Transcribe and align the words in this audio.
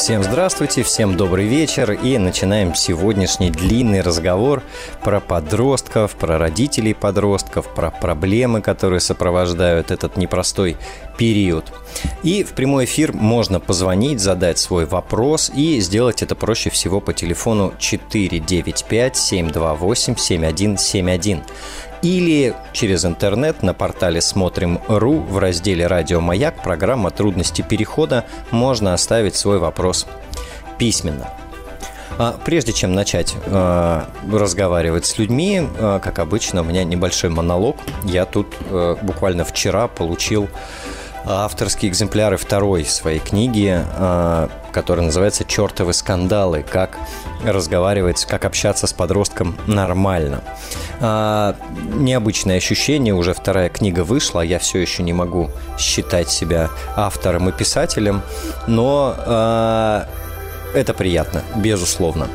Всем 0.00 0.24
здравствуйте, 0.24 0.82
всем 0.82 1.14
добрый 1.14 1.46
вечер 1.46 1.92
и 1.92 2.16
начинаем 2.16 2.74
сегодняшний 2.74 3.50
длинный 3.50 4.00
разговор 4.00 4.62
про 5.04 5.20
подростков, 5.20 6.16
про 6.16 6.38
родителей 6.38 6.94
подростков, 6.94 7.68
про 7.74 7.90
проблемы, 7.90 8.62
которые 8.62 9.00
сопровождают 9.00 9.90
этот 9.90 10.16
непростой 10.16 10.78
период. 11.18 11.70
И 12.22 12.44
в 12.44 12.54
прямой 12.54 12.86
эфир 12.86 13.12
можно 13.12 13.60
позвонить, 13.60 14.20
задать 14.20 14.58
свой 14.58 14.86
вопрос 14.86 15.52
и 15.54 15.78
сделать 15.80 16.22
это 16.22 16.34
проще 16.34 16.70
всего 16.70 17.02
по 17.02 17.12
телефону 17.12 17.74
495 17.78 19.16
728 19.18 20.16
7171 20.16 21.42
или 22.02 22.54
через 22.72 23.04
интернет 23.04 23.62
на 23.62 23.74
портале 23.74 24.20
«Смотрим.ру» 24.20 25.18
в 25.20 25.38
разделе 25.38 25.86
«Радио 25.86 26.20
Маяк» 26.20 26.62
программа 26.62 27.10
«Трудности 27.10 27.62
перехода» 27.62 28.24
можно 28.50 28.94
оставить 28.94 29.36
свой 29.36 29.58
вопрос 29.58 30.06
письменно. 30.78 31.28
А 32.18 32.38
прежде 32.44 32.72
чем 32.72 32.94
начать 32.94 33.34
э, 33.46 34.02
разговаривать 34.30 35.06
с 35.06 35.16
людьми, 35.18 35.62
э, 35.62 36.00
как 36.02 36.18
обычно, 36.18 36.60
у 36.60 36.64
меня 36.64 36.84
небольшой 36.84 37.30
монолог. 37.30 37.76
Я 38.04 38.26
тут 38.26 38.54
э, 38.70 38.96
буквально 39.00 39.44
вчера 39.44 39.88
получил 39.88 40.48
авторские 41.24 41.90
экземпляры 41.90 42.36
второй 42.36 42.84
своей 42.84 43.20
книги, 43.20 43.78
э, 43.78 44.48
которая 44.72 45.06
называется 45.06 45.44
«Чертовы 45.44 45.92
скандалы. 45.92 46.64
Как 46.68 46.98
разговаривать, 47.44 48.24
как 48.24 48.44
общаться 48.44 48.86
с 48.86 48.92
подростком 48.92 49.56
нормально». 49.66 50.42
А, 51.00 51.56
необычное 51.94 52.58
ощущение, 52.58 53.14
уже 53.14 53.32
вторая 53.32 53.68
книга 53.68 54.04
вышла, 54.04 54.40
я 54.40 54.58
все 54.58 54.78
еще 54.78 55.02
не 55.02 55.12
могу 55.12 55.50
считать 55.78 56.30
себя 56.30 56.70
автором 56.96 57.48
и 57.48 57.52
писателем, 57.52 58.22
но 58.66 59.14
а, 59.16 60.08
это 60.74 60.94
приятно, 60.94 61.42
безусловно. 61.56 62.28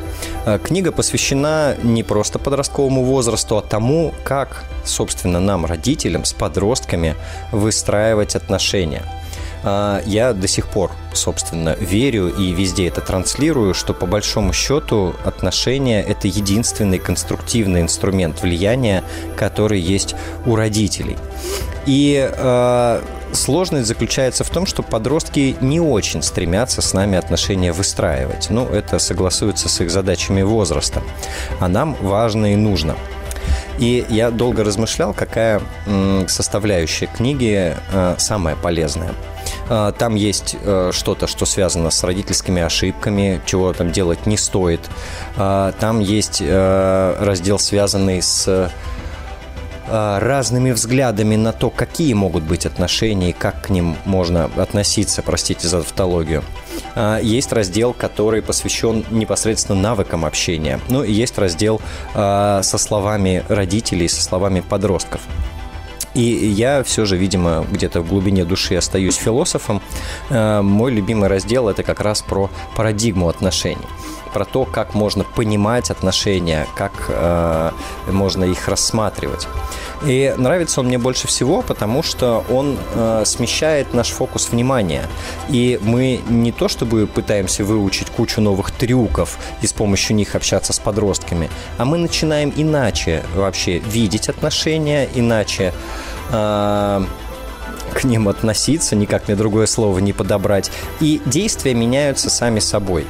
А, 0.46 0.58
книга 0.58 0.92
посвящена 0.92 1.76
не 1.84 2.04
просто 2.04 2.40
подростковому 2.40 3.04
возрасту, 3.04 3.58
а 3.58 3.62
тому, 3.62 4.14
как, 4.24 4.64
собственно, 4.84 5.40
нам, 5.40 5.66
родителям, 5.66 6.26
с 6.26 6.34
подростками 6.34 7.16
выстраивать 7.52 8.36
отношения– 8.36 9.04
я 10.06 10.34
до 10.34 10.48
сих 10.48 10.68
пор, 10.68 10.92
собственно, 11.14 11.76
верю 11.80 12.28
и 12.28 12.52
везде 12.52 12.88
это 12.88 13.02
транслирую, 13.02 13.74
что 13.74 13.94
по 13.94 14.06
большому 14.06 14.54
счету 14.54 15.16
отношения– 15.24 16.04
это 16.08 16.28
единственный 16.28 17.00
конструктивный 17.00 17.82
инструмент 17.82 18.42
влияния, 18.42 19.04
который 19.36 19.80
есть 19.80 20.16
у 20.46 20.56
родителей. 20.56 21.18
И 21.86 22.30
э, 22.32 23.02
сложность 23.34 23.88
заключается 23.88 24.44
в 24.44 24.50
том, 24.50 24.66
что 24.66 24.84
подростки 24.84 25.56
не 25.62 25.80
очень 25.80 26.24
стремятся 26.24 26.82
с 26.82 26.94
нами 26.94 27.18
отношения 27.18 27.72
выстраивать. 27.72 28.50
Ну, 28.50 28.68
это 28.68 29.00
согласуется 29.00 29.70
с 29.70 29.82
их 29.82 29.92
задачами 29.92 30.42
возраста. 30.42 31.02
А 31.60 31.68
нам 31.68 31.96
важно 32.02 32.54
и 32.54 32.56
нужно. 32.56 32.96
И 33.78 34.06
я 34.10 34.32
долго 34.32 34.64
размышлял, 34.64 35.14
какая 35.14 35.62
составляющая 36.28 37.08
книги 37.08 37.76
э, 37.92 38.16
самая 38.18 38.56
полезная. 38.56 39.12
А, 39.70 39.92
там 39.92 40.16
есть 40.16 40.56
э, 40.62 40.92
что-то, 40.94 41.28
что 41.28 41.46
связано 41.46 41.90
с 41.90 42.04
родительскими 42.04 42.62
ошибками, 42.62 43.42
чего 43.46 43.74
там 43.74 43.92
делать 43.92 44.26
не 44.26 44.38
стоит. 44.38 44.82
А, 45.38 45.72
там 45.80 46.00
есть 46.00 46.42
э, 46.42 47.16
раздел, 47.20 47.58
связанный 47.60 48.22
с 48.22 48.48
э, 48.48 48.70
разными 49.88 50.72
взглядами 50.72 51.36
на 51.36 51.52
то, 51.52 51.70
какие 51.70 52.14
могут 52.14 52.44
быть 52.44 52.66
отношения 52.66 53.32
и 53.32 53.34
как 53.34 53.62
к 53.62 53.70
ним 53.70 53.96
можно 54.06 54.50
относиться, 54.56 55.22
простите 55.22 55.68
за 55.68 55.82
тавтологию. 55.82 56.44
А, 56.96 57.20
есть 57.20 57.52
раздел, 57.52 57.94
который 57.94 58.42
посвящен 58.42 59.04
непосредственно 59.10 59.82
навыкам 59.82 60.26
общения. 60.26 60.80
Ну 60.90 61.04
и 61.04 61.12
есть 61.12 61.38
раздел 61.38 61.82
со 62.14 62.78
словами 62.78 63.44
родителей, 63.48 64.08
со 64.08 64.22
словами 64.22 64.62
подростков. 64.62 65.22
И 66.16 66.22
я 66.22 66.84
все 66.84 67.06
же, 67.06 67.18
видимо, 67.18 67.66
где-то 67.72 68.02
в 68.02 68.08
глубине 68.08 68.46
души 68.46 68.76
остаюсь 68.76 69.16
философом. 69.16 69.82
Э, 70.30 70.62
мой 70.62 70.92
любимый 70.92 71.28
раздел– 71.30 71.70
это 71.70 71.84
как 71.84 72.02
раз 72.02 72.22
про 72.22 72.50
парадигму 72.76 73.28
отношений 73.28 73.88
про 74.36 74.44
то, 74.44 74.66
как 74.66 74.94
можно 74.94 75.24
понимать 75.24 75.90
отношения, 75.90 76.68
как 76.76 76.92
э, 77.08 77.72
можно 78.12 78.44
их 78.44 78.68
рассматривать. 78.68 79.48
И 80.06 80.36
нравится 80.38 80.82
он 80.82 80.88
мне 80.88 80.98
больше 80.98 81.26
всего, 81.26 81.62
потому 81.62 82.04
что 82.04 82.44
он 82.50 82.78
э, 82.96 83.24
смещает 83.26 83.94
наш 83.94 84.10
фокус 84.10 84.50
внимания. 84.50 85.04
И 85.48 85.80
мы 85.82 86.20
не 86.28 86.52
то 86.52 86.68
чтобы 86.68 87.08
пытаемся 87.08 87.64
выучить 87.64 88.10
кучу 88.10 88.42
новых 88.42 88.72
трюков 88.72 89.38
и 89.62 89.68
с 89.68 89.72
помощью 89.72 90.18
них 90.18 90.36
общаться 90.36 90.74
с 90.74 90.80
подростками, 90.80 91.50
а 91.78 91.86
мы 91.86 91.98
начинаем 91.98 92.52
иначе 92.58 93.24
вообще 93.36 93.78
видеть 93.78 94.28
отношения, 94.28 95.08
иначе 95.16 95.74
э, 96.34 97.06
к 97.96 98.04
ним 98.04 98.28
относиться, 98.28 98.98
никак 98.98 99.28
мне 99.30 99.38
другое 99.38 99.66
слово 99.66 100.00
не 100.00 100.12
подобрать. 100.12 100.72
И 101.00 101.22
действия 101.26 101.74
меняются 101.74 102.30
сами 102.30 102.60
собой. 102.60 103.06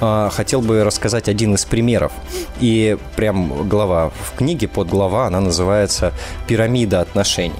А, 0.00 0.30
хотел 0.30 0.60
бы 0.60 0.84
рассказать 0.84 1.28
один 1.28 1.54
из 1.54 1.64
примеров. 1.64 2.12
И 2.60 2.96
прям 3.16 3.68
глава 3.68 4.10
в 4.10 4.36
книге, 4.36 4.68
под 4.68 4.88
глава, 4.88 5.26
она 5.26 5.40
называется 5.40 6.12
«Пирамида 6.46 7.00
отношений». 7.00 7.54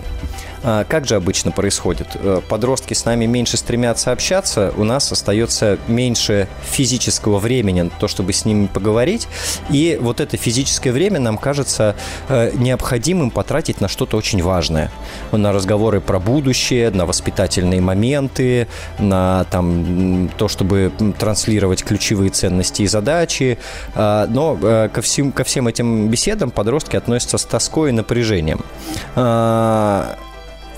А 0.62 0.84
как 0.84 1.06
же 1.06 1.16
обычно 1.16 1.50
происходит? 1.50 2.08
Э, 2.14 2.40
подростки 2.48 2.94
с 2.94 3.04
нами 3.04 3.26
меньше 3.26 3.56
стремятся 3.56 4.12
общаться, 4.12 4.72
у 4.76 4.84
нас 4.84 5.10
остается 5.12 5.78
меньше 5.88 6.48
физического 6.62 7.38
времени 7.38 7.82
на 7.82 7.90
то, 7.90 8.08
чтобы 8.08 8.32
с 8.32 8.44
ними 8.44 8.66
поговорить, 8.66 9.28
и 9.70 9.98
вот 10.00 10.20
это 10.20 10.36
физическое 10.36 10.92
время 10.92 11.20
нам 11.20 11.38
кажется 11.38 11.94
э, 12.28 12.52
необходимым 12.54 13.30
потратить 13.30 13.80
на 13.80 13.88
что-то 13.88 14.16
очень 14.16 14.42
важное. 14.42 14.90
На 15.32 15.52
разговоры 15.52 16.00
про 16.00 16.18
будущее, 16.18 16.90
на 16.90 17.06
воспитательные 17.06 17.80
моменты, 17.80 18.66
на 18.98 19.44
там, 19.50 20.30
то, 20.36 20.48
чтобы 20.48 20.92
транслировать 21.18 21.84
ключевые 21.84 22.30
ценности 22.30 22.82
и 22.82 22.86
задачи. 22.86 23.58
А, 23.94 24.26
но 24.28 24.58
э, 24.60 24.88
ко 24.92 25.02
всем, 25.02 25.32
ко 25.32 25.44
всем 25.44 25.68
этим 25.68 26.08
беседам 26.08 26.50
подростки 26.50 26.96
относятся 26.96 27.38
с 27.38 27.44
тоской 27.44 27.90
и 27.90 27.92
напряжением. 27.92 28.64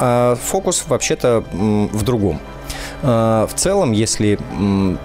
А, 0.01 0.37
фокус 0.37 0.85
вообще-то 0.89 1.45
в 1.53 2.03
другом. 2.03 2.41
А, 3.03 3.47
в 3.47 3.55
целом, 3.55 3.93
если 3.93 4.39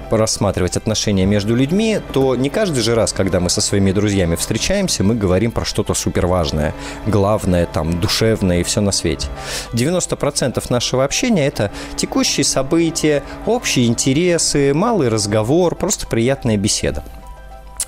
рассматривать 0.10 0.78
отношения 0.78 1.26
между 1.26 1.56
людьми, 1.56 2.00
то 2.14 2.36
не 2.36 2.50
каждый 2.50 2.82
же 2.82 2.96
раз, 2.96 3.14
когда 3.14 3.40
мы 3.40 3.50
со 3.50 3.62
своими 3.62 3.92
друзьями 3.92 4.36
встречаемся, 4.36 5.04
мы 5.04 5.16
говорим 5.16 5.52
про 5.52 5.66
что-то 5.66 5.94
суперважное, 5.94 6.74
главное, 7.06 7.66
там, 7.66 8.00
душевное 8.00 8.62
и 8.62 8.64
все 8.64 8.82
на 8.82 8.92
свете. 8.92 9.28
90% 9.74 10.64
нашего 10.70 11.04
общения– 11.04 11.46
это 11.48 11.72
текущие 11.98 12.46
события, 12.46 13.24
общие 13.46 13.88
интересы, 13.88 14.74
малый 14.74 15.10
разговор, 15.10 15.76
просто 15.76 16.08
приятная 16.08 16.58
беседа. 16.58 17.04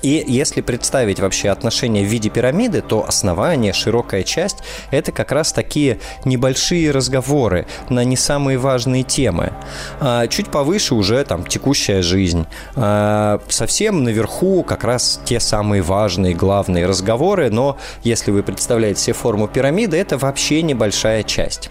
И 0.02 0.24
если 0.26 0.60
представить 0.60 1.20
вообще 1.20 1.50
отношения 1.50 2.04
в 2.04 2.06
виде 2.06 2.30
пирамиды, 2.30 2.82
то 2.82 3.04
основание, 3.06 3.72
широкая 3.72 4.22
часть– 4.22 4.58
это 4.90 5.12
как 5.12 5.32
раз 5.32 5.52
такие 5.52 5.98
небольшие 6.24 6.90
разговоры 6.90 7.66
на 7.88 8.04
не 8.04 8.16
самые 8.16 8.58
важные 8.58 9.02
темы. 9.02 9.52
А 10.00 10.26
чуть 10.28 10.50
повыше 10.50 10.94
уже 10.94 11.24
там 11.24 11.44
текущая 11.44 12.02
жизнь. 12.02 12.46
А 12.76 13.40
совсем 13.48 14.04
наверху 14.04 14.62
как 14.62 14.84
раз 14.84 15.20
те 15.24 15.40
самые 15.40 15.82
важные, 15.82 16.34
главные 16.34 16.86
разговоры, 16.86 17.50
но 17.50 17.76
если 18.04 18.30
вы 18.30 18.42
представляете 18.42 19.00
себе 19.00 19.14
форму 19.14 19.48
пирамиды, 19.48 19.96
это 19.96 20.16
вообще 20.18 20.62
небольшая 20.62 21.22
часть. 21.22 21.70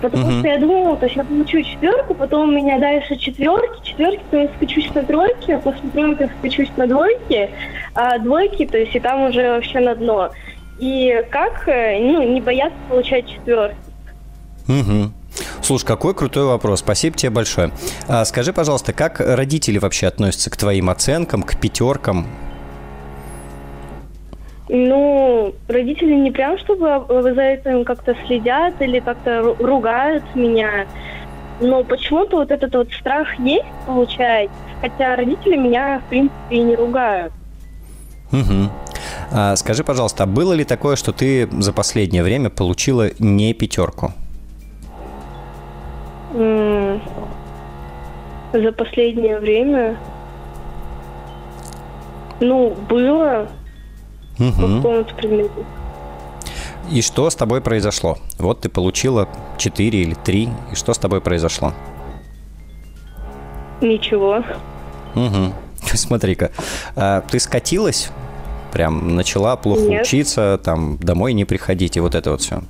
Потому 0.00 0.28
uh 0.28 0.38
что 0.38 0.48
я 0.48 0.58
думала, 0.58 0.96
то 0.96 1.06
есть 1.06 1.16
я 1.16 1.24
получу 1.24 1.60
четверку, 1.62 2.14
потом 2.14 2.50
у 2.50 2.52
меня 2.52 2.78
дальше 2.78 3.16
четверки, 3.16 3.84
четверки, 3.84 4.22
то 4.30 4.36
есть 4.36 4.54
скачусь 4.54 4.94
на 4.94 5.02
тройки, 5.02 5.50
а 5.50 5.58
после 5.58 5.90
тройки 5.90 6.30
скачусь 6.38 6.70
на 6.76 6.86
двойки, 6.86 7.50
а 7.94 8.18
двойки, 8.18 8.64
то 8.64 8.78
есть 8.78 8.94
и 8.94 9.00
там 9.00 9.22
уже 9.22 9.50
вообще 9.50 9.80
на 9.80 9.96
дно. 9.96 10.30
И 10.78 11.24
как, 11.30 11.66
э, 11.66 11.98
ну, 11.98 12.22
не 12.22 12.40
бояться 12.40 12.78
получать 12.88 13.26
четверки? 13.26 13.76
Угу. 14.68 15.10
Слушай, 15.62 15.86
какой 15.86 16.14
крутой 16.14 16.46
вопрос. 16.46 16.80
Спасибо 16.80 17.16
тебе 17.16 17.30
большое. 17.30 17.72
А, 18.06 18.24
скажи, 18.24 18.52
пожалуйста, 18.52 18.92
как 18.92 19.18
родители 19.20 19.78
вообще 19.78 20.06
относятся 20.06 20.50
к 20.50 20.56
твоим 20.56 20.90
оценкам, 20.90 21.42
к 21.42 21.56
пятеркам? 21.56 22.26
Ну, 24.68 25.54
родители 25.66 26.14
не 26.14 26.30
прям, 26.30 26.58
чтобы 26.58 27.04
за 27.08 27.40
этим 27.40 27.84
как-то 27.84 28.14
следят 28.26 28.80
или 28.80 29.00
как-то 29.00 29.56
ругают 29.58 30.24
меня. 30.34 30.86
Но 31.60 31.82
почему-то 31.84 32.36
вот 32.36 32.50
этот 32.50 32.74
вот 32.74 32.92
страх 32.92 33.38
есть, 33.38 33.64
получается. 33.86 34.54
Хотя 34.80 35.16
родители 35.16 35.56
меня, 35.56 36.00
в 36.00 36.08
принципе, 36.10 36.36
и 36.50 36.60
не 36.60 36.76
ругают. 36.76 37.32
Угу. 38.30 38.70
А, 39.32 39.56
скажи, 39.56 39.82
пожалуйста, 39.84 40.24
а 40.24 40.26
было 40.26 40.52
ли 40.52 40.64
такое, 40.64 40.96
что 40.96 41.12
ты 41.12 41.48
за 41.50 41.72
последнее 41.72 42.22
время 42.22 42.50
получила 42.50 43.08
не 43.18 43.54
пятерку? 43.54 44.12
За 46.34 47.00
последнее 48.76 49.38
время? 49.38 49.96
Ну, 52.40 52.76
было 52.88 53.48
угу. 54.38 54.52
по 54.52 54.76
какому-то 54.76 55.14
предмету. 55.14 55.64
И 56.90 57.02
что 57.02 57.28
с 57.28 57.34
тобой 57.34 57.60
произошло? 57.60 58.18
Вот 58.38 58.60
ты 58.60 58.68
получила 58.68 59.28
4 59.58 59.98
или 59.98 60.14
3, 60.14 60.48
и 60.72 60.74
что 60.74 60.94
с 60.94 60.98
тобой 60.98 61.20
произошло? 61.20 61.74
Ничего. 63.80 64.42
Угу. 65.14 65.52
Смотри-ка, 65.94 66.50
а, 66.96 67.20
ты 67.22 67.38
скатилась? 67.38 68.10
Прям 68.72 69.16
начала 69.16 69.56
плохо 69.56 69.82
Нет. 69.82 70.02
учиться, 70.02 70.60
там 70.62 70.98
домой 70.98 71.32
не 71.32 71.44
приходить, 71.44 71.96
и 71.96 72.00
вот 72.00 72.14
это 72.14 72.30
вот 72.32 72.42
все? 72.42 72.62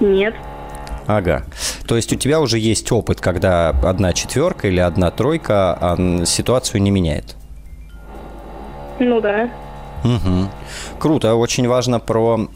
Нет. 0.00 0.34
Ага. 1.06 1.44
То 1.86 1.96
есть 1.96 2.12
у 2.12 2.16
тебя 2.16 2.38
уже 2.38 2.58
есть 2.58 2.92
опыт, 2.92 3.20
когда 3.20 3.70
одна 3.70 4.12
четверка 4.12 4.68
или 4.68 4.78
одна 4.78 5.10
тройка 5.10 5.72
а 5.80 6.24
ситуацию 6.26 6.82
не 6.82 6.90
меняет? 6.90 7.34
Ну 8.98 9.20
да. 9.20 9.48
Угу. 10.04 10.48
Круто, 10.98 11.34
очень 11.34 11.66
важно 11.68 12.00
про 12.00 12.48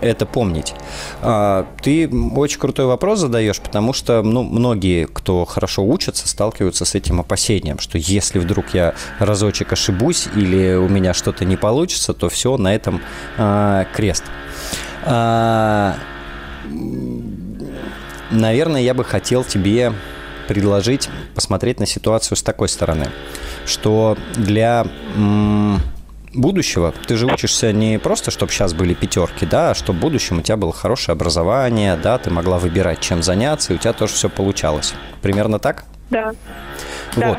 это 0.00 0.26
помнить. 0.26 0.74
А, 1.22 1.66
ты 1.82 2.08
очень 2.08 2.58
крутой 2.58 2.86
вопрос 2.86 3.20
задаешь, 3.20 3.60
потому 3.60 3.92
что 3.92 4.22
ну, 4.22 4.42
многие, 4.42 5.06
кто 5.06 5.44
хорошо 5.44 5.84
учатся, 5.84 6.28
сталкиваются 6.28 6.84
с 6.84 6.94
этим 6.94 7.20
опасением, 7.20 7.78
что 7.78 7.98
если 7.98 8.38
вдруг 8.38 8.74
я 8.74 8.94
разочек 9.18 9.72
ошибусь 9.72 10.28
или 10.34 10.74
у 10.74 10.88
меня 10.88 11.14
что-то 11.14 11.44
не 11.44 11.56
получится, 11.56 12.12
то 12.12 12.28
все, 12.28 12.56
на 12.56 12.74
этом 12.74 13.00
а, 13.38 13.86
крест. 13.94 14.24
А, 15.04 15.96
Наверное, 18.30 18.80
я 18.80 18.94
бы 18.94 19.04
хотел 19.04 19.44
тебе 19.44 19.92
предложить 20.48 21.08
посмотреть 21.34 21.80
на 21.80 21.86
ситуацию 21.86 22.36
с 22.36 22.42
такой 22.42 22.68
стороны, 22.68 23.08
что 23.66 24.16
для 24.34 24.86
будущего 26.34 26.92
ты 27.06 27.16
же 27.16 27.26
учишься 27.26 27.72
не 27.72 27.98
просто, 27.98 28.30
чтобы 28.30 28.52
сейчас 28.52 28.74
были 28.74 28.94
пятерки, 28.94 29.46
да, 29.46 29.70
а 29.70 29.74
чтобы 29.74 29.98
в 29.98 30.02
будущем 30.02 30.38
у 30.38 30.42
тебя 30.42 30.56
было 30.56 30.72
хорошее 30.72 31.14
образование, 31.14 31.96
да, 31.96 32.18
ты 32.18 32.30
могла 32.30 32.58
выбирать, 32.58 33.00
чем 33.00 33.22
заняться, 33.22 33.72
и 33.72 33.76
у 33.76 33.78
тебя 33.78 33.92
тоже 33.92 34.14
все 34.14 34.28
получалось. 34.28 34.94
Примерно 35.22 35.58
так? 35.58 35.84
Да. 36.10 36.32
Вот. 37.16 37.38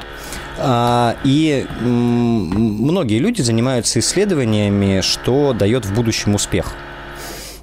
Да. 0.58 1.16
И 1.24 1.68
многие 1.82 3.20
люди 3.20 3.42
занимаются 3.42 4.00
исследованиями, 4.00 5.02
что 5.02 5.54
дает 5.54 5.86
в 5.86 5.94
будущем 5.94 6.36
успех. 6.36 6.74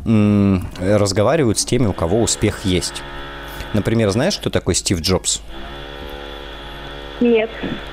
Разговаривают 0.04 1.58
с 1.58 1.64
теми, 1.64 1.86
у 1.86 1.92
кого 1.92 2.20
успех 2.20 2.64
есть. 2.64 3.02
Например, 3.72 4.10
знаешь, 4.10 4.34
что 4.34 4.50
такое 4.50 4.74
Стив 4.74 5.00
Джобс? 5.00 5.40
Нет. 7.20 7.48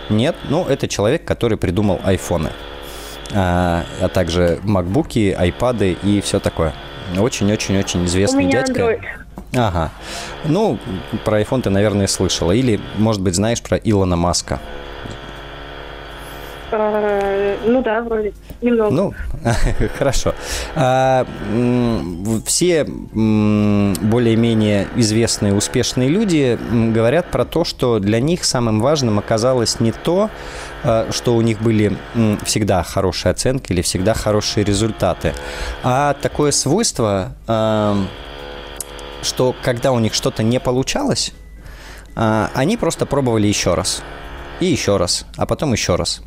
Нет? 0.09 0.35
Ну, 0.49 0.65
это 0.65 0.87
человек, 0.87 1.23
который 1.23 1.57
придумал 1.57 2.01
айфоны. 2.03 2.49
А, 3.33 3.83
а 4.01 4.07
также 4.07 4.59
макбуки, 4.63 5.35
айпады 5.37 5.97
и 6.03 6.21
все 6.21 6.39
такое. 6.39 6.73
Очень-очень-очень 7.17 8.05
известный 8.05 8.45
У 8.45 8.47
меня 8.47 8.61
дядька. 8.63 8.81
Android. 8.81 9.01
Ага. 9.55 9.91
Ну, 10.45 10.77
про 11.25 11.41
iPhone 11.41 11.61
ты, 11.61 11.69
наверное, 11.69 12.07
слышала. 12.07 12.51
Или, 12.51 12.79
может 12.97 13.21
быть, 13.21 13.35
знаешь 13.35 13.61
про 13.61 13.77
Илона 13.77 14.15
Маска. 14.15 14.59
А, 16.71 17.57
ну 17.65 17.81
да, 17.81 18.01
вроде. 18.01 18.33
Немного. 18.61 18.91
Ну, 18.91 19.13
хорошо. 19.97 20.33
А, 20.75 21.25
все 22.45 22.85
более-менее 22.85 24.87
известные, 24.95 25.53
успешные 25.53 26.09
люди 26.09 26.57
говорят 26.93 27.31
про 27.31 27.45
то, 27.45 27.63
что 27.63 27.99
для 27.99 28.19
них 28.19 28.43
самым 28.43 28.81
важным 28.81 29.19
оказалось 29.19 29.79
не 29.79 29.91
то, 29.91 30.29
а, 30.83 31.07
что 31.11 31.35
у 31.35 31.41
них 31.41 31.61
были 31.61 31.97
всегда 32.43 32.83
хорошие 32.83 33.31
оценки 33.31 33.71
или 33.71 33.81
всегда 33.81 34.13
хорошие 34.13 34.63
результаты, 34.63 35.33
а 35.83 36.13
такое 36.13 36.51
свойство, 36.51 37.35
что 39.21 39.55
когда 39.61 39.91
у 39.91 39.99
них 39.99 40.13
что-то 40.13 40.43
не 40.43 40.59
получалось, 40.59 41.33
они 42.15 42.77
просто 42.77 43.05
пробовали 43.05 43.47
еще 43.47 43.73
раз. 43.73 44.03
И 44.59 44.65
еще 44.65 44.97
раз, 44.97 45.25
а 45.37 45.45
потом 45.45 45.73
еще 45.73 45.95
раз. 45.95 46.21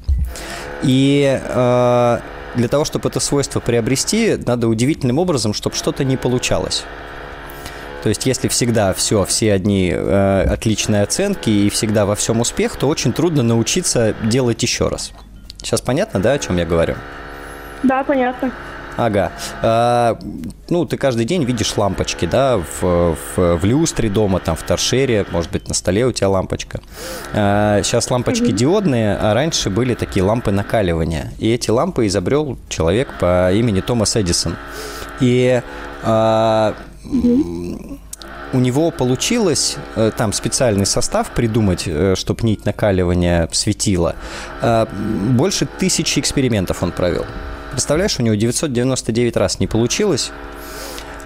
И 0.83 1.41
э, 1.43 2.19
для 2.55 2.69
того, 2.69 2.85
чтобы 2.85 3.09
это 3.09 3.21
свойство 3.21 3.61
приобрести, 3.61 4.37
надо 4.47 4.69
удивительным 4.69 5.19
образом, 5.19 5.55
чтобы 5.55 5.77
что-то 5.77 6.05
не 6.05 6.17
получалось. 6.17 6.85
То 8.03 8.09
есть, 8.09 8.27
если 8.27 8.49
всегда 8.49 8.93
все, 8.95 9.25
все 9.25 9.53
одни 9.53 9.93
э, 9.95 10.43
отличные 10.43 11.03
оценки 11.03 11.51
и 11.51 11.71
всегда 11.71 12.05
во 12.05 12.17
всем 12.17 12.41
успех, 12.41 12.77
то 12.77 12.89
очень 12.89 13.13
трудно 13.13 13.43
научиться 13.43 14.15
делать 14.25 14.61
еще 14.63 14.89
раз. 14.89 15.13
Сейчас 15.59 15.81
понятно, 15.81 16.21
да, 16.21 16.33
о 16.33 16.39
чем 16.39 16.57
я 16.57 16.67
говорю? 16.67 16.97
Да, 17.85 18.03
понятно. 18.03 18.51
Ага. 18.97 19.33
А, 19.63 20.19
ну, 20.69 20.85
ты 20.85 20.97
каждый 20.97 21.25
день 21.25 21.45
видишь 21.45 21.77
лампочки, 21.77 22.27
да, 22.27 22.59
в, 22.59 23.17
в, 23.37 23.57
в 23.57 23.65
люстре 23.65 24.09
дома, 24.09 24.41
там, 24.41 24.57
в 24.57 24.63
торшере, 24.63 25.27
может 25.31 25.51
быть, 25.51 25.69
на 25.69 25.75
столе 25.75 26.07
у 26.07 26.13
тебя 26.13 26.29
лампочка. 26.29 26.81
А, 27.33 27.83
сейчас 27.83 28.11
лампочки 28.11 28.45
mm 28.45 28.53
диодные, 28.53 29.17
а 29.17 29.35
раньше 29.35 29.71
были 29.71 29.95
такие 29.95 30.23
лампы 30.23 30.51
накаливания. 30.51 31.33
И 31.39 31.51
эти 31.51 31.71
лампы 31.71 32.07
изобрел 32.07 32.59
человек 32.69 33.09
по 33.19 33.53
имени 33.53 33.81
Томас 33.81 34.17
Эдисон. 34.17 34.57
И 35.21 35.63
а, 36.03 36.75
mm 37.05 37.99
у 38.53 38.59
него 38.59 38.91
получилось 38.91 39.77
э, 39.97 40.11
там 40.17 40.33
специальный 40.33 40.87
состав 40.87 41.31
придумать, 41.31 41.85
э, 41.87 42.15
чтобы 42.17 42.45
нить 42.45 42.67
накаливания 42.67 43.49
светила. 43.53 44.15
А, 44.61 44.87
больше 44.93 45.67
тысячи 45.67 46.19
экспериментов 46.19 46.83
он 46.83 46.93
провел. 46.93 47.25
Представляешь, 47.73 48.19
у 48.19 48.23
него 48.23 48.35
999 48.35 49.37
раз 49.37 49.59
не 49.59 49.67
получилось, 49.67 50.31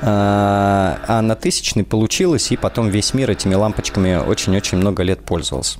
а, 0.01 0.99
а 1.07 1.21
на 1.21 1.35
тысячный 1.35 1.85
получилось, 1.85 2.53
и 2.53 2.57
потом 2.57 2.89
весь 2.89 3.15
мир 3.15 3.31
этими 3.31 3.55
лампочками 3.55 4.17
очень-очень 4.17 4.79
много 4.79 5.03
лет 5.03 5.21
пользовался. 5.25 5.79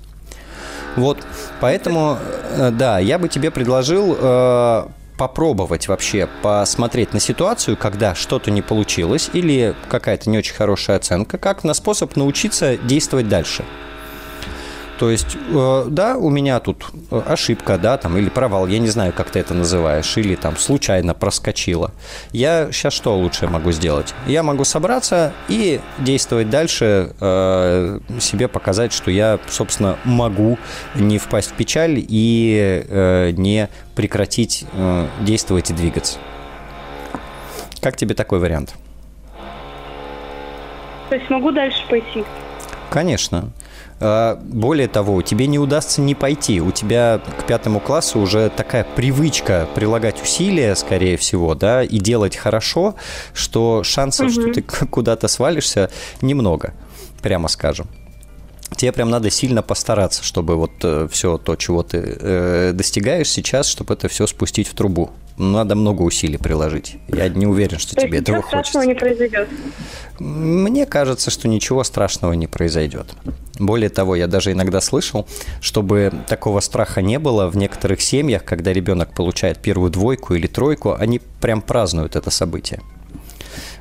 Вот, 0.97 1.19
поэтому, 1.61 2.19
э, 2.57 2.71
да, 2.73 2.99
я 2.99 3.19
бы 3.19 3.29
тебе 3.29 3.51
предложил 3.51 4.17
э, 4.19 4.87
попробовать 5.19 5.89
вообще 5.89 6.29
посмотреть 6.43 7.13
на 7.13 7.21
ситуацию, 7.21 7.77
когда 7.77 8.15
что-то 8.15 8.51
не 8.51 8.63
получилось 8.63 9.31
или 9.33 9.75
какая-то 9.89 10.29
не 10.31 10.39
очень 10.39 10.55
хорошая 10.55 10.97
оценка, 10.97 11.39
как 11.39 11.65
на 11.65 11.75
способ 11.75 12.17
научиться 12.17 12.77
действовать 12.77 13.29
дальше. 13.29 13.65
То 14.99 15.11
есть, 15.11 15.37
э, 15.37 15.85
да, 15.89 16.17
у 16.17 16.31
меня 16.31 16.59
тут 16.61 16.87
э, 17.11 17.21
ошибка, 17.27 17.77
да, 17.77 17.99
там, 17.99 18.17
или 18.17 18.31
провал, 18.31 18.67
я 18.67 18.79
не 18.79 18.89
знаю, 18.89 19.13
как 19.13 19.31
ты 19.31 19.41
это 19.41 19.53
называешь, 19.53 20.17
или 20.17 20.35
там 20.37 20.57
случайно 20.57 21.13
проскочила. 21.13 21.93
Я 22.33 22.73
сейчас 22.73 22.95
что 22.95 23.17
лучше 23.17 23.47
могу 23.47 23.73
сделать? 23.73 24.15
Я 24.27 24.43
могу 24.43 24.65
собраться 24.65 25.35
и 25.49 25.81
действовать 25.99 26.49
дальше, 26.49 27.13
э, 27.21 28.01
себе 28.21 28.49
показать, 28.49 28.93
что 28.93 29.11
я, 29.11 29.39
собственно, 29.49 29.99
могу 30.05 30.59
не 30.95 31.19
впасть 31.19 31.51
в 31.51 31.55
печаль 31.55 31.97
и 31.99 33.35
не 33.37 33.69
прекратить 33.95 34.65
действовать 35.21 35.71
и 35.71 35.75
двигаться. 35.75 36.19
Как 37.81 37.97
тебе 37.97 38.15
такой 38.15 38.39
вариант? 38.39 38.75
То 41.09 41.17
есть 41.17 41.29
могу 41.31 41.51
дальше 41.53 41.79
пойти? 41.89 42.25
Конечно. 42.91 43.51
А, 43.99 44.39
более 44.43 44.89
того, 44.89 45.23
тебе 45.23 45.47
не 45.47 45.59
удастся 45.59 46.01
не 46.01 46.15
пойти. 46.15 46.61
У 46.61 46.71
тебя 46.71 47.21
к 47.39 47.47
пятому 47.47 47.81
классу 47.81 48.21
уже 48.21 48.51
такая 48.51 48.85
привычка 48.85 49.67
прилагать 49.75 50.23
усилия, 50.23 50.75
скорее 50.75 51.17
всего, 51.17 51.55
да, 51.55 51.83
и 51.83 51.99
делать 51.99 52.37
хорошо, 52.37 52.95
что 53.33 53.83
шансов, 53.83 54.27
угу. 54.27 54.33
что 54.33 54.53
ты 54.53 54.63
куда-то 54.63 55.29
свалишься, 55.29 55.91
немного, 56.21 56.75
прямо 57.23 57.49
скажем. 57.49 57.87
Тебе 58.77 58.93
прям 58.93 59.11
надо 59.11 59.31
сильно 59.31 59.63
постараться, 59.63 60.25
чтобы 60.25 60.57
вот 60.57 60.73
э, 60.83 61.09
все 61.11 61.39
то, 61.39 61.55
чего 61.55 61.83
ты 61.85 61.99
э, 61.99 62.73
достигаешь 62.75 63.31
сейчас, 63.31 63.69
чтобы 63.69 63.95
это 63.95 64.09
все 64.09 64.27
спустить 64.27 64.69
в 64.69 64.75
трубу. 64.75 65.11
Надо 65.39 65.75
много 65.75 66.03
усилий 66.03 66.39
приложить. 66.39 66.97
Я 67.09 67.29
не 67.29 67.47
уверен, 67.47 67.79
что 67.79 67.95
то 67.95 68.03
тебе 68.03 68.19
этого 68.21 68.41
хочется. 68.41 68.81
не 68.87 68.95
произойдет? 68.95 69.49
Мне 70.19 70.87
кажется, 70.87 71.31
что 71.31 71.47
ничего 71.47 71.85
страшного 71.85 72.33
не 72.33 72.47
произойдет. 72.47 73.15
Более 73.59 73.91
того, 73.91 74.17
я 74.17 74.29
даже 74.29 74.53
иногда 74.53 74.81
слышал, 74.81 75.27
чтобы 75.61 76.13
такого 76.27 76.61
страха 76.61 77.03
не 77.03 77.19
было 77.19 77.49
в 77.49 77.57
некоторых 77.57 78.01
семьях, 78.01 78.45
когда 78.45 78.73
ребенок 78.73 79.15
получает 79.15 79.59
первую 79.59 79.91
двойку 79.91 80.35
или 80.35 80.47
тройку, 80.47 80.95
они 80.99 81.21
прям 81.41 81.61
празднуют 81.61 82.17
это 82.17 82.31
событие 82.31 82.81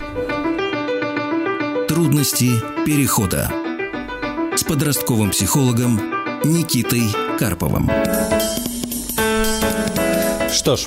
Трудности 1.88 2.50
перехода 2.86 3.50
с 4.56 4.64
подростковым 4.64 5.32
психологом 5.32 6.00
Никитой 6.44 7.04
Карповым. 7.38 7.90
Что 10.62 10.76
ж, 10.76 10.82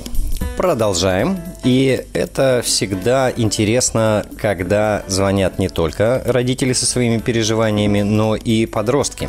продолжаем. 0.55 1.37
И 1.65 2.05
это 2.13 2.61
всегда 2.63 3.29
интересно, 3.35 4.25
когда 4.41 5.03
звонят 5.07 5.59
не 5.59 5.67
только 5.67 6.23
родители 6.25 6.71
со 6.71 6.85
своими 6.85 7.17
переживаниями, 7.17 8.01
но 8.01 8.37
и 8.37 8.67
подростки. 8.67 9.27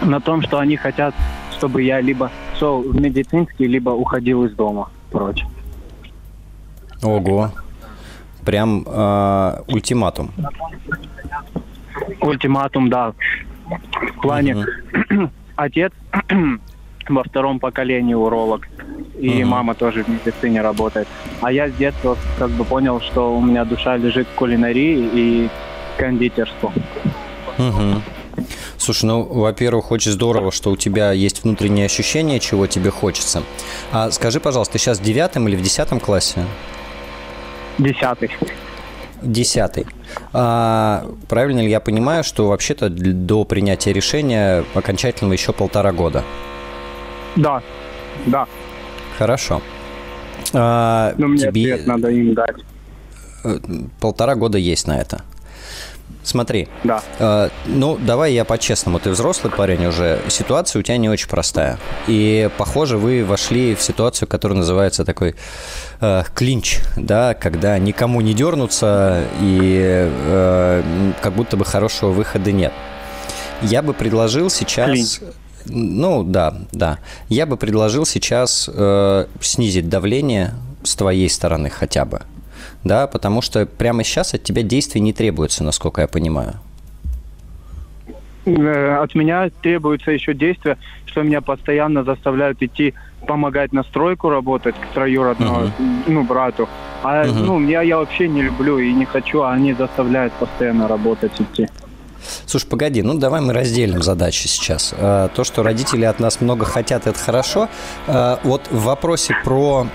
На 0.02 0.20
том, 0.20 0.42
что 0.42 0.58
они 0.58 0.76
хотят, 0.76 1.14
чтобы 1.56 1.82
я 1.82 2.00
либо 2.00 2.30
шел 2.58 2.82
в 2.82 3.00
медицинский, 3.00 3.66
либо 3.66 3.90
уходил 3.90 4.44
из 4.44 4.54
дома 4.54 4.90
прочь. 5.10 5.44
Ого. 7.02 7.50
Прям 8.50 8.84
э, 8.84 9.62
ультиматум. 9.68 10.32
Ультиматум, 12.20 12.90
да. 12.90 13.12
В 14.16 14.22
плане 14.22 14.56
угу. 14.56 15.30
отец 15.54 15.92
во 17.08 17.22
втором 17.22 17.60
поколении 17.60 18.14
уролог, 18.14 18.66
и 19.20 19.44
угу. 19.44 19.50
мама 19.50 19.74
тоже 19.74 20.02
в 20.02 20.08
медицине 20.08 20.62
работает. 20.62 21.06
А 21.40 21.52
я 21.52 21.68
с 21.68 21.74
детства 21.74 22.18
как 22.40 22.50
бы 22.50 22.64
понял, 22.64 23.00
что 23.00 23.36
у 23.36 23.40
меня 23.40 23.64
душа 23.64 23.96
лежит 23.96 24.26
в 24.26 24.34
кулинарии 24.34 25.08
и 25.14 25.48
кондитерству. 25.96 26.72
Угу. 27.56 28.02
Слушай, 28.78 29.04
ну, 29.04 29.22
во-первых, 29.22 29.92
очень 29.92 30.10
здорово, 30.10 30.50
что 30.50 30.72
у 30.72 30.76
тебя 30.76 31.12
есть 31.12 31.44
внутреннее 31.44 31.86
ощущение, 31.86 32.40
чего 32.40 32.66
тебе 32.66 32.90
хочется. 32.90 33.44
А 33.92 34.10
скажи, 34.10 34.40
пожалуйста, 34.40 34.72
ты 34.72 34.80
сейчас 34.80 34.98
в 34.98 35.04
девятом 35.04 35.46
или 35.46 35.54
в 35.54 35.62
десятом 35.62 36.00
классе? 36.00 36.44
Десятый. 37.80 38.30
Десятый. 39.22 39.86
А, 40.32 41.06
правильно 41.28 41.60
ли 41.60 41.70
я 41.70 41.80
понимаю, 41.80 42.24
что 42.24 42.48
вообще-то 42.48 42.88
до 42.90 43.44
принятия 43.44 43.92
решения 43.92 44.64
окончательного 44.74 45.32
еще 45.32 45.52
полтора 45.52 45.92
года? 45.92 46.22
Да, 47.36 47.62
да. 48.26 48.46
Хорошо. 49.18 49.62
А, 50.52 51.14
Но 51.16 51.28
мне 51.28 51.38
тебе... 51.38 51.74
ответ 51.74 51.86
надо 51.86 52.08
им 52.08 52.34
дать. 52.34 52.56
Э, 53.44 53.58
полтора 54.00 54.34
года 54.34 54.58
есть 54.58 54.86
на 54.86 54.98
это. 54.98 55.22
Смотри. 56.22 56.68
Да. 56.84 57.02
Э, 57.18 57.48
ну, 57.66 57.96
давай 57.96 58.32
я 58.32 58.44
по-честному. 58.44 58.98
Ты 58.98 59.10
взрослый 59.10 59.52
парень 59.52 59.86
уже. 59.86 60.20
Ситуация 60.28 60.80
у 60.80 60.82
тебя 60.82 60.96
не 60.96 61.08
очень 61.08 61.28
простая. 61.28 61.78
И, 62.06 62.50
похоже, 62.58 62.98
вы 62.98 63.24
вошли 63.24 63.74
в 63.74 63.82
ситуацию, 63.82 64.28
которая 64.28 64.58
называется 64.58 65.04
такой 65.04 65.34
э, 66.00 66.22
клинч, 66.34 66.78
да, 66.96 67.34
когда 67.34 67.78
никому 67.78 68.20
не 68.20 68.34
дернуться 68.34 69.24
и 69.40 69.78
э, 69.82 71.12
как 71.22 71.32
будто 71.32 71.56
бы 71.56 71.64
хорошего 71.64 72.10
выхода 72.10 72.52
нет. 72.52 72.72
Я 73.62 73.82
бы 73.82 73.94
предложил 73.94 74.50
сейчас... 74.50 74.90
Клинч. 74.90 75.20
Ну, 75.66 76.24
да, 76.24 76.54
да. 76.72 76.98
Я 77.28 77.44
бы 77.44 77.56
предложил 77.56 78.06
сейчас 78.06 78.68
э, 78.72 79.26
снизить 79.40 79.88
давление 79.88 80.54
с 80.82 80.96
твоей 80.96 81.28
стороны 81.28 81.68
хотя 81.68 82.04
бы, 82.04 82.22
да, 82.84 83.06
потому 83.06 83.42
что 83.42 83.66
прямо 83.66 84.04
сейчас 84.04 84.34
от 84.34 84.42
тебя 84.42 84.62
действий 84.62 85.00
не 85.00 85.12
требуется, 85.12 85.64
насколько 85.64 86.00
я 86.00 86.08
понимаю. 86.08 86.54
Э, 88.46 88.96
от 89.02 89.14
меня 89.14 89.50
требуется 89.62 90.10
еще 90.10 90.34
действие, 90.34 90.78
что 91.06 91.22
меня 91.22 91.40
постоянно 91.40 92.04
заставляют 92.04 92.62
идти 92.62 92.94
помогать 93.26 93.72
на 93.72 93.82
стройку 93.82 94.30
работать 94.30 94.74
к 94.74 94.94
троюродному, 94.94 95.66
uh-huh. 95.66 96.02
ну, 96.06 96.24
брату. 96.24 96.68
А, 97.02 97.24
uh-huh. 97.24 97.32
ну, 97.32 97.68
я, 97.68 97.82
я 97.82 97.98
вообще 97.98 98.28
не 98.28 98.42
люблю 98.42 98.78
и 98.78 98.92
не 98.92 99.04
хочу, 99.04 99.42
а 99.42 99.52
они 99.52 99.74
заставляют 99.74 100.32
постоянно 100.34 100.88
работать 100.88 101.32
идти. 101.38 101.68
Слушай, 102.46 102.66
погоди, 102.66 103.02
ну 103.02 103.14
давай 103.14 103.40
мы 103.40 103.52
разделим 103.52 104.02
задачи 104.02 104.46
сейчас. 104.46 104.94
Э, 104.96 105.28
то, 105.34 105.44
что 105.44 105.62
родители 105.62 106.04
от 106.04 106.20
нас 106.20 106.40
много 106.40 106.64
хотят, 106.64 107.06
это 107.06 107.18
хорошо. 107.18 107.68
Э, 108.06 108.38
вот 108.42 108.62
в 108.70 108.82
вопросе 108.84 109.34
про 109.44 109.86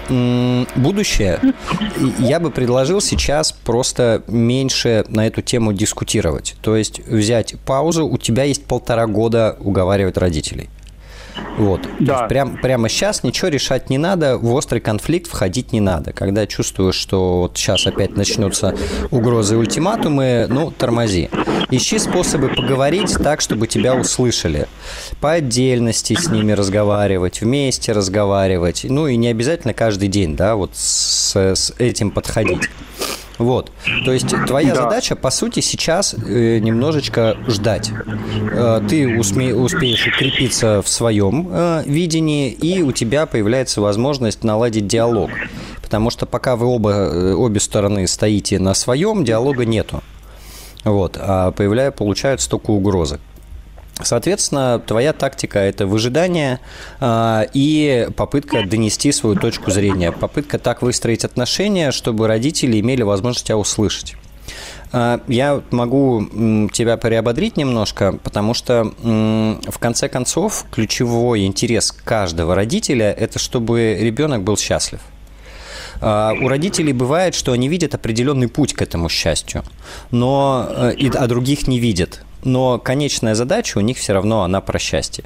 будущее 0.76 1.40
я 2.20 2.40
бы 2.40 2.52
предложил 2.52 3.02
сейчас 3.02 3.52
просто 3.52 4.24
меньше 4.28 5.06
на 5.10 5.28
эту 5.28 5.42
тему 5.42 5.74
дискутировать. 5.74 6.56
То 6.62 6.76
есть 6.76 7.00
взять 7.08 7.56
паузу, 7.66 8.08
у 8.08 8.18
тебя 8.18 8.44
есть 8.44 8.66
полтора 8.66 9.08
года 9.08 9.58
уговаривать 9.60 10.18
родителей. 10.18 10.70
Вот. 11.58 11.82
Да. 12.00 12.28
прям, 12.28 12.58
прямо 12.58 12.90
сейчас 12.90 13.24
ничего 13.24 13.48
решать 13.48 13.90
не 13.90 13.98
надо, 13.98 14.38
в 14.38 14.54
острый 14.54 14.80
конфликт 14.80 15.28
входить 15.28 15.72
не 15.74 15.80
надо. 15.80 16.14
Когда 16.14 16.48
чувствуешь, 16.48 16.96
что 16.96 17.42
вот 17.42 17.58
сейчас 17.58 17.88
опять 17.88 18.16
начнутся 18.16 18.76
угрозы 19.12 19.56
и 19.56 19.58
ультиматумы, 19.58 20.48
ну, 20.50 20.72
тормози. 20.72 21.30
Ищи 21.72 21.98
способы 22.00 22.50
поговорить 22.50 23.16
так, 23.22 23.42
чтобы 23.42 23.68
тебя 23.68 23.96
услышали. 23.96 24.68
По 25.20 25.34
отдельности 25.34 26.14
с 26.14 26.30
ними 26.30 26.52
разговаривать, 26.52 27.42
вместе 27.42 27.92
разговаривать. 27.92 28.86
Ну, 28.88 29.08
и 29.08 29.16
не 29.16 29.30
обязательно 29.30 29.74
каждый 29.74 30.10
день, 30.10 30.36
да, 30.36 30.56
вот 30.56 30.72
с, 30.74 31.36
с 31.36 31.74
этим 31.80 32.12
подходить. 32.12 32.70
Вот. 33.38 33.72
То 34.06 34.12
есть 34.12 34.28
твоя 34.48 34.74
да. 34.74 34.84
задача, 34.84 35.16
по 35.16 35.30
сути, 35.30 35.60
сейчас 35.60 36.14
э, 36.14 36.60
немножечко 36.60 37.38
ждать. 37.48 37.92
Э, 38.52 38.82
ты 38.88 39.20
усме, 39.20 39.54
успеешь 39.54 40.08
укрепиться 40.08 40.82
в 40.82 40.88
своем 40.88 41.50
э, 41.52 41.84
видении, 41.86 42.52
и 42.52 42.82
у 42.82 42.92
тебя 42.92 43.26
появляется 43.26 43.82
возможность 43.82 44.44
наладить 44.44 44.88
диалог. 44.88 45.32
Потому 45.82 46.10
что 46.10 46.26
пока 46.26 46.56
вы 46.56 46.66
оба, 46.66 47.36
обе 47.36 47.60
стороны 47.60 48.08
стоите 48.08 48.60
на 48.60 48.74
своем, 48.74 49.24
диалога 49.24 49.66
нету. 49.66 50.02
Вот. 50.84 51.18
А 51.20 51.52
появляя, 51.52 51.92
получаются 51.92 52.50
только 52.50 52.72
угрозы. 52.72 53.20
Соответственно, 54.02 54.80
твоя 54.86 55.14
тактика– 55.14 55.60
это 55.60 55.88
выжидание 55.88 56.60
э, 57.00 57.46
и 57.54 58.10
попытка 58.18 58.66
донести 58.68 59.12
свою 59.14 59.38
точку 59.38 59.72
зрения, 59.72 60.12
попытка 60.12 60.60
так 60.60 60.82
выстроить 60.82 61.24
отношения, 61.24 61.92
чтобы 61.92 62.28
родители 62.28 62.80
имели 62.80 63.04
возможность 63.04 63.48
тебя 63.48 63.58
услышать. 63.58 64.16
А, 64.92 65.22
я 65.28 65.62
могу 65.72 66.70
тебя 66.72 66.98
приободрить 66.98 67.58
немножко, 67.58 68.18
потому 68.24 68.54
что 68.54 68.94
в 69.02 69.80
конце 69.80 70.08
концов 70.08 70.66
ключевой 70.72 71.46
интерес 71.46 71.92
каждого 71.92 72.56
родителя– 72.56 73.12
это 73.18 73.40
чтобы 73.40 73.98
ребенок 74.00 74.44
был 74.44 74.58
счастлив. 74.58 75.02
А, 76.02 76.34
у 76.40 76.48
родителей 76.48 76.94
бывает, 76.94 77.36
что 77.36 77.52
они 77.52 77.68
видят 77.68 77.96
определенный 77.96 78.48
путь 78.48 78.74
к 78.74 78.82
этому 78.82 79.10
счастью, 79.10 79.64
но 80.12 80.68
э, 80.70 80.94
и, 80.96 81.10
а 81.10 81.28
других 81.28 81.68
не 81.68 81.80
видят 81.80 82.22
но 82.46 82.80
конечная 82.80 83.36
задача 83.36 83.78
у 83.78 83.82
них 83.82 83.98
все 83.98 84.14
равно 84.14 84.44
она 84.44 84.62
про 84.62 84.80
счастье. 84.80 85.26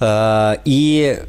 А, 0.00 0.58
и 0.64 1.22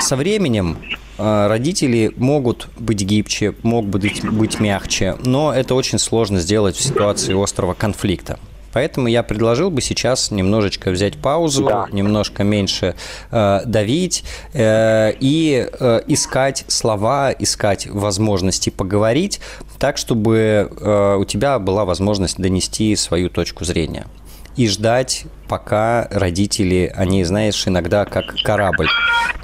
со 0.00 0.16
временем 0.16 0.78
а, 1.18 1.48
родители 1.48 2.12
могут 2.16 2.68
быть 2.78 3.02
гибче, 3.02 3.54
могут 3.62 3.90
быть, 3.90 4.24
быть 4.24 4.58
мягче, 4.60 5.16
но 5.24 5.52
это 5.52 5.74
очень 5.74 5.98
сложно 5.98 6.40
сделать 6.40 6.76
в 6.76 6.82
ситуации 6.82 7.40
острого 7.40 7.74
конфликта. 7.74 8.38
Поэтому 8.76 9.08
я 9.08 9.22
предложил 9.22 9.70
бы 9.70 9.80
сейчас 9.80 10.30
немножечко 10.30 10.90
взять 10.90 11.16
паузу, 11.16 11.64
да. 11.64 11.86
немножко 11.92 12.44
меньше 12.44 12.94
э, 13.30 13.60
давить 13.64 14.22
э, 14.52 15.14
и 15.18 15.66
э, 15.72 16.00
искать 16.08 16.66
слова, 16.68 17.32
искать 17.32 17.86
возможности 17.86 18.68
поговорить 18.68 19.40
так, 19.78 19.96
чтобы 19.96 20.70
э, 20.78 21.16
у 21.18 21.24
тебя 21.24 21.58
была 21.58 21.86
возможность 21.86 22.36
донести 22.36 22.94
свою 22.96 23.30
точку 23.30 23.64
зрения 23.64 24.06
и 24.56 24.68
ждать, 24.68 25.24
пока 25.48 26.08
родители, 26.10 26.92
они, 26.96 27.24
знаешь, 27.24 27.66
иногда 27.66 28.04
как 28.04 28.34
корабль. 28.42 28.88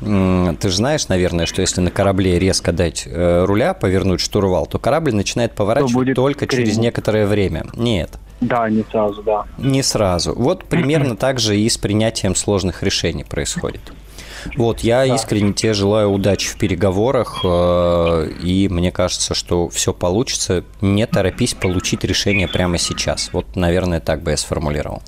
Ты 0.01 0.69
же 0.69 0.77
знаешь, 0.77 1.09
наверное, 1.09 1.47
что 1.47 1.61
если 1.61 1.81
на 1.81 1.91
корабле 1.91 2.39
резко 2.39 2.73
дать 2.73 3.05
э, 3.07 3.45
руля, 3.45 3.75
повернуть 3.75 4.21
штурвал, 4.21 4.67
то 4.67 4.79
корабль 4.79 5.15
начинает 5.15 5.53
поворачивать 5.53 6.15
только 6.15 6.47
крем. 6.47 6.65
через 6.65 6.79
некоторое 6.79 7.27
время. 7.27 7.67
Нет. 7.75 8.19
Да, 8.41 8.69
не 8.69 8.85
сразу, 8.91 9.23
да. 9.23 9.45
Не 9.59 9.83
сразу. 9.83 10.35
Вот 10.35 10.65
примерно 10.65 11.17
так 11.17 11.39
же 11.39 11.57
и 11.57 11.69
с 11.69 11.79
принятием 11.79 12.35
сложных 12.35 12.83
решений 12.83 13.23
происходит. 13.23 13.93
Вот, 14.57 14.81
я 14.81 15.07
да. 15.07 15.15
искренне 15.15 15.53
тебе 15.53 15.75
желаю 15.75 16.11
удачи 16.11 16.49
в 16.49 16.57
переговорах, 16.57 17.41
э, 17.45 18.29
и 18.43 18.69
мне 18.69 18.91
кажется, 18.91 19.35
что 19.35 19.69
все 19.69 19.93
получится. 19.93 20.65
Не 20.81 21.07
торопись 21.07 21.55
получить 21.55 22.05
решение 22.05 22.49
прямо 22.49 22.79
сейчас. 22.79 23.31
Вот, 23.33 23.57
наверное, 23.57 24.01
так 24.01 24.23
бы 24.23 24.33
я 24.33 24.37
сформулировал. 24.37 25.03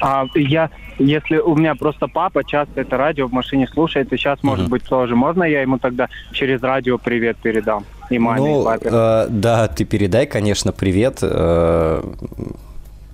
А 0.00 0.26
я, 0.34 0.70
если 0.98 1.38
у 1.38 1.56
меня 1.56 1.74
просто 1.74 2.06
папа 2.06 2.44
часто 2.44 2.80
это 2.80 2.96
радио 2.96 3.26
в 3.26 3.32
машине 3.32 3.66
слушает, 3.66 4.12
и 4.12 4.16
сейчас, 4.16 4.38
uh-huh. 4.38 4.46
может 4.46 4.68
быть, 4.68 4.84
тоже. 4.84 5.16
Можно 5.16 5.44
я 5.44 5.62
ему 5.62 5.78
тогда 5.78 6.08
через 6.32 6.62
радио 6.62 6.98
привет 6.98 7.36
передам? 7.38 7.84
И 8.10 8.18
маме, 8.18 8.40
ну, 8.40 8.62
и 8.62 8.64
папе? 8.64 8.88
Э, 8.92 9.26
да, 9.28 9.68
ты 9.68 9.84
передай, 9.84 10.26
конечно, 10.26 10.72
привет. 10.72 11.18
Э, 11.22 12.02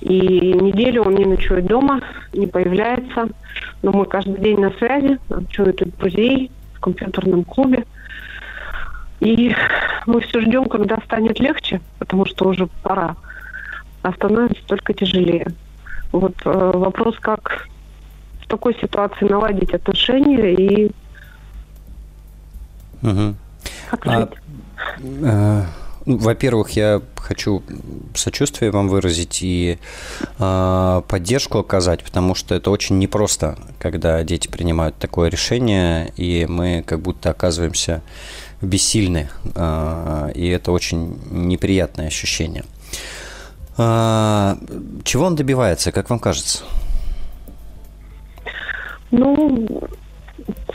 И 0.02 0.18
неделю 0.54 1.04
он 1.04 1.14
не 1.14 1.26
ночует 1.26 1.68
дома, 1.68 2.02
не 2.34 2.48
появляется. 2.48 3.30
Но 3.84 3.92
мы 3.92 4.06
каждый 4.06 4.40
день 4.40 4.60
на 4.60 4.72
связи, 4.72 5.20
ночует 5.30 5.80
у 5.84 5.86
друзей 5.86 6.50
в 6.74 6.80
компьютерном 6.80 7.44
клубе. 7.44 7.86
И 9.20 9.56
мы 10.08 10.22
все 10.22 10.42
ждем, 10.42 10.66
когда 10.66 10.98
станет 11.06 11.40
легче, 11.40 11.80
потому 12.00 12.26
что 12.26 12.50
уже 12.50 12.68
пора. 12.82 13.16
А 14.02 14.12
становится 14.14 14.66
только 14.66 14.96
тяжелее. 14.96 15.46
Вот 16.12 16.34
э, 16.44 16.72
вопрос, 16.74 17.18
как 17.20 17.68
в 18.42 18.48
такой 18.48 18.76
ситуации 18.82 19.26
наладить 19.26 19.76
отношения 19.76 20.54
и 20.54 20.92
угу. 23.10 23.36
А, 24.06 24.30
Ну, 26.06 26.18
во-первых, 26.18 26.72
я 26.72 27.02
хочу 27.16 27.64
сочувствие 28.14 28.70
вам 28.70 28.88
выразить 28.90 29.40
и 29.42 29.80
э, 30.38 31.02
поддержку 31.08 31.58
оказать, 31.58 32.04
потому 32.04 32.36
что 32.36 32.54
это 32.54 32.70
очень 32.70 33.00
непросто, 33.00 33.58
когда 33.80 34.24
дети 34.24 34.48
принимают 34.48 34.96
такое 34.98 35.30
решение, 35.30 36.14
и 36.16 36.46
мы 36.48 36.84
как 36.86 37.00
будто 37.00 37.32
оказываемся 37.32 38.04
бессильны, 38.62 39.30
э, 39.56 40.32
и 40.36 40.48
это 40.50 40.72
очень 40.72 41.20
неприятное 41.32 42.08
ощущение. 42.08 42.66
Э, 43.80 44.56
чего 45.04 45.26
он 45.26 45.36
добивается, 45.36 45.92
как 45.92 46.12
вам 46.12 46.20
кажется? 46.20 46.64
Ну, 49.10 49.90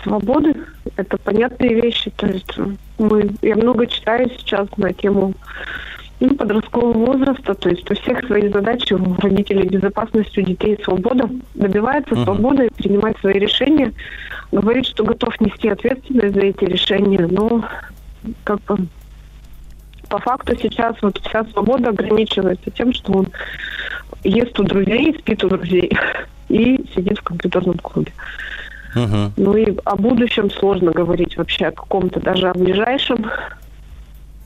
свободы– 0.03 0.55
это 1.01 1.19
понятные 1.19 1.75
вещи. 1.75 2.11
То 2.17 2.27
есть 2.27 2.57
мы, 2.99 3.31
я 3.43 3.57
много 3.57 3.87
читаю 3.87 4.31
сейчас 4.39 4.69
на 4.77 4.93
тему 4.93 5.35
ну, 6.21 6.35
подросткового 6.35 6.93
возраста, 6.93 7.55
то 7.55 7.71
есть 7.71 7.91
у 7.91 7.95
всех 7.95 8.27
свои 8.27 8.49
задачи, 8.49 8.93
у 8.93 9.15
родителей 9.15 9.67
безопасность, 9.69 10.37
у 10.37 10.43
детей 10.43 10.79
свобода, 10.85 11.29
добивается 11.55 12.15
uh-huh. 12.15 12.25
свободы, 12.25 12.69
принимать 12.77 13.19
свои 13.21 13.39
решения, 13.39 13.93
говорит, 14.53 14.87
что 14.87 15.05
готов 15.05 15.41
нести 15.41 15.69
ответственность 15.69 16.35
за 16.35 16.43
эти 16.43 16.65
решения, 16.65 17.27
но 17.27 17.65
как 18.45 18.61
бы 18.65 18.87
по 20.11 20.19
факту 20.19 20.55
сейчас 20.61 20.97
вот 21.01 21.19
вся 21.19 21.45
свобода 21.45 21.91
ограничивается 21.91 22.71
тем, 22.71 22.93
что 22.93 23.13
он 23.13 23.29
ест 24.25 24.59
у 24.61 24.65
друзей, 24.65 25.17
спит 25.19 25.43
у 25.45 25.49
друзей 25.49 25.91
и 26.49 26.85
сидит 26.95 27.19
в 27.19 27.23
компьютерном 27.23 27.79
клубе. 27.79 28.13
Угу. 28.95 29.33
Ну 29.37 29.57
и 29.57 29.77
о 29.85 29.97
будущем 29.97 30.51
сложно 30.51 30.91
говорить 30.91 31.37
вообще, 31.37 31.67
о 31.67 31.73
каком-то, 31.73 32.21
даже 32.21 32.49
о 32.49 32.55
ближайшем. 32.55 33.27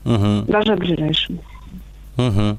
Угу. 0.05 0.43
Даже 0.47 0.73
о 0.73 0.77
ближайшем. 0.77 1.39
Угу. 2.17 2.57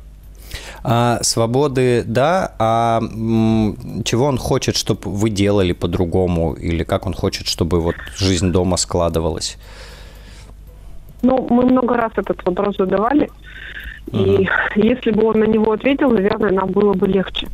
А 0.83 1.18
свободы, 1.22 2.05
да, 2.07 2.55
а 2.59 3.01
м, 3.01 4.03
чего 4.05 4.27
он 4.27 4.38
хочет, 4.38 4.77
чтобы 4.77 5.01
вы 5.05 5.31
делали 5.31 5.72
по-другому, 5.72 6.55
или 6.55 6.85
как 6.85 7.07
он 7.07 7.14
хочет, 7.14 7.46
чтобы 7.46 7.81
вот 7.81 7.96
жизнь 8.16 8.53
дома 8.53 8.77
складывалась? 8.77 9.59
Ну, 11.22 11.46
мы 11.51 11.64
много 11.64 11.96
раз 11.96 12.12
этот 12.16 12.44
вопрос 12.44 12.77
задавали, 12.77 13.31
угу. 14.12 14.18
и 14.18 14.49
если 14.77 15.11
бы 15.11 15.25
он 15.25 15.40
на 15.40 15.44
него 15.44 15.72
ответил, 15.72 16.11
наверное, 16.11 16.53
нам 16.53 16.70
было 16.70 16.94
бы 16.94 17.09
легче. 17.09 17.49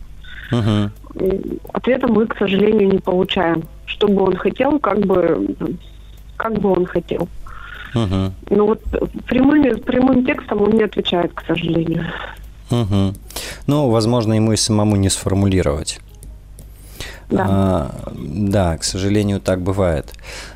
Угу. 0.51 0.91
Ответа 1.73 2.09
мы, 2.09 2.27
к 2.27 2.37
сожалению, 2.37 2.93
не 2.93 2.99
получаем. 2.99 3.63
Что 3.93 4.09
бы 4.09 4.23
он 4.23 4.37
хотел, 4.37 4.79
как 4.79 5.01
бы, 5.01 5.47
как 6.37 6.59
бы 6.59 6.73
он 6.73 6.87
хотел. 6.87 7.29
Угу. 7.95 8.33
Ну 8.51 8.67
вот 8.67 8.83
прямым, 9.27 9.81
прямым 9.81 10.25
текстом 10.25 10.63
он 10.63 10.71
не 10.71 10.83
отвечает, 10.83 11.33
к 11.35 11.43
сожалению. 11.47 12.07
Угу. 12.71 13.15
Ну, 13.67 13.91
возможно, 13.91 14.33
ему 14.33 14.53
и 14.53 14.57
самому 14.57 14.97
не 14.97 15.11
сформулировать. 15.11 16.01
Да. 17.29 17.47
А, 17.49 18.13
да, 18.15 18.79
к 18.79 18.85
сожалению, 18.85 19.41
так 19.41 19.61
бывает. 19.61 20.15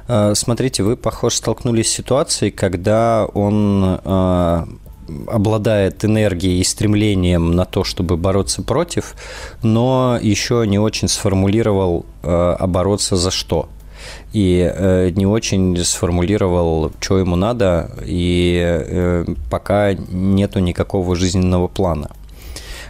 А, 0.09 0.35
смотрите, 0.35 0.83
вы, 0.83 0.97
похоже, 0.97 1.37
столкнулись 1.37 1.91
с 1.91 1.95
ситуацией, 1.95 2.51
когда 2.51 3.27
он 3.27 4.01
а, 4.05 4.67
обладает 5.27 6.05
энергией 6.05 6.61
и 6.61 6.65
стремлением 6.65 7.53
на 7.53 7.65
то, 7.65 7.85
чтобы 7.85 8.17
бороться 8.17 8.63
против, 8.63 9.15
но 9.63 10.19
еще 10.21 10.65
не 10.67 10.79
очень 10.79 11.09
сформулировал, 11.09 12.07
а, 12.23 12.57
а 12.59 12.67
бороться 12.67 13.17
за 13.17 13.31
что 13.31 13.69
и 14.33 14.71
э, 14.73 15.11
не 15.11 15.27
очень 15.27 15.77
сформулировал, 15.85 16.93
что 17.01 17.19
ему 17.19 17.37
надо, 17.37 17.91
и 18.05 18.61
э, 18.63 19.25
пока 19.51 19.95
нету 19.95 20.59
никакого 20.59 21.17
жизненного 21.17 21.69
плана. 21.69 22.11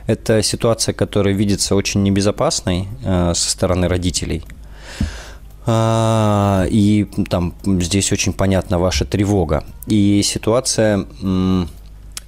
Это 0.06 0.42
ситуация, 0.42 0.92
которая 0.92 1.34
видится 1.34 1.74
очень 1.74 2.02
небезопасной 2.02 2.88
э, 3.04 3.32
со 3.34 3.50
стороны 3.50 3.88
родителей. 3.88 4.42
А, 5.68 6.64
и 6.70 7.06
там 7.28 7.54
здесь 7.64 8.12
очень 8.12 8.32
понятна 8.32 8.78
ваша 8.78 9.04
тревога. 9.04 9.64
И 9.86 10.22
ситуация 10.22 11.06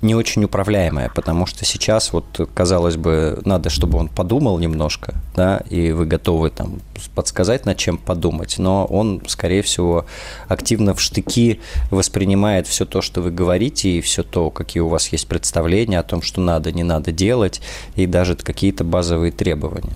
не 0.00 0.14
очень 0.14 0.44
управляемая, 0.44 1.10
потому 1.14 1.46
что 1.46 1.64
сейчас 1.64 2.12
вот, 2.12 2.48
казалось 2.54 2.96
бы, 2.96 3.40
надо, 3.44 3.68
чтобы 3.70 3.98
он 3.98 4.08
подумал 4.08 4.58
немножко, 4.58 5.14
да, 5.34 5.62
и 5.70 5.90
вы 5.92 6.06
готовы 6.06 6.50
там 6.50 6.80
подсказать, 7.14 7.66
над 7.66 7.78
чем 7.78 7.98
подумать, 7.98 8.56
но 8.58 8.84
он, 8.84 9.22
скорее 9.26 9.62
всего, 9.62 10.06
активно 10.46 10.94
в 10.94 11.00
штыки 11.00 11.60
воспринимает 11.90 12.66
все 12.66 12.84
то, 12.84 13.02
что 13.02 13.20
вы 13.22 13.30
говорите, 13.30 13.90
и 13.90 14.00
все 14.00 14.22
то, 14.22 14.50
какие 14.50 14.80
у 14.80 14.88
вас 14.88 15.08
есть 15.08 15.26
представления 15.26 15.98
о 15.98 16.04
том, 16.04 16.22
что 16.22 16.40
надо, 16.40 16.70
не 16.70 16.84
надо 16.84 17.10
делать, 17.10 17.60
и 17.96 18.06
даже 18.06 18.36
какие-то 18.36 18.84
базовые 18.84 19.32
требования. 19.32 19.92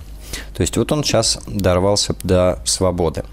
То 0.55 0.61
есть 0.61 0.77
вот 0.77 0.91
он 0.91 1.03
сейчас 1.03 1.39
дорвался 1.47 2.15
до 2.23 2.59
свободы. 2.65 3.23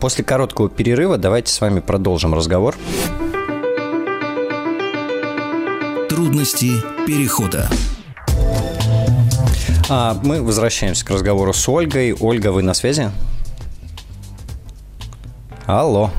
После 0.00 0.24
короткого 0.24 0.68
перерыва 0.68 1.16
давайте 1.16 1.52
с 1.52 1.60
вами 1.60 1.80
продолжим 1.80 2.34
разговор. 2.34 2.76
Трудности 6.18 6.72
перехода. 7.06 7.68
А, 9.88 10.18
мы 10.24 10.42
возвращаемся 10.42 11.06
к 11.06 11.10
разговору 11.10 11.52
с 11.52 11.68
Ольгой. 11.68 12.12
Ольга, 12.12 12.50
вы 12.50 12.64
на 12.64 12.74
связи? 12.74 13.12
Алло. 15.66 16.10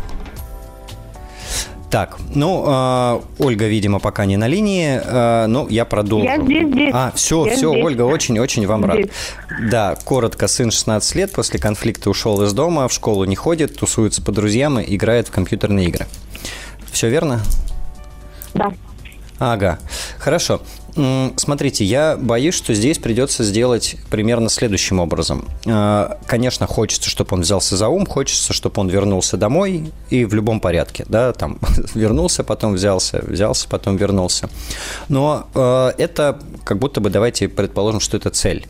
Так, 1.91 2.17
ну, 2.33 2.63
э, 2.65 3.19
Ольга, 3.39 3.67
видимо, 3.67 3.99
пока 3.99 4.23
не 4.23 4.37
на 4.37 4.47
линии, 4.47 5.01
э, 5.03 5.47
ну, 5.47 5.67
я 5.67 5.83
продолжу. 5.83 6.23
Я 6.23 6.41
здесь, 6.41 6.69
здесь. 6.69 6.91
А, 6.93 7.11
все, 7.13 7.45
я 7.45 7.57
все, 7.57 7.69
здесь. 7.71 7.83
Ольга, 7.83 8.03
очень-очень 8.03 8.65
вам 8.67 8.85
здесь. 8.85 9.09
рад. 9.49 9.69
Да, 9.69 9.97
коротко, 10.05 10.47
сын 10.47 10.71
16 10.71 11.15
лет, 11.15 11.33
после 11.33 11.59
конфликта 11.59 12.09
ушел 12.09 12.41
из 12.43 12.53
дома, 12.53 12.87
в 12.87 12.93
школу 12.93 13.25
не 13.25 13.35
ходит, 13.35 13.75
тусуется 13.77 14.21
по 14.21 14.31
друзьям 14.31 14.79
и 14.79 14.95
играет 14.95 15.27
в 15.27 15.31
компьютерные 15.31 15.87
игры. 15.87 16.07
Все 16.89 17.09
верно? 17.09 17.41
Да. 18.53 18.71
Ага, 19.39 19.79
хорошо. 20.19 20.61
Смотрите, 21.37 21.85
я 21.85 22.17
боюсь, 22.17 22.55
что 22.55 22.73
здесь 22.73 22.97
придется 22.97 23.43
сделать 23.43 23.95
примерно 24.09 24.49
следующим 24.49 24.99
образом. 24.99 25.47
А, 25.65 26.17
конечно, 26.25 26.67
хочется, 26.67 27.09
чтобы 27.09 27.35
он 27.35 27.41
взялся 27.41 27.77
за 27.77 27.87
ум, 27.87 28.05
хочется, 28.05 28.51
чтобы 28.51 28.81
он 28.81 28.89
вернулся 28.89 29.37
домой 29.37 29.91
и 30.09 30.25
в 30.25 30.33
любом 30.33 30.59
порядке, 30.59 31.05
да, 31.07 31.31
там 31.31 31.59
вернулся, 31.93 32.43
потом 32.43 32.73
взялся, 32.73 33.23
взялся, 33.25 33.69
потом 33.69 33.95
вернулся. 33.95 34.49
Но 35.07 35.47
а, 35.53 35.93
это 35.97 36.39
как 36.65 36.79
будто 36.79 36.99
бы, 36.99 37.09
давайте 37.09 37.47
предположим, 37.47 38.01
что 38.01 38.17
это 38.17 38.29
цель. 38.29 38.67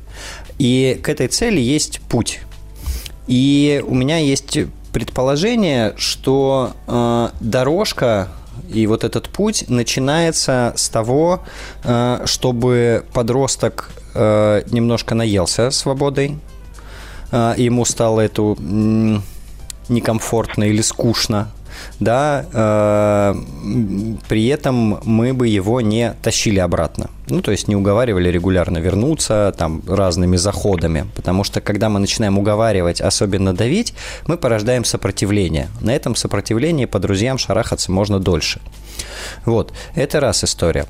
И 0.60 1.00
к 1.02 1.10
этой 1.10 1.30
цели 1.30 1.60
есть 1.60 2.02
путь. 2.02 2.42
И 3.28 3.84
у 3.88 3.96
меня 3.96 4.18
есть 4.18 4.58
предположение, 4.92 5.94
что 5.98 6.74
э, 6.88 7.30
дорожка 7.40 8.30
и 8.70 8.88
вот 8.88 9.04
этот 9.04 9.30
путь 9.30 9.66
начинается 9.70 10.74
с 10.76 10.90
того, 10.90 11.42
э, 11.84 12.22
чтобы 12.26 13.06
подросток 13.14 13.92
э, 14.14 14.64
немножко 14.72 15.16
наелся 15.16 15.72
свободой, 15.72 16.38
э, 17.32 17.54
ему 17.58 17.86
стало 17.86 18.22
это 18.22 18.56
некомфортно 19.90 20.66
или 20.66 20.82
скучно, 20.82 21.50
да, 22.00 22.46
э, 22.52 23.36
при 24.28 24.48
этом 24.48 25.00
мы 25.04 25.34
бы 25.34 25.48
его 25.48 25.82
не 25.82 26.14
тащили 26.22 26.60
обратно. 26.60 27.10
Ну, 27.28 27.42
то 27.42 27.52
есть 27.52 27.68
не 27.68 27.76
уговаривали 27.76 28.30
регулярно 28.30 28.80
вернуться 28.80 29.54
там 29.58 29.82
разными 29.88 30.38
заходами, 30.38 31.08
потому 31.16 31.44
что 31.44 31.62
когда 31.62 31.90
мы 31.90 32.00
начинаем 32.00 32.38
уговаривать, 32.38 33.02
особенно 33.02 33.54
давить, 33.54 33.94
мы 34.26 34.38
порождаем 34.38 34.84
сопротивление. 34.86 35.70
На 35.82 35.96
этом 35.96 36.16
сопротивлении 36.16 36.86
по 36.86 37.00
друзьям 37.00 37.38
шарахаться 37.38 37.92
можно 37.92 38.20
дольше. 38.20 38.62
Вот, 39.46 39.74
это 39.96 40.20
раз 40.20 40.44
история. 40.44 40.86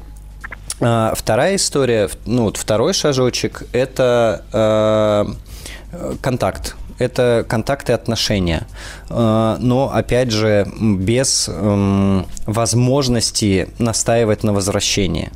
А, 0.82 1.14
вторая 1.16 1.56
история, 1.56 2.10
ну 2.26 2.44
вот 2.44 2.58
второй 2.58 2.94
шажочек, 2.94 3.64
это 3.74 4.46
э, 4.54 6.14
контакт 6.22 6.76
это 7.00 7.46
контакты 7.48 7.94
отношения. 7.94 8.68
Э, 9.10 9.58
но, 9.60 9.92
опять 9.94 10.32
же, 10.32 10.68
без 10.80 11.50
эм, 11.50 12.28
возможности 12.46 13.70
настаивать 13.80 14.44
на 14.44 14.54
возвращении. 14.54 15.32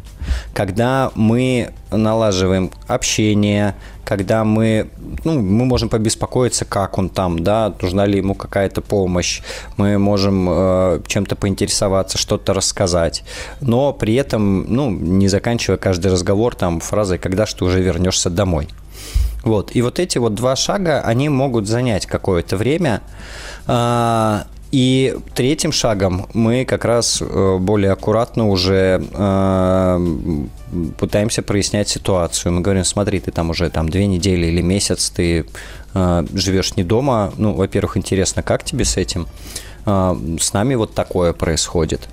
Когда 0.53 1.11
мы 1.15 1.73
налаживаем 1.91 2.71
общение, 2.87 3.75
когда 4.05 4.43
мы, 4.43 4.89
ну, 5.23 5.41
мы 5.41 5.65
можем 5.65 5.89
побеспокоиться, 5.89 6.65
как 6.65 6.97
он 6.97 7.09
там, 7.09 7.43
да, 7.43 7.73
нужна 7.81 8.05
ли 8.05 8.17
ему 8.17 8.35
какая-то 8.35 8.81
помощь, 8.81 9.41
мы 9.77 9.97
можем 9.97 10.47
э, 10.49 11.01
чем-то 11.07 11.35
поинтересоваться, 11.35 12.17
что-то 12.17 12.53
рассказать, 12.53 13.23
но 13.61 13.93
при 13.93 14.15
этом, 14.15 14.65
ну, 14.73 14.89
не 14.89 15.27
заканчивая 15.27 15.77
каждый 15.77 16.11
разговор 16.11 16.55
там 16.55 16.79
фразой 16.79 17.17
«когда 17.17 17.45
же 17.45 17.55
ты 17.55 17.65
уже 17.65 17.81
вернешься 17.81 18.29
домой?». 18.29 18.67
Вот. 19.43 19.75
И 19.75 19.81
вот 19.81 19.99
эти 19.99 20.17
вот 20.17 20.35
два 20.35 20.55
шага, 20.55 21.01
они 21.01 21.29
могут 21.29 21.67
занять 21.67 22.05
какое-то 22.05 22.57
время. 22.57 23.01
А, 23.67 24.45
И 24.73 25.15
третьим 25.35 25.71
шагом 25.71 26.25
мы 26.33 26.65
как 26.65 26.83
раз 26.83 27.21
э, 27.21 27.57
более 27.59 27.91
аккуратно 27.91 28.49
уже 28.49 29.03
э, 29.13 29.99
пытаемся 30.97 31.43
прояснять 31.43 31.89
ситуацию. 31.89 32.53
Мы 32.53 32.61
говорим, 32.61 32.83
смотри, 32.83 33.19
ты 33.19 33.31
там 33.31 33.51
уже 33.51 33.69
там 33.69 33.87
две 33.87 34.07
недели 34.07 34.47
или 34.47 34.63
месяц, 34.63 35.11
ты 35.11 35.45
э, 35.93 36.25
живешь 36.33 36.75
не 36.75 36.83
дома. 36.83 37.31
Ну, 37.37 37.53
во-первых, 37.53 37.97
интересно, 37.97 38.41
как 38.41 38.63
тебе 38.63 38.83
с 38.83 38.97
этим? 38.97 39.27
С 39.85 40.53
нами 40.53 40.75
вот 40.75 40.93
такое 40.93 41.33
происходит. 41.33 42.07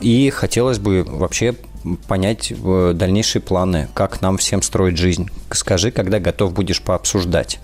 И 0.00 0.32
хотелось 0.34 0.78
бы 0.78 1.04
вообще 1.04 1.54
понять 2.06 2.52
дальнейшие 2.94 3.42
планы, 3.42 3.88
как 3.94 4.20
нам 4.20 4.38
всем 4.38 4.62
строить 4.62 4.96
жизнь. 4.96 5.28
Скажи, 5.50 5.90
когда 5.90 6.18
готов 6.18 6.52
будешь 6.52 6.82
пообсуждать. 6.82 7.58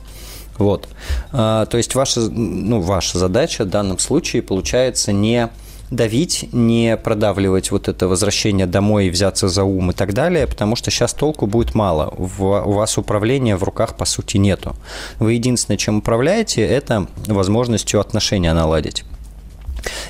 Вот. 0.58 0.88
А, 1.32 1.66
то 1.66 1.76
есть 1.76 1.94
ваша, 1.94 2.20
ну, 2.20 2.80
ваша 2.80 3.18
задача 3.18 3.64
в 3.64 3.68
данном 3.68 3.98
случае 3.98 4.42
получается 4.42 5.12
не 5.12 5.50
давить, 5.90 6.48
не 6.52 6.96
продавливать 6.96 7.70
вот 7.70 7.88
это 7.88 8.08
возвращение 8.08 8.66
домой 8.66 9.06
и 9.06 9.10
взяться 9.10 9.48
за 9.48 9.64
ум 9.64 9.90
и 9.90 9.94
так 9.94 10.14
далее, 10.14 10.46
потому 10.46 10.74
что 10.76 10.90
сейчас 10.90 11.14
толку 11.14 11.46
будет 11.46 11.74
мало. 11.74 12.08
у 12.08 12.72
вас 12.72 12.98
управления 12.98 13.56
в 13.56 13.62
руках, 13.62 13.96
по 13.96 14.04
сути, 14.04 14.36
нету. 14.36 14.74
Вы 15.18 15.34
единственное, 15.34 15.76
чем 15.76 15.98
управляете, 15.98 16.66
это 16.66 17.06
возможностью 17.26 18.00
отношения 18.00 18.52
наладить 18.52 19.04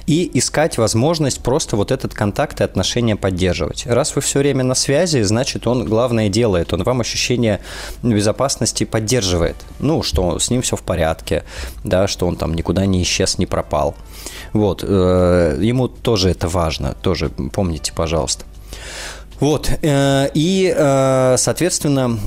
и 0.07 0.31
искать 0.35 0.79
возможность 0.79 1.41
просто 1.41 1.77
вот 1.77 1.91
этот 1.91 2.15
контакт 2.15 2.61
и 2.61 2.65
отношения 2.65 3.17
поддерживать. 3.17 3.87
Раз 3.87 4.15
вы 4.15 4.23
все 4.23 4.39
время 4.39 4.65
на 4.65 4.75
связи, 4.75 5.23
значит, 5.23 5.67
он 5.67 5.85
главное 5.85 6.29
делает, 6.29 6.73
он 6.73 6.83
вам 6.83 7.01
ощущение 7.01 7.61
безопасности 8.03 8.85
поддерживает. 8.85 9.57
Ну, 9.79 10.03
что 10.03 10.39
с 10.39 10.51
ним 10.51 10.63
все 10.63 10.77
в 10.77 10.83
порядке, 10.83 11.45
да, 11.85 12.09
что 12.09 12.27
он 12.27 12.37
там 12.37 12.55
никуда 12.55 12.87
не 12.87 13.03
исчез, 13.03 13.39
не 13.39 13.47
пропал. 13.47 13.95
Вот, 14.53 14.85
э, 14.87 15.59
ему 15.61 15.89
тоже 15.89 16.31
это 16.31 16.49
важно, 16.49 16.95
тоже 17.03 17.31
помните, 17.53 17.93
пожалуйста. 17.95 18.45
Вот, 19.41 19.71
э, 19.83 20.31
и, 20.35 20.75
э, 20.75 21.37
соответственно, 21.39 22.19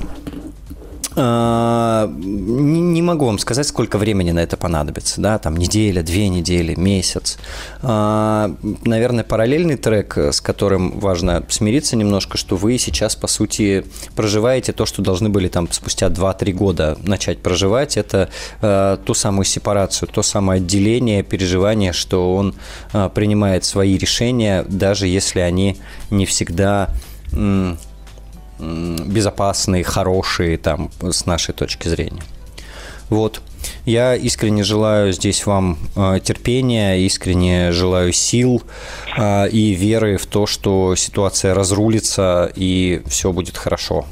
не 1.16 3.02
могу 3.02 3.26
вам 3.26 3.40
сказать, 3.40 3.68
сколько 3.68 3.98
времени 3.98 4.32
на 4.32 4.40
это 4.40 4.58
понадобится, 4.58 5.20
да, 5.20 5.40
там 5.40 5.58
неделя, 5.58 6.04
две 6.04 6.30
недели, 6.30 6.76
месяц. 6.76 7.38
А, 7.82 8.56
наверное, 8.86 9.24
параллельный 9.24 9.76
трек, 9.76 10.18
с 10.18 10.40
которым 10.40 11.00
важно 11.00 11.44
смириться 11.50 11.96
немножко, 11.96 12.38
что 12.38 12.56
вы 12.56 12.78
сейчас, 12.78 13.16
по 13.16 13.28
сути, 13.28 13.86
проживаете 14.16 14.72
то, 14.72 14.86
что 14.86 15.02
должны 15.02 15.30
были 15.30 15.48
там 15.48 15.72
спустя 15.72 16.08
2-3 16.08 16.52
года 16.54 16.98
начать 17.02 17.40
проживать, 17.40 17.98
это 17.98 18.30
а, 18.62 18.98
ту 18.98 19.14
самую 19.14 19.46
сепарацию, 19.46 20.10
то 20.10 20.22
самое 20.22 20.58
отделение, 20.58 21.24
переживание, 21.24 21.94
что 21.94 22.36
он 22.36 22.56
принимает 23.14 23.66
свои 23.66 23.98
решения, 23.98 24.64
даже 24.68 25.08
если 25.08 25.40
они 25.40 25.78
не 26.10 26.26
всегда 26.26 26.90
безопасные, 28.60 29.84
хорошие 29.84 30.58
там 30.58 30.90
с 31.02 31.26
нашей 31.26 31.54
точки 31.54 31.88
зрения. 31.88 32.24
Вот. 33.10 33.42
Я 33.86 34.16
искренне 34.16 34.64
желаю 34.64 35.12
здесь 35.14 35.46
вам 35.46 35.78
э, 35.96 36.20
терпения, 36.24 37.00
искренне 37.00 37.72
желаю 37.72 38.14
сил 38.14 38.62
э, 39.18 39.50
и 39.50 39.74
веры 39.74 40.18
в 40.18 40.26
то, 40.26 40.46
что 40.46 40.96
ситуация 40.96 41.54
разрулится 41.54 42.52
и 42.56 43.02
все 43.08 43.32
будет 43.32 43.58
хорошо. 43.58 44.06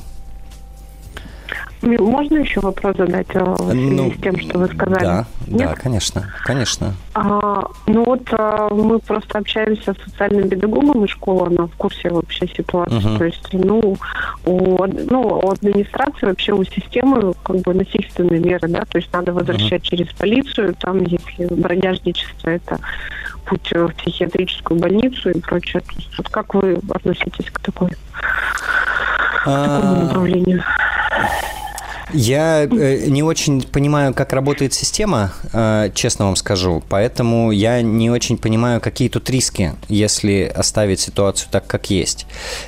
Можно 1.81 2.37
еще 2.37 2.59
вопрос 2.59 2.97
задать 2.97 3.27
э, 3.33 3.43
в 3.43 3.71
связи 3.71 3.91
ну, 3.91 4.11
с 4.11 4.17
тем, 4.17 4.39
что 4.39 4.59
вы 4.59 4.67
сказали? 4.67 5.03
Да, 5.03 5.25
Нет? 5.45 5.69
да, 5.69 5.75
конечно, 5.75 6.33
конечно. 6.43 6.95
А, 7.13 7.67
ну 7.85 8.03
вот 8.03 8.27
а, 8.31 8.69
мы 8.73 8.99
просто 8.99 9.37
общаемся 9.37 9.93
с 9.93 10.03
социальным 10.03 10.49
педагогом 10.49 11.05
из 11.05 11.11
школы, 11.11 11.47
она 11.47 11.67
в 11.67 11.75
курсе 11.77 12.09
вообще 12.09 12.47
ситуации. 12.47 12.97
Угу. 12.97 13.17
То 13.17 13.25
есть, 13.25 13.49
ну 13.53 13.97
у, 14.45 14.85
ну, 14.85 15.21
у 15.21 15.51
администрации 15.51 16.25
вообще 16.25 16.53
у 16.53 16.63
системы 16.63 17.33
как 17.43 17.57
бы 17.57 17.73
насильственные 17.73 18.39
меры, 18.39 18.67
да, 18.67 18.83
то 18.85 18.97
есть 18.97 19.13
надо 19.13 19.33
возвращать 19.33 19.81
угу. 19.81 19.89
через 19.89 20.11
полицию, 20.13 20.75
там, 20.79 21.03
если 21.03 21.45
бродяжничество, 21.53 22.49
это 22.49 22.79
путь 23.45 23.71
в 23.71 23.93
психиатрическую 23.93 24.79
больницу 24.79 25.29
и 25.29 25.39
прочее. 25.39 25.81
То 25.81 25.93
есть, 25.95 26.17
вот 26.17 26.29
как 26.29 26.55
вы 26.55 26.79
относитесь 26.89 27.49
к 27.51 27.59
такой, 27.59 27.91
а... 29.45 29.79
такому 29.79 30.05
направлению? 30.05 30.63
Я 32.13 32.63
э, 32.63 33.07
не 33.07 33.21
очень 33.21 33.61
понимаю, 33.61 34.13
как 34.13 34.31
работает 34.31 34.73
система, 34.73 35.33
э, 35.51 35.89
честно 35.93 36.25
вам 36.25 36.37
скажу, 36.37 36.81
поэтому 36.87 37.51
я 37.51 37.81
не 37.81 38.09
очень 38.09 38.37
понимаю, 38.37 38.79
какие 38.79 39.09
тут 39.09 39.29
риски, 39.29 39.73
если 39.89 40.43
оставить 40.43 41.01
ситуацию 41.01 41.49
так, 41.51 41.67
как 41.67 41.89
есть. 41.89 42.25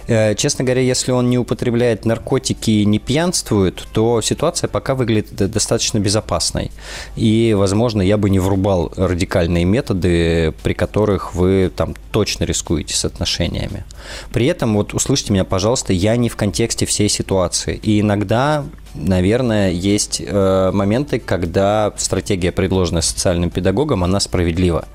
Э, 0.08 0.36
честно 0.36 0.66
говоря, 0.66 0.82
если 0.82 1.12
он 1.12 1.30
не 1.30 1.38
употребляет 1.38 2.06
наркотики 2.06 2.72
и 2.72 2.86
не 2.86 3.00
пьянствует, 3.00 3.88
то 3.94 4.22
ситуация 4.22 4.68
пока 4.68 4.94
выглядит 4.94 5.34
достаточно 5.36 6.00
безопасной. 6.00 6.72
И, 7.16 7.56
возможно, 7.58 8.02
я 8.02 8.18
бы 8.18 8.30
не 8.30 8.40
врубал 8.40 8.92
радикальные 8.98 9.64
методы, 9.64 10.54
при 10.64 10.74
которых 10.74 11.34
вы 11.34 11.72
там 11.74 11.96
точно 12.12 12.44
рискуете 12.44 12.94
с 12.94 13.06
отношениями. 13.06 13.86
При 14.34 14.48
этом, 14.48 14.76
вот 14.76 14.94
услышьте 14.94 15.32
меня, 15.32 15.46
пожалуйста, 15.46 15.94
я 15.94 16.18
не 16.18 16.28
в 16.28 16.36
контексте 16.36 16.86
всей 16.86 17.08
ситуации. 17.08 17.80
И 17.82 18.02
иногда 18.02 18.66
наверное, 18.94 19.72
есть 19.72 20.22
э, 20.26 20.72
моменты, 20.74 21.20
когда 21.20 21.94
стратегия, 21.98 22.52
предложенная 22.52 23.02
социальным 23.02 23.50
педагогом, 23.50 24.04
она 24.04 24.20
справедлива. 24.20 24.86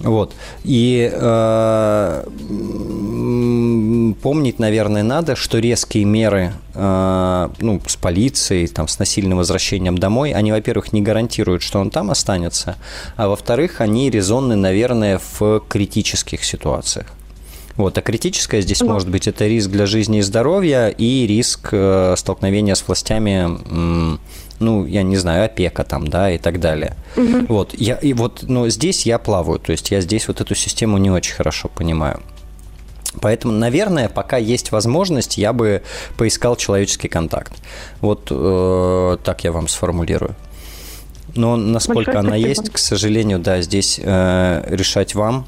Вот. 0.00 0.34
И 0.64 1.10
э, 1.12 2.24
помнить, 4.22 4.58
наверное, 4.58 5.02
надо, 5.02 5.36
что 5.36 5.58
резкие 5.58 6.04
меры 6.04 6.54
э, 6.74 7.48
ну, 7.60 7.80
с 7.86 7.96
полицией, 7.96 8.66
там, 8.66 8.88
с 8.88 8.98
насильным 8.98 9.38
возвращением 9.38 9.98
домой, 9.98 10.32
они, 10.32 10.52
во-первых, 10.52 10.94
не 10.94 11.02
гарантируют, 11.02 11.62
что 11.62 11.80
он 11.80 11.90
там 11.90 12.10
останется, 12.10 12.76
а 13.16 13.28
во-вторых, 13.28 13.82
они 13.82 14.10
резонны, 14.10 14.56
наверное, 14.56 15.20
в 15.38 15.60
критических 15.68 16.44
ситуациях. 16.44 17.06
Вот, 17.80 17.96
а 17.96 18.02
критическое 18.02 18.60
здесь 18.60 18.82
может 18.82 19.08
быть 19.08 19.26
это 19.26 19.46
риск 19.46 19.70
для 19.70 19.86
жизни 19.86 20.18
и 20.18 20.22
здоровья 20.22 20.88
и 20.88 21.26
риск 21.26 21.70
э, 21.72 22.14
столкновения 22.16 22.74
с 22.74 22.86
властями, 22.86 24.18
ну, 24.58 24.84
я 24.84 25.02
не 25.02 25.16
знаю, 25.16 25.46
опека 25.46 25.84
там, 25.84 26.06
да, 26.06 26.30
и 26.30 26.36
так 26.36 26.60
далее. 26.60 26.94
Угу. 27.16 27.46
Вот, 27.48 27.74
я, 27.78 27.94
и 27.96 28.12
вот, 28.12 28.42
но 28.42 28.68
здесь 28.68 29.06
я 29.06 29.18
плаваю, 29.18 29.58
то 29.58 29.72
есть 29.72 29.90
я 29.90 30.02
здесь 30.02 30.28
вот 30.28 30.42
эту 30.42 30.54
систему 30.54 30.98
не 30.98 31.10
очень 31.10 31.34
хорошо 31.34 31.70
понимаю. 31.74 32.20
Поэтому, 33.22 33.54
наверное, 33.54 34.10
пока 34.10 34.36
есть 34.36 34.72
возможность, 34.72 35.38
я 35.38 35.54
бы 35.54 35.82
поискал 36.18 36.56
человеческий 36.56 37.08
контакт. 37.08 37.52
Вот 38.02 38.28
э, 38.30 39.16
так 39.24 39.42
я 39.42 39.52
вам 39.52 39.68
сформулирую. 39.68 40.36
Но 41.34 41.56
насколько 41.56 42.12
Большое 42.12 42.18
она 42.18 42.28
спасибо. 42.30 42.48
есть, 42.48 42.70
к 42.70 42.78
сожалению, 42.78 43.38
да, 43.38 43.62
здесь 43.62 44.00
э, 44.02 44.64
решать 44.68 45.14
вам. 45.14 45.46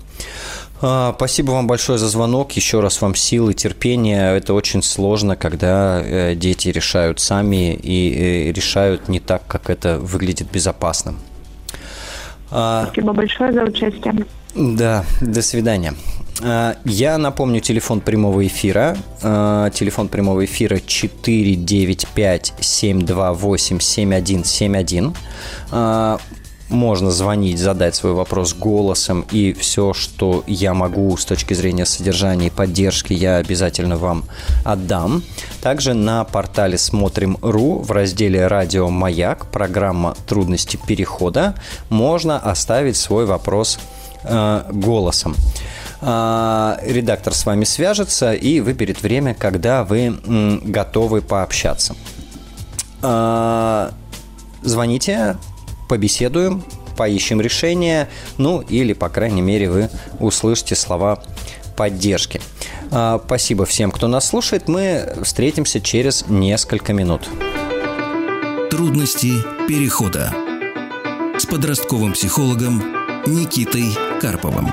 А, 0.84 1.14
спасибо 1.16 1.52
вам 1.52 1.68
большое 1.68 1.98
за 1.98 2.08
звонок. 2.08 2.52
Еще 2.52 2.80
раз 2.80 3.00
вам 3.00 3.14
силы, 3.14 3.54
терпения. 3.54 4.34
Это 4.34 4.52
очень 4.52 4.82
сложно, 4.82 5.36
когда 5.36 6.02
э, 6.04 6.34
дети 6.34 6.68
решают 6.68 7.20
сами 7.20 7.72
и 7.74 8.48
э, 8.48 8.52
решают 8.52 9.08
не 9.08 9.20
так, 9.20 9.46
как 9.46 9.70
это 9.70 10.00
выглядит 10.00 10.50
безопасным. 10.50 11.20
А, 12.50 12.86
спасибо 12.86 13.12
большое 13.12 13.52
за 13.52 13.62
участие. 13.62 14.26
Да, 14.56 15.04
до 15.20 15.40
свидания. 15.40 15.94
А, 16.42 16.74
я 16.84 17.16
напомню 17.16 17.60
телефон 17.60 18.00
прямого 18.00 18.44
эфира. 18.44 18.96
Телефон 19.20 20.08
прямого 20.08 20.44
эфира 20.44 20.80
495 20.84 22.54
728 22.60 23.78
7171 23.78 25.14
можно 26.72 27.10
звонить, 27.10 27.58
задать 27.58 27.94
свой 27.94 28.12
вопрос 28.12 28.54
голосом, 28.54 29.24
и 29.30 29.52
все, 29.52 29.92
что 29.92 30.42
я 30.46 30.74
могу 30.74 31.16
с 31.16 31.24
точки 31.24 31.54
зрения 31.54 31.86
содержания 31.86 32.48
и 32.48 32.50
поддержки, 32.50 33.12
я 33.12 33.36
обязательно 33.36 33.96
вам 33.96 34.24
отдам. 34.64 35.22
Также 35.60 35.94
на 35.94 36.24
портале 36.24 36.78
Смотрим.ру 36.78 37.78
в 37.78 37.90
разделе 37.90 38.46
«Радио 38.46 38.88
Маяк» 38.88 39.46
программа 39.46 40.16
«Трудности 40.26 40.78
перехода» 40.86 41.54
можно 41.90 42.38
оставить 42.38 42.96
свой 42.96 43.26
вопрос 43.26 43.78
э, 44.24 44.64
голосом 44.72 45.36
э, 46.00 46.76
редактор 46.82 47.34
с 47.34 47.46
вами 47.46 47.64
свяжется 47.64 48.32
и 48.32 48.60
выберет 48.60 49.02
время, 49.02 49.34
когда 49.34 49.84
вы 49.84 50.18
готовы 50.64 51.22
пообщаться. 51.22 51.94
Э, 53.02 53.90
звоните, 54.62 55.36
побеседуем, 55.92 56.64
поищем 56.96 57.38
решение, 57.38 58.08
ну 58.38 58.62
или, 58.62 58.94
по 58.94 59.10
крайней 59.10 59.42
мере, 59.42 59.68
вы 59.68 59.90
услышите 60.20 60.74
слова 60.74 61.22
поддержки. 61.76 62.40
А, 62.90 63.20
спасибо 63.22 63.66
всем, 63.66 63.90
кто 63.90 64.08
нас 64.08 64.26
слушает. 64.26 64.68
Мы 64.68 65.14
встретимся 65.22 65.82
через 65.82 66.24
несколько 66.28 66.94
минут. 66.94 67.28
Трудности 68.70 69.32
перехода 69.68 70.34
с 71.38 71.44
подростковым 71.44 72.14
психологом 72.14 72.82
Никитой 73.26 73.90
Карповым. 74.22 74.72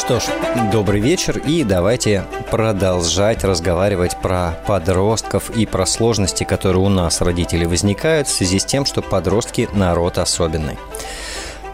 Что 0.00 0.18
ж, 0.18 0.24
добрый 0.72 0.98
вечер 0.98 1.38
и 1.46 1.62
давайте 1.62 2.24
продолжать 2.50 3.44
разговаривать 3.44 4.16
про 4.16 4.58
подростков 4.66 5.50
и 5.50 5.66
про 5.66 5.84
сложности, 5.84 6.42
которые 6.42 6.82
у 6.82 6.88
нас, 6.88 7.20
родители, 7.20 7.66
возникают 7.66 8.26
в 8.26 8.32
связи 8.32 8.58
с 8.58 8.64
тем, 8.64 8.86
что 8.86 9.02
подростки– 9.02 9.68
народ 9.74 10.16
особенный. 10.16 10.78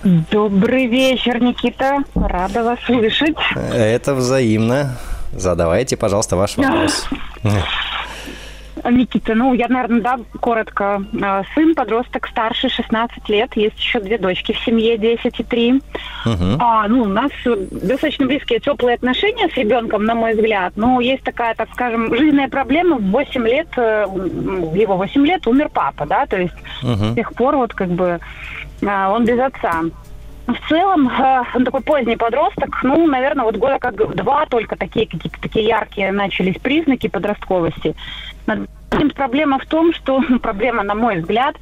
Добрый 0.04 0.88
вечер, 0.88 1.42
Никита. 1.42 2.00
Рада 2.16 2.64
вас 2.64 2.80
слышать. 2.86 3.36
Это 3.74 4.14
взаимно. 4.14 4.98
Задавайте, 5.34 5.98
пожалуйста, 5.98 6.36
ваш 6.36 6.58
вопрос. 6.58 7.06
Никита, 8.90 9.36
ну, 9.36 9.54
я, 9.54 9.68
наверное, 9.68 10.02
да, 10.02 10.20
коротко. 10.40 11.04
Э, 11.22 11.44
сын, 11.54 11.76
подросток, 11.76 12.28
старше 12.28 12.70
16 12.70 13.30
лет. 13.30 13.56
Есть 13.56 13.80
еще 13.80 14.00
две 14.00 14.18
дочки 14.18 14.54
в 14.54 14.60
семье, 14.60 14.98
10 14.98 15.40
и 15.40 15.44
3. 15.44 15.74
Угу. 15.74 15.82
А, 16.60 16.88
ну, 16.88 17.04
у 17.04 17.08
нас 17.08 17.32
достаточно 17.46 18.26
близкие, 18.26 18.60
теплые 18.60 18.96
отношения 18.96 19.50
с 19.50 19.58
ребенком, 19.58 20.06
на 20.06 20.16
мой 20.16 20.34
взгляд. 20.34 20.74
Но 20.76 21.00
есть 21.02 21.24
такая, 21.24 21.56
так 21.56 21.70
скажем, 21.74 22.16
жизненная 22.16 22.50
проблема. 22.50 22.98
В 22.98 23.12
8 23.12 23.48
лет, 23.48 23.68
э, 23.78 24.06
его 24.76 24.98
8 24.98 25.26
лет 25.26 25.48
умер 25.48 25.70
папа, 25.74 26.06
да, 26.06 26.26
то 26.26 26.38
есть 26.40 26.56
угу. 26.84 27.12
с 27.12 27.16
тех 27.16 27.34
пор 27.34 27.58
вот 27.58 27.74
как 27.74 27.90
бы 27.90 28.20
э, 28.82 29.08
он 29.08 29.26
без 29.26 29.40
отца. 29.40 29.84
В 30.48 30.70
целом, 30.70 31.12
он 31.54 31.66
такой 31.66 31.82
поздний 31.82 32.16
подросток, 32.16 32.80
ну, 32.82 33.06
наверное, 33.06 33.44
вот 33.44 33.58
года 33.58 33.80
как 33.80 34.16
два 34.16 34.46
только 34.46 34.78
такие 34.78 35.06
какие-то 35.06 35.42
такие 35.42 35.66
яркие 35.66 36.14
начались 36.14 36.58
признаки 36.58 37.08
подростковости. 37.08 37.96
Проблема 39.16 39.60
в 39.60 39.66
том, 39.66 39.94
что, 39.94 40.22
ну, 40.30 40.40
проблема, 40.40 40.84
на 40.84 40.96
мой 40.96 41.18
взгляд, 41.20 41.56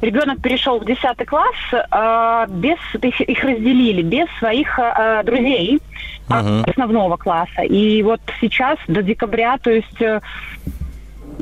ребенок 0.00 0.40
перешел 0.40 0.80
в 0.80 0.84
10 0.86 1.26
класс 1.26 1.54
э, 1.72 2.46
без, 2.48 2.78
их 3.02 3.44
разделили, 3.44 4.02
без 4.02 4.26
своих 4.38 4.78
э, 4.78 5.22
друзей 5.24 5.80
uh-huh. 6.28 6.70
основного 6.70 7.16
класса. 7.16 7.62
И 7.62 8.02
вот 8.02 8.20
сейчас, 8.40 8.78
до 8.88 9.02
декабря, 9.02 9.58
то 9.58 9.70
есть 9.70 10.00
э, 10.00 10.20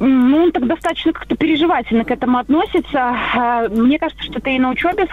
ну, 0.01 0.45
он 0.45 0.53
так 0.53 0.67
достаточно 0.67 1.13
как-то 1.13 1.37
переживательно 1.37 2.05
к 2.05 2.11
этому 2.11 2.39
относится. 2.39 3.15
А, 3.35 3.69
мне 3.69 3.99
кажется, 3.99 4.25
что 4.25 4.39
это 4.39 4.49
и 4.49 4.59
на 4.59 4.71
учебе 4.71 5.07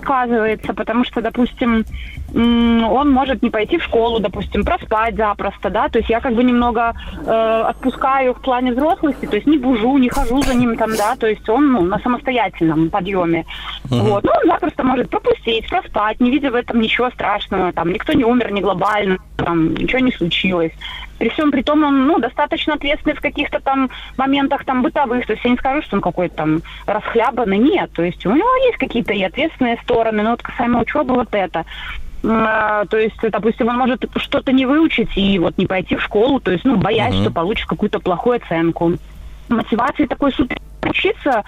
сказывается, 0.00 0.72
потому 0.72 1.04
что, 1.04 1.20
допустим, 1.20 1.84
он 2.32 3.10
может 3.10 3.42
не 3.42 3.50
пойти 3.50 3.78
в 3.78 3.82
школу, 3.82 4.20
допустим, 4.20 4.64
проспать 4.64 5.16
запросто, 5.16 5.70
да, 5.70 5.88
то 5.88 5.98
есть 5.98 6.10
я 6.10 6.20
как 6.20 6.34
бы 6.34 6.42
немного 6.42 6.94
э, 7.24 7.64
отпускаю 7.68 8.34
в 8.34 8.40
плане 8.40 8.72
взрослости, 8.72 9.26
то 9.26 9.36
есть 9.36 9.46
не 9.46 9.58
бужу, 9.58 9.96
не 9.98 10.08
хожу 10.08 10.42
за 10.42 10.54
ним 10.54 10.76
там, 10.76 10.96
да, 10.96 11.14
то 11.16 11.28
есть 11.28 11.48
он 11.48 11.72
ну, 11.72 11.82
на 11.82 11.98
самостоятельном 12.00 12.90
подъеме. 12.90 13.44
Uh-huh. 13.84 14.00
Вот, 14.00 14.24
ну, 14.24 14.30
он 14.30 14.48
запросто 14.48 14.82
может 14.82 15.10
пропустить, 15.10 15.68
проспать, 15.68 16.20
не 16.20 16.30
видя 16.30 16.50
в 16.50 16.56
этом 16.56 16.80
ничего 16.80 17.10
страшного, 17.10 17.72
там, 17.72 17.92
никто 17.92 18.12
не 18.12 18.24
умер, 18.24 18.50
не 18.50 18.60
глобально, 18.60 19.18
там, 19.36 19.74
ничего 19.74 20.00
не 20.00 20.12
случилось. 20.12 20.72
При 21.24 21.30
всем 21.30 21.50
при 21.50 21.62
том, 21.62 21.82
он 21.82 22.06
ну, 22.06 22.18
достаточно 22.18 22.74
ответственный 22.74 23.16
в 23.16 23.22
каких-то 23.22 23.58
там 23.58 23.88
моментах 24.18 24.66
там 24.66 24.82
бытовых. 24.82 25.24
То 25.24 25.32
есть 25.32 25.42
я 25.42 25.52
не 25.52 25.56
скажу, 25.56 25.80
что 25.80 25.96
он 25.96 26.02
какой-то 26.02 26.36
там 26.36 26.60
расхлябанный. 26.84 27.56
Нет. 27.56 27.90
То 27.94 28.02
есть 28.02 28.26
у 28.26 28.34
него 28.34 28.54
есть 28.66 28.76
какие-то 28.76 29.14
и 29.14 29.22
ответственные 29.22 29.78
стороны. 29.82 30.22
Но 30.22 30.32
вот 30.32 30.42
касаемо 30.42 30.82
учебы 30.82 31.14
вот 31.14 31.28
это. 31.32 31.64
А, 32.24 32.84
то 32.84 32.98
есть, 32.98 33.16
допустим, 33.22 33.68
он 33.68 33.78
может 33.78 34.04
что-то 34.16 34.52
не 34.52 34.66
выучить 34.66 35.16
и 35.16 35.38
вот 35.38 35.56
не 35.56 35.64
пойти 35.64 35.96
в 35.96 36.02
школу, 36.02 36.40
то 36.40 36.50
есть, 36.50 36.66
ну, 36.66 36.76
боясь, 36.76 37.14
uh-huh. 37.14 37.22
что 37.22 37.30
получит 37.30 37.66
какую-то 37.68 38.00
плохую 38.00 38.36
оценку. 38.36 38.92
Мотивации 39.48 40.04
такой 40.04 40.30
супер 40.30 40.58
учиться, 40.86 41.42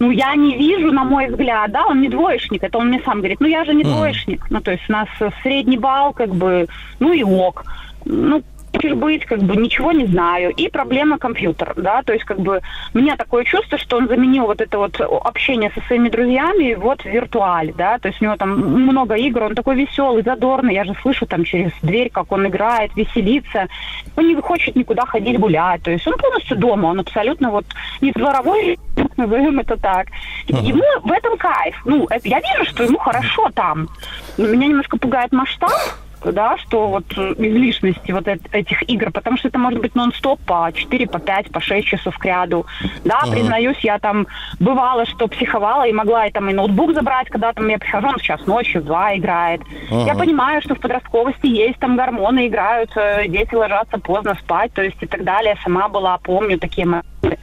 ну, 0.00 0.10
я 0.10 0.34
не 0.34 0.56
вижу, 0.56 0.90
на 0.90 1.04
мой 1.04 1.28
взгляд, 1.28 1.70
да, 1.70 1.86
он 1.86 2.00
не 2.00 2.08
двоечник, 2.08 2.64
это 2.64 2.78
он 2.78 2.88
мне 2.88 3.00
сам 3.04 3.18
говорит, 3.18 3.38
ну, 3.40 3.46
я 3.46 3.64
же 3.64 3.74
не 3.74 3.84
uh-huh. 3.84 3.94
двоечник, 3.94 4.50
ну, 4.50 4.60
то 4.60 4.72
есть 4.72 4.88
у 4.88 4.92
нас 4.92 5.08
средний 5.42 5.78
балл, 5.78 6.12
как 6.12 6.34
бы, 6.34 6.66
ну, 6.98 7.12
и 7.12 7.22
ок. 7.22 7.64
Ну, 8.04 8.42
хочешь 8.72 8.94
быть, 8.94 9.24
как 9.24 9.40
бы 9.40 9.56
ничего 9.56 9.92
не 9.92 10.06
знаю. 10.06 10.50
И 10.50 10.68
проблема 10.68 11.18
компьютер, 11.18 11.74
да, 11.76 12.02
то 12.02 12.12
есть 12.12 12.24
как 12.24 12.40
бы 12.40 12.60
у 12.94 12.98
меня 12.98 13.16
такое 13.16 13.44
чувство, 13.44 13.78
что 13.78 13.96
он 13.96 14.08
заменил 14.08 14.46
вот 14.46 14.60
это 14.60 14.78
вот 14.78 15.00
общение 15.00 15.70
со 15.74 15.80
своими 15.82 16.08
друзьями 16.08 16.74
вот 16.74 17.02
в 17.02 17.04
виртуале, 17.04 17.74
да, 17.76 17.98
то 17.98 18.08
есть 18.08 18.20
у 18.20 18.24
него 18.24 18.36
там 18.36 18.50
много 18.50 19.14
игр, 19.14 19.42
он 19.42 19.54
такой 19.54 19.76
веселый, 19.76 20.22
задорный, 20.22 20.74
я 20.74 20.84
же 20.84 20.94
слышу 21.02 21.26
там 21.26 21.44
через 21.44 21.72
дверь, 21.82 22.10
как 22.10 22.32
он 22.32 22.46
играет, 22.46 22.94
веселится, 22.96 23.68
он 24.16 24.28
не 24.28 24.34
хочет 24.36 24.76
никуда 24.76 25.04
ходить 25.04 25.38
гулять, 25.38 25.82
то 25.82 25.90
есть 25.90 26.06
он 26.06 26.14
полностью 26.16 26.56
дома, 26.56 26.86
он 26.86 27.00
абсолютно 27.00 27.50
вот 27.50 27.66
не 28.00 28.12
дворовой, 28.12 28.78
назовем 29.16 29.60
это 29.60 29.76
так. 29.76 30.08
Ему 30.46 30.84
в 31.02 31.12
этом 31.12 31.36
кайф, 31.36 31.80
ну, 31.84 32.08
я 32.24 32.40
вижу, 32.40 32.70
что 32.70 32.84
ему 32.84 32.98
хорошо 32.98 33.50
там, 33.54 33.88
но 34.36 34.46
меня 34.46 34.66
немножко 34.66 34.96
пугает 34.96 35.32
масштаб, 35.32 35.70
да, 36.24 36.56
что 36.58 36.88
вот 36.88 37.04
излишности 37.12 38.12
вот 38.12 38.26
этих 38.28 38.88
игр, 38.88 39.10
потому 39.10 39.36
что 39.36 39.48
это 39.48 39.58
может 39.58 39.80
быть 39.80 39.94
нон-стоп 39.94 40.40
по 40.40 40.70
4, 40.72 41.06
по 41.06 41.18
5, 41.18 41.50
по 41.50 41.60
6 41.60 41.86
часов 41.86 42.18
к 42.18 42.24
ряду. 42.24 42.66
Да, 43.04 43.20
uh-huh. 43.24 43.32
признаюсь, 43.32 43.78
я 43.80 43.98
там 43.98 44.26
бывало, 44.58 45.06
что 45.06 45.28
психовала 45.28 45.86
и 45.86 45.92
могла 45.92 46.26
и 46.26 46.32
там 46.32 46.48
и 46.50 46.52
ноутбук 46.52 46.94
забрать, 46.94 47.28
когда 47.28 47.52
там 47.52 47.68
я 47.68 47.78
прихожу, 47.78 48.08
он 48.08 48.18
сейчас 48.18 48.46
ночью 48.46 48.82
в 48.82 48.84
два 48.84 49.16
играет. 49.16 49.60
Uh-huh. 49.90 50.06
Я 50.06 50.14
понимаю, 50.14 50.62
что 50.62 50.74
в 50.74 50.80
подростковости 50.80 51.46
есть 51.46 51.78
там 51.78 51.96
гормоны 51.96 52.46
играют, 52.46 52.90
дети 53.28 53.54
ложатся 53.54 53.98
поздно 53.98 54.34
спать, 54.34 54.72
то 54.72 54.82
есть 54.82 55.02
и 55.02 55.06
так 55.06 55.24
далее. 55.24 55.56
Сама 55.62 55.88
была, 55.88 56.18
помню 56.18 56.58
такие 56.58 56.86
моменты. 56.86 57.38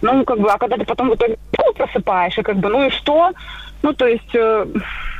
Ну, 0.00 0.24
как 0.24 0.40
бы, 0.40 0.50
а 0.50 0.58
когда 0.58 0.76
ты 0.76 0.84
потом 0.84 1.10
в 1.10 1.14
итоге 1.14 1.38
просыпаешь, 1.76 2.36
и 2.38 2.42
как 2.42 2.56
бы, 2.56 2.68
ну 2.68 2.86
и 2.86 2.90
что? 2.90 3.30
Ну, 3.82 3.92
то 3.92 4.06
есть, 4.06 4.34
э, 4.34 4.66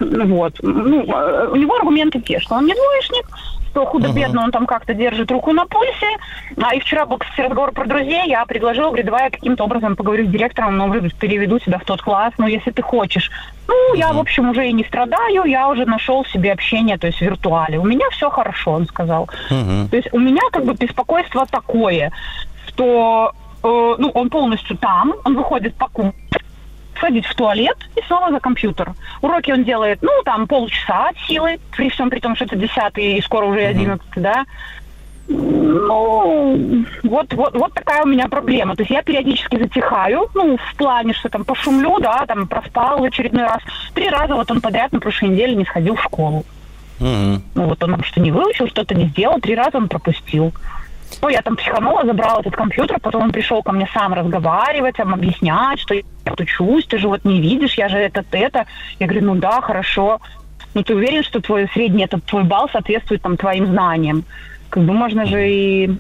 вот. 0.01 0.55
Ну, 0.63 1.05
э, 1.05 1.49
у 1.49 1.57
него 1.57 1.77
аргументы 1.77 2.21
те, 2.21 2.39
что 2.41 2.55
он 2.55 2.67
не 2.67 2.75
двоечник, 2.75 3.27
что 3.71 3.87
худо-бедно 3.87 4.41
uh-huh. 4.41 4.45
он 4.45 4.51
там 4.51 4.67
как-то 4.67 4.95
держит 4.95 5.31
руку 5.31 5.53
на 5.53 5.67
пульсе. 5.67 6.17
А 6.63 6.75
и 6.75 6.81
вчера 6.81 7.07
был, 7.07 7.19
кстати, 7.19 7.41
разговор 7.41 7.73
про 7.73 7.87
друзей. 7.87 8.29
Я 8.29 8.45
предложила, 8.45 8.89
говорю, 8.89 9.05
давай 9.05 9.25
я 9.25 9.31
каким-то 9.31 9.65
образом 9.65 9.97
поговорю 9.97 10.27
с 10.27 10.31
директором, 10.31 10.77
но 10.77 10.87
ну, 10.87 11.09
переведу 11.19 11.59
тебя 11.59 11.79
в 11.79 11.85
тот 11.85 12.03
класс, 12.03 12.35
ну, 12.39 12.47
если 12.47 12.71
ты 12.71 12.83
хочешь. 12.83 13.31
Ну, 13.67 13.75
uh-huh. 13.75 13.99
я, 13.99 14.13
в 14.13 14.19
общем, 14.19 14.51
уже 14.51 14.69
и 14.69 14.73
не 14.73 14.85
страдаю, 14.85 15.45
я 15.45 15.69
уже 15.69 15.87
нашел 15.87 16.25
себе 16.27 16.53
общение, 16.53 16.99
то 16.99 17.07
есть 17.07 17.19
в 17.19 17.23
виртуале. 17.23 17.79
У 17.79 17.85
меня 17.85 18.09
все 18.11 18.31
хорошо, 18.31 18.73
он 18.73 18.87
сказал. 18.87 19.29
Uh-huh. 19.51 19.89
То 19.89 19.97
есть 19.97 20.09
у 20.13 20.19
меня 20.19 20.43
как 20.53 20.65
бы 20.65 20.75
беспокойство 20.75 21.47
такое, 21.47 22.13
что 22.69 23.33
э, 23.63 23.95
ну, 23.99 24.11
он 24.11 24.29
полностью 24.29 24.77
там, 24.77 25.15
он 25.25 25.35
выходит 25.35 25.75
покушать, 25.75 26.15
сходить 27.03 27.27
в 27.27 27.35
туалет 27.35 27.77
и 27.97 28.03
снова 28.07 28.31
за 28.31 28.39
компьютер. 28.39 28.93
Уроки 29.21 29.51
он 29.51 29.65
делает, 29.65 29.99
ну, 30.03 30.11
там, 30.25 30.47
полчаса 30.47 31.09
от 31.09 31.19
силы, 31.27 31.59
при 31.77 31.91
всем 31.91 32.11
при 32.11 32.21
том, 32.21 32.37
что 32.37 32.45
это 32.45 32.55
десятый 32.55 33.15
и 33.19 33.23
скоро 33.23 33.47
уже 33.47 33.61
одиннадцатый, 33.61 34.23
да. 34.23 34.45
Ну, 35.29 36.85
вот, 37.03 37.33
вот, 37.35 37.55
вот 37.55 37.75
такая 37.75 38.03
у 38.05 38.07
меня 38.07 38.29
проблема. 38.29 38.77
То 38.77 38.83
есть 38.83 38.91
я 38.91 39.03
периодически 39.03 39.57
затихаю, 39.57 40.29
ну, 40.35 40.57
в 40.57 40.77
плане, 40.77 41.13
что 41.13 41.29
там 41.29 41.45
пошумлю, 41.45 41.99
да, 41.99 42.25
там 42.27 42.47
проспал 42.47 43.01
в 43.01 43.05
очередной 43.05 43.45
раз. 43.45 43.61
Три 43.95 44.09
раза 44.09 44.35
вот 44.35 44.51
он 44.51 44.61
подряд 44.61 44.93
на 44.93 45.01
прошлой 45.01 45.31
неделе 45.31 45.57
не 45.57 45.65
сходил 45.65 45.97
в 45.97 46.03
школу. 46.03 46.45
Uh-huh. 47.01 47.41
Ну, 47.55 47.65
вот 47.67 47.83
он 47.83 48.01
что 48.05 48.21
не 48.21 48.31
выучил, 48.31 48.69
что-то 48.69 48.95
не 48.95 49.07
сделал, 49.07 49.41
три 49.41 49.57
раза 49.57 49.79
он 49.79 49.89
пропустил. 49.89 50.53
Ну, 51.21 51.29
я 51.29 51.43
там 51.43 51.57
психанула, 51.57 52.05
забрала 52.05 52.41
этот 52.41 52.57
компьютер, 52.57 52.99
потом 53.01 53.25
он 53.25 53.33
пришел 53.33 53.63
ко 53.63 53.73
мне 53.73 53.89
сам 53.93 54.13
разговаривать, 54.13 54.97
там, 54.97 55.15
объяснять, 55.15 55.81
что 55.81 55.95
я 55.95 56.03
учусь, 56.39 56.87
ты 56.87 56.99
же 56.99 57.09
вот 57.09 57.25
не 57.25 57.41
видишь, 57.41 57.75
я 57.75 57.89
же 57.89 57.99
это 57.99 58.25
это. 58.33 58.67
Я 58.99 59.07
говорю, 59.07 59.27
ну 59.27 59.35
да, 59.35 59.61
хорошо. 59.61 60.21
Ну, 60.75 60.83
ты 60.83 60.95
уверен, 60.95 61.23
что 61.23 61.41
твой 61.41 61.69
средний, 61.75 62.05
этот 62.05 62.25
твой 62.25 62.45
балл 62.45 62.69
соответствует 62.71 63.23
там 63.23 63.37
твоим 63.37 63.67
знаниям? 63.67 64.25
Как 64.71 64.85
бы 64.85 64.93
можно 64.95 65.27
же 65.27 65.51
и 65.51 65.91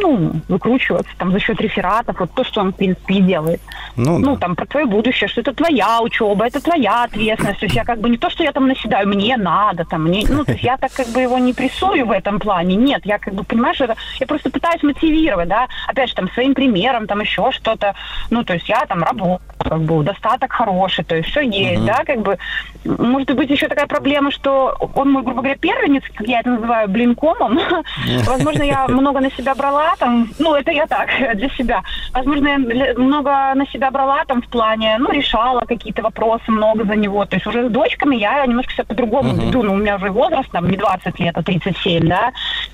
ну, 0.00 0.32
выкручиваться 0.48 1.10
там 1.18 1.32
за 1.32 1.38
счет 1.40 1.60
рефератов, 1.60 2.20
вот 2.20 2.30
то, 2.32 2.44
что 2.44 2.60
он, 2.60 2.72
в 2.72 2.76
принципе, 2.76 3.14
и 3.14 3.20
делает. 3.20 3.60
Ну, 3.96 4.18
ну 4.18 4.34
да. 4.34 4.40
там, 4.40 4.56
про 4.56 4.66
твое 4.66 4.86
будущее, 4.86 5.28
что 5.28 5.40
это 5.40 5.52
твоя 5.52 6.00
учеба, 6.00 6.46
это 6.46 6.62
твоя 6.62 7.04
ответственность. 7.04 7.60
То 7.60 7.66
есть 7.66 7.76
я 7.76 7.84
как 7.84 8.00
бы 8.00 8.08
не 8.08 8.18
то, 8.18 8.30
что 8.30 8.42
я 8.42 8.52
там 8.52 8.68
наседаю, 8.68 9.08
мне 9.08 9.36
надо, 9.36 9.84
там, 9.84 10.04
мне, 10.04 10.24
ну, 10.28 10.44
то 10.44 10.52
есть 10.52 10.64
я 10.64 10.76
так 10.76 10.92
как 10.92 11.08
бы 11.08 11.20
его 11.20 11.38
не 11.38 11.52
прессую 11.52 12.06
в 12.06 12.10
этом 12.10 12.38
плане. 12.38 12.76
Нет, 12.76 13.02
я 13.04 13.18
как 13.18 13.34
бы, 13.34 13.44
понимаешь, 13.44 13.80
это, 13.80 13.96
я 14.20 14.26
просто 14.26 14.50
пытаюсь 14.50 14.82
мотивировать, 14.82 15.48
да, 15.48 15.66
опять 15.86 16.10
же, 16.10 16.14
там, 16.14 16.30
своим 16.30 16.54
примером, 16.54 17.06
там, 17.06 17.20
еще 17.20 17.50
что-то. 17.52 17.94
Ну, 18.30 18.44
то 18.44 18.54
есть 18.54 18.68
я 18.68 18.84
там 18.86 19.02
работаю, 19.02 19.40
как 19.58 19.80
бы, 19.80 20.02
достаток 20.02 20.52
хороший, 20.52 21.04
то 21.04 21.16
есть 21.16 21.28
все 21.30 21.40
есть, 21.40 21.82
uh-huh. 21.82 21.86
да, 21.86 22.04
как 22.04 22.20
бы. 22.20 22.38
Может 22.84 23.34
быть, 23.34 23.50
еще 23.50 23.68
такая 23.68 23.86
проблема, 23.86 24.30
что 24.30 24.76
он 24.94 25.10
мой, 25.10 25.22
грубо 25.22 25.40
говоря, 25.40 25.56
первенец, 25.56 26.04
как 26.14 26.26
я 26.28 26.40
это 26.40 26.50
называю, 26.50 26.88
блинкомом. 26.88 27.58
Возможно, 28.26 28.62
я 28.62 28.86
много 28.86 29.20
на 29.20 29.30
себя 29.32 29.54
брала 29.54 29.85
брала 29.86 29.96
там, 29.98 30.28
ну, 30.38 30.54
это 30.54 30.70
я 30.70 30.86
так, 30.86 31.08
для 31.34 31.48
себя. 31.50 31.82
Возможно, 32.12 32.48
я 32.48 32.58
много 32.96 33.30
на 33.54 33.66
себя 33.66 33.90
брала 33.90 34.24
там 34.26 34.42
в 34.42 34.48
плане, 34.48 34.96
ну, 34.98 35.10
решала 35.12 35.60
какие-то 35.60 36.02
вопросы 36.02 36.50
много 36.50 36.84
за 36.84 36.96
него. 36.96 37.24
То 37.24 37.36
есть 37.36 37.46
уже 37.46 37.68
с 37.68 37.70
дочками 37.70 38.16
я 38.16 38.44
немножко 38.46 38.72
себя 38.72 38.84
по-другому 38.84 39.30
uh-huh. 39.30 39.46
веду. 39.46 39.62
Ну, 39.62 39.72
у 39.74 39.76
меня 39.76 39.96
уже 39.96 40.10
возраст 40.10 40.50
там 40.50 40.68
не 40.68 40.76
20 40.76 41.20
лет, 41.20 41.36
а 41.36 41.42
37, 41.42 42.06
да. 42.06 42.32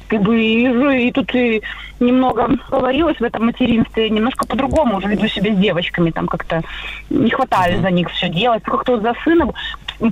Как 0.08 0.20
бы 0.22 0.40
и, 0.40 1.08
и 1.08 1.12
тут 1.12 1.34
и 1.34 1.62
немного 2.00 2.48
говорилось 2.70 3.18
в 3.18 3.24
этом 3.24 3.46
материнстве, 3.46 4.10
немножко 4.10 4.46
по-другому 4.46 4.96
уже 4.96 5.08
веду 5.08 5.28
себя 5.28 5.52
с 5.52 5.56
девочками. 5.56 6.10
Там 6.10 6.26
как-то 6.26 6.62
не 7.10 7.30
хватает 7.30 7.78
uh-huh. 7.78 7.82
за 7.82 7.90
них 7.90 8.10
все 8.10 8.28
делать. 8.28 8.62
Как-то 8.62 8.92
вот 8.92 9.02
за 9.02 9.14
сыном 9.24 9.52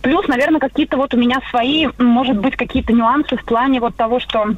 Плюс, 0.02 0.28
наверное, 0.28 0.60
какие-то 0.60 0.96
вот 0.96 1.14
у 1.14 1.16
меня 1.16 1.40
свои, 1.50 1.88
может 1.98 2.38
быть, 2.38 2.54
какие-то 2.54 2.92
нюансы 2.92 3.36
в 3.36 3.44
плане 3.44 3.80
вот 3.80 3.96
того, 3.96 4.20
что 4.20 4.54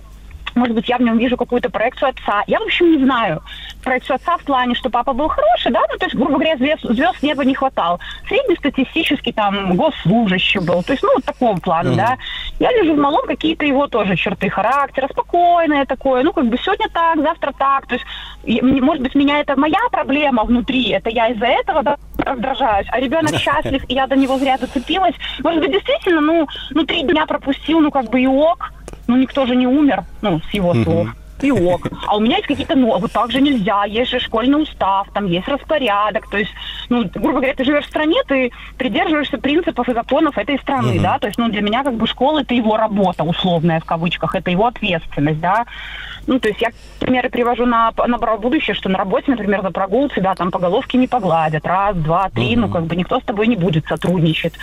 может 0.55 0.75
быть, 0.75 0.89
я 0.89 0.99
в 0.99 1.03
нем 1.03 1.19
вижу 1.19 1.37
какую-то 1.37 1.71
проекцию 1.71 2.11
отца. 2.11 2.43
Я, 2.47 2.61
в 2.61 2.65
общем, 2.65 2.93
не 2.93 3.05
знаю. 3.05 3.43
Проекцию 3.83 4.17
отца 4.17 4.37
в 4.37 4.45
плане, 4.45 4.75
что 4.75 4.91
папа 4.91 5.13
был 5.13 5.29
хороший, 5.29 5.73
да, 5.73 5.81
ну, 5.91 5.99
то 5.99 6.07
есть, 6.07 6.15
грубо 6.15 6.35
говоря, 6.35 6.57
звезд, 6.57 6.83
звезд 6.83 7.23
неба 7.23 7.45
не 7.45 7.55
хватало. 7.55 7.99
Среднестатистический 8.29 9.33
там 9.33 9.77
госслужащий 9.77 10.61
был, 10.61 10.83
то 10.83 10.93
есть, 10.93 11.03
ну, 11.03 11.15
вот 11.15 11.25
такого 11.25 11.57
плана, 11.57 11.89
mm-hmm. 11.89 11.97
да. 11.97 12.17
Я 12.61 12.73
вижу 12.73 12.95
в 12.95 12.99
малом 12.99 13.27
какие-то 13.27 13.65
его 13.65 13.89
тоже 13.89 14.17
черты 14.17 14.49
характера, 14.51 15.09
спокойное 15.11 15.85
такое, 15.85 16.23
ну, 16.23 16.33
как 16.33 16.47
бы 16.47 16.57
сегодня 16.59 16.89
так, 16.93 17.21
завтра 17.21 17.53
так, 17.59 17.87
то 17.87 17.95
есть, 17.95 18.63
может 18.63 19.03
быть, 19.03 19.15
меня 19.15 19.41
это 19.41 19.59
моя 19.59 19.81
проблема 19.91 20.45
внутри, 20.45 20.91
это 20.91 21.11
я 21.11 21.29
из-за 21.29 21.47
этого 21.47 21.83
да, 21.83 21.97
раздражаюсь, 22.19 22.87
а 22.91 23.01
ребенок 23.01 23.37
счастлив, 23.39 23.83
и 23.89 23.95
я 23.95 24.07
до 24.07 24.17
него 24.17 24.39
зря 24.39 24.59
зацепилась. 24.59 25.15
Может 25.43 25.61
быть, 25.61 25.73
действительно, 25.73 26.21
ну, 26.21 26.49
ну, 26.71 26.85
три 26.85 27.03
дня 27.03 27.27
пропустил, 27.27 27.81
ну, 27.81 27.91
как 27.91 28.11
бы 28.11 28.21
и 28.21 28.27
ок, 28.27 28.73
ну, 29.07 29.17
никто 29.17 29.47
же 29.47 29.57
не 29.57 29.67
умер, 29.67 30.05
ну, 30.21 30.41
с 30.41 30.55
его 30.55 30.75
слов. 30.75 31.09
И 31.43 31.51
ок. 31.51 31.89
А 32.07 32.17
у 32.17 32.21
меня 32.21 32.37
есть 32.37 32.47
какие-то, 32.47 32.77
ну, 32.77 32.97
вот 32.99 33.11
так 33.11 33.33
же 33.33 33.41
нельзя, 33.41 33.85
есть 33.85 34.13
же 34.13 34.21
школьный 34.21 34.63
устав, 34.63 35.09
там 35.13 35.27
есть 35.27 35.49
распорядок, 35.49 36.31
то 36.31 36.39
есть, 36.39 36.53
ну, 36.89 37.05
грубо 37.13 37.41
говоря, 37.41 37.55
ты 37.55 37.65
живешь 37.65 37.85
в 37.85 37.89
стране, 37.89 38.23
ты 38.29 38.53
придерживаешься 38.79 39.39
принципов 39.39 39.89
и 39.89 39.93
законов 39.93 40.39
этой 40.39 40.59
страны, 40.61 40.93
uh-huh. 40.93 41.03
да, 41.03 41.19
то 41.19 41.27
есть, 41.27 41.39
ну, 41.39 41.49
для 41.49 41.61
меня 41.63 41.83
как 41.83 41.95
бы 41.95 42.07
школа 42.07 42.43
это 42.43 42.55
его 42.55 42.77
работа, 42.77 43.25
условная 43.25 43.81
в 43.81 43.85
кавычках, 43.85 44.37
это 44.37 44.53
его 44.53 44.67
ответственность, 44.67 45.41
да, 45.41 45.65
ну, 46.29 46.39
то 46.39 46.49
есть 46.49 46.61
я 46.61 46.71
примеры 47.01 47.29
привожу 47.29 47.67
на, 47.67 47.93
на 48.07 48.19
будущее, 48.37 48.75
что 48.75 48.89
на 48.89 48.99
работе, 48.99 49.33
например, 49.33 49.63
за 49.63 49.71
прогул 49.71 50.09
тебя 50.09 50.37
там 50.37 50.53
по 50.53 50.61
головке 50.61 50.97
не 50.97 51.09
погладят. 51.09 51.67
Раз, 51.67 51.97
два, 51.97 52.31
три, 52.31 52.55
uh-huh. 52.55 52.61
ну, 52.61 52.69
как 52.69 52.85
бы 52.85 52.95
никто 52.95 53.19
с 53.19 53.25
тобой 53.25 53.49
не 53.49 53.57
будет 53.57 53.87
сотрудничать. 53.87 54.55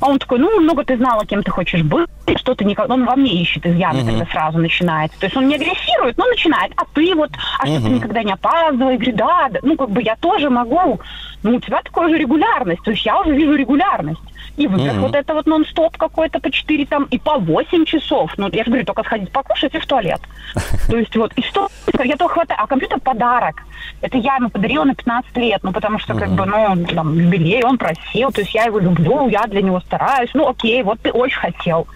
А 0.00 0.08
он 0.08 0.18
такой, 0.18 0.38
ну, 0.38 0.60
много 0.60 0.84
ты 0.84 0.96
знала, 0.96 1.26
кем 1.26 1.42
ты 1.42 1.50
хочешь 1.50 1.82
быть, 1.82 2.08
что 2.36 2.54
ты 2.54 2.64
никогда... 2.64 2.94
Он 2.94 3.04
во 3.04 3.16
мне 3.16 3.42
ищет 3.42 3.66
изъяны, 3.66 3.98
uh-huh. 3.98 4.06
когда 4.06 4.26
сразу 4.26 4.58
начинается. 4.58 5.18
То 5.20 5.26
есть 5.26 5.36
он 5.36 5.48
не 5.48 5.56
агрессирует, 5.56 6.16
но 6.16 6.26
начинает. 6.26 6.72
А 6.76 6.82
ты 6.94 7.14
вот, 7.14 7.30
а 7.58 7.66
uh-huh. 7.66 7.78
что 7.78 7.82
ты 7.82 7.90
никогда 7.90 8.22
не 8.22 8.32
опаздывай? 8.32 8.94
Говорит, 8.94 9.16
да, 9.16 9.48
да, 9.50 9.60
ну, 9.62 9.76
как 9.76 9.90
бы 9.90 10.02
я 10.02 10.16
тоже 10.16 10.48
могу. 10.48 11.00
Ну, 11.42 11.56
у 11.56 11.60
тебя 11.60 11.82
такая 11.82 12.08
же 12.08 12.18
регулярность. 12.18 12.82
То 12.82 12.92
есть 12.92 13.04
я 13.04 13.20
уже 13.20 13.34
вижу 13.34 13.54
регулярность. 13.54 14.20
И 14.56 14.66
выбрать 14.66 14.94
mm-hmm. 14.94 15.00
вот 15.00 15.14
это 15.14 15.34
вот 15.34 15.46
нон-стоп 15.46 15.96
какой-то 15.96 16.40
по 16.40 16.50
4 16.50 16.86
там 16.86 17.04
и 17.04 17.18
по 17.18 17.38
8 17.38 17.84
часов. 17.84 18.32
Ну, 18.36 18.48
я 18.52 18.64
же 18.64 18.70
говорю, 18.70 18.84
только 18.84 19.02
сходить 19.04 19.30
покушать 19.30 19.74
и 19.74 19.78
в 19.78 19.86
туалет. 19.86 20.20
То 20.88 20.96
есть 20.96 21.16
вот, 21.16 21.32
и 21.34 21.42
что, 21.42 21.68
я 22.02 22.16
то 22.16 22.28
хватаю. 22.28 22.60
А 22.62 22.66
компьютер 22.66 23.00
подарок. 23.00 23.62
Это 24.00 24.18
я 24.18 24.36
ему 24.36 24.50
подарила 24.50 24.84
на 24.84 24.94
15 24.94 25.36
лет, 25.36 25.60
ну, 25.62 25.72
потому 25.72 25.98
что, 25.98 26.14
как 26.14 26.30
бы, 26.30 26.44
ну, 26.46 26.84
там, 26.86 27.18
юбилей 27.18 27.62
он 27.62 27.78
просил, 27.78 28.30
то 28.32 28.40
есть 28.40 28.54
я 28.54 28.64
его 28.64 28.78
люблю, 28.78 29.28
я 29.28 29.46
для 29.46 29.62
него 29.62 29.80
стараюсь. 29.80 30.30
Ну, 30.34 30.48
окей, 30.48 30.82
вот 30.82 31.00
ты 31.00 31.10
очень 31.10 31.38
хотел. 31.38 31.86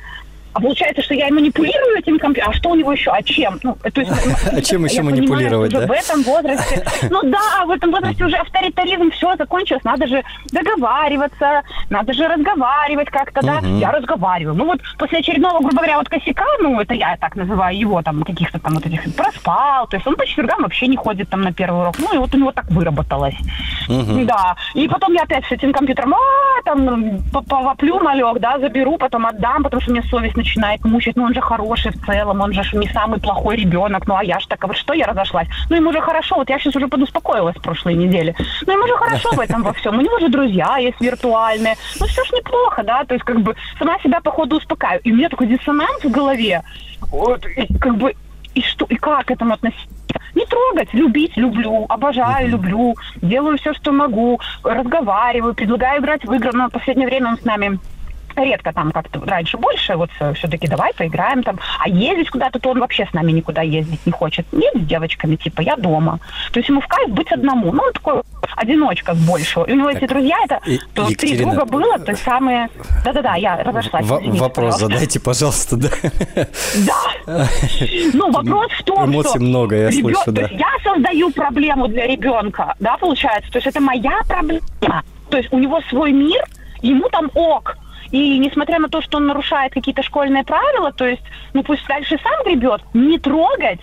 А 0.55 0.61
получается, 0.61 1.03
что 1.03 1.15
я 1.15 1.29
манипулирую 1.31 1.99
этим 1.99 2.19
компьютером. 2.19 2.53
А 2.53 2.57
что 2.57 2.71
у 2.71 2.75
него 2.77 2.93
еще? 2.93 3.11
А 3.11 3.21
чем? 3.23 3.59
Ну, 3.65 3.77
то 3.83 4.01
есть, 4.01 4.13
а 4.53 4.61
чем 4.63 4.85
еще 4.85 5.03
манипулировать, 5.03 5.73
да? 5.73 5.87
В 5.87 5.91
этом 5.91 6.23
возрасте. 6.23 6.85
Ну 7.11 7.23
да, 7.25 7.65
в 7.67 7.71
этом 7.71 7.91
возрасте 7.91 8.25
уже 8.25 8.37
авторитаризм, 8.37 9.11
все 9.11 9.35
закончилось. 9.37 9.83
Надо 9.83 10.07
же 10.07 10.23
договариваться, 10.53 11.63
надо 11.91 12.13
же 12.13 12.29
разговаривать 12.29 13.11
как-то, 13.11 13.43
да? 13.43 13.59
Я 13.61 13.91
разговариваю. 13.91 14.55
Ну 14.55 14.67
вот 14.67 14.81
после 14.97 15.19
очередного, 15.19 15.59
грубо 15.59 15.77
говоря, 15.77 15.99
вот 15.99 16.09
косяка, 16.09 16.47
ну 16.61 16.81
это 16.81 16.95
я 16.95 17.17
так 17.17 17.35
называю 17.35 17.77
его, 17.77 18.01
там, 18.03 18.23
каких-то 18.23 18.61
там 18.61 18.75
вот 18.75 18.87
этих, 18.87 19.13
проспал. 19.17 19.89
То 19.89 19.97
есть 19.97 20.07
он 20.07 20.15
по 20.15 20.25
четвергам 20.25 20.63
вообще 20.63 20.87
не 20.87 20.97
ходит 20.97 21.29
там 21.29 21.43
на 21.43 21.53
первый 21.53 21.81
урок. 21.81 21.97
Ну 21.99 22.15
и 22.15 22.19
вот 22.19 22.33
у 22.33 22.39
него 22.39 22.53
так 22.53 22.71
выработалось. 22.71 23.37
Да. 23.89 24.57
И 24.75 24.87
потом 24.89 25.15
я 25.15 25.23
опять 25.23 25.45
с 25.47 25.53
этим 25.53 25.73
компьютером, 25.73 26.15
а, 26.15 26.63
там, 26.65 27.19
повоплю 27.49 28.01
малек, 28.01 28.39
да, 28.39 28.59
заберу, 28.61 28.99
потом 28.99 29.27
отдам, 29.27 29.65
потому 29.65 29.81
что 29.83 29.91
мне 29.91 30.03
совесть 30.03 30.37
начинает 30.45 30.85
мучить, 30.85 31.17
ну 31.17 31.25
он 31.25 31.35
же 31.35 31.41
хороший 31.41 31.91
в 31.91 32.07
целом, 32.07 32.41
он 32.41 32.53
же 32.53 32.63
не 32.77 32.89
самый 32.89 33.19
плохой 33.19 33.57
ребенок, 33.57 34.07
ну 34.07 34.17
а 34.17 34.23
я 34.23 34.39
ж 34.39 34.47
так, 34.47 34.63
а 34.65 34.67
вот 34.67 34.77
что 34.77 34.93
я 34.93 35.07
разошлась? 35.07 35.49
Ну 35.71 35.77
ему 35.77 35.93
же 35.93 36.01
хорошо, 36.01 36.37
вот 36.37 36.51
я 36.51 36.59
сейчас 36.59 36.77
уже 36.77 36.87
подуспокоилась 36.87 37.57
в 37.57 37.63
прошлой 37.63 37.95
неделе. 37.95 38.35
Ну 38.67 38.73
ему 38.73 38.87
же 38.87 38.97
хорошо 38.97 39.31
в 39.33 39.41
этом 39.41 39.63
во 39.63 39.73
всем, 39.73 39.99
у 39.99 40.03
него 40.03 40.19
же 40.19 40.29
друзья 40.29 40.77
есть 40.77 41.01
виртуальные, 41.01 41.75
ну 41.99 42.07
все 42.07 42.23
ж 42.25 42.33
неплохо, 42.33 42.83
да, 42.83 43.05
то 43.05 43.15
есть 43.15 43.25
как 43.25 43.41
бы 43.41 43.57
сама 43.79 43.99
себя 44.01 44.21
по 44.21 44.31
ходу 44.31 44.57
успокаиваю. 44.57 45.01
И 45.05 45.13
у 45.13 45.17
меня 45.17 45.29
такой 45.29 45.47
диссонанс 45.47 46.05
в 46.05 46.11
голове, 46.11 46.63
вот, 47.11 47.47
и, 47.47 47.79
как 47.79 47.97
бы, 47.97 48.15
и 48.55 48.61
что, 48.61 48.85
и 48.89 48.97
как 48.97 49.27
к 49.27 49.31
этому 49.31 49.55
относиться? 49.55 49.89
Не 50.35 50.45
трогать, 50.47 50.93
любить 50.93 51.37
люблю, 51.37 51.87
обожаю, 51.89 52.49
люблю, 52.49 52.95
делаю 53.23 53.57
все, 53.59 53.73
что 53.75 53.93
могу, 53.93 54.41
разговариваю, 54.63 55.55
предлагаю 55.55 56.01
играть 56.01 56.25
в 56.25 56.33
игры, 56.33 56.51
но 56.53 56.69
в 56.69 56.73
последнее 56.73 57.09
время 57.09 57.31
он 57.31 57.39
с 57.39 57.45
нами 57.45 57.79
редко 58.43 58.73
там 58.73 58.93
как-то 58.93 59.21
раньше 59.25 59.57
больше, 59.57 59.97
вот 59.97 60.11
э, 60.21 60.33
все-таки 60.35 60.67
давай 60.67 60.93
поиграем 60.95 61.43
там. 61.43 61.59
А 61.79 61.89
ездить 61.89 62.31
куда-то, 62.31 62.59
то 62.59 62.71
он 62.71 62.81
вообще 62.81 63.07
с 63.07 63.13
нами 63.13 63.33
никуда 63.33 63.63
ездить 63.63 64.05
не 64.07 64.13
хочет. 64.13 64.47
Нет 64.53 64.75
с 64.75 64.87
девочками, 64.87 65.37
типа, 65.37 65.61
я 65.61 65.77
дома. 65.77 66.19
То 66.53 66.61
есть 66.61 66.69
ему 66.69 66.81
в 66.81 66.87
кайф 66.87 67.11
быть 67.11 67.31
одному. 67.33 67.73
Ну, 67.73 67.83
он 67.83 67.93
такой 67.93 68.23
одиночка 68.57 69.15
с 69.15 69.19
большего. 69.19 69.65
И 69.65 69.73
у 69.73 69.77
него 69.77 69.93
так, 69.93 70.03
эти 70.03 70.09
друзья, 70.09 70.37
это 70.45 70.61
и, 70.67 70.79
то 70.95 71.09
Екатерина, 71.09 71.17
три 71.17 71.45
друга 71.45 71.65
было, 71.65 71.99
то 71.99 72.17
самые... 72.17 72.69
Да-да-да, 73.05 73.35
я 73.37 73.63
разошлась. 73.63 74.07
В- 74.07 74.19
извините, 74.19 74.41
вопрос 74.41 74.75
пожалуйста. 74.75 74.95
задайте, 74.95 75.21
пожалуйста, 75.21 75.77
да. 75.77 75.89
Да. 76.87 76.95
Ну, 78.13 78.31
вопрос 78.31 78.71
в 78.73 78.85
том, 78.85 79.11
Эмоций 79.11 79.31
что... 79.31 79.41
много, 79.41 79.77
я 79.77 79.91
ребен... 79.91 80.15
слышу, 80.15 80.33
да. 80.33 80.49
Я 80.51 80.69
создаю 80.83 81.31
проблему 81.31 81.89
для 81.89 82.07
ребенка, 82.07 82.75
да, 82.81 82.97
получается. 82.97 83.51
То 83.51 83.59
есть 83.59 83.67
это 83.67 83.81
моя 83.81 84.21
проблема. 84.29 85.03
То 85.31 85.39
есть 85.39 85.53
у 85.53 85.59
него 85.59 85.81
свой 85.89 86.13
мир, 86.13 86.45
ему 86.83 87.09
там 87.09 87.31
ок. 87.35 87.77
И 88.15 88.39
несмотря 88.39 88.79
на 88.79 88.89
то, 88.89 89.03
что 89.03 89.17
он 89.17 89.27
нарушает 89.27 89.73
какие-то 89.73 90.05
школьные 90.05 90.45
правила, 90.45 90.93
то 90.93 91.05
есть, 91.05 91.25
ну 91.53 91.65
пусть 91.65 91.85
дальше 91.89 92.17
сам 92.23 92.45
гребет, 92.45 92.81
не 92.95 93.19
трогать. 93.19 93.81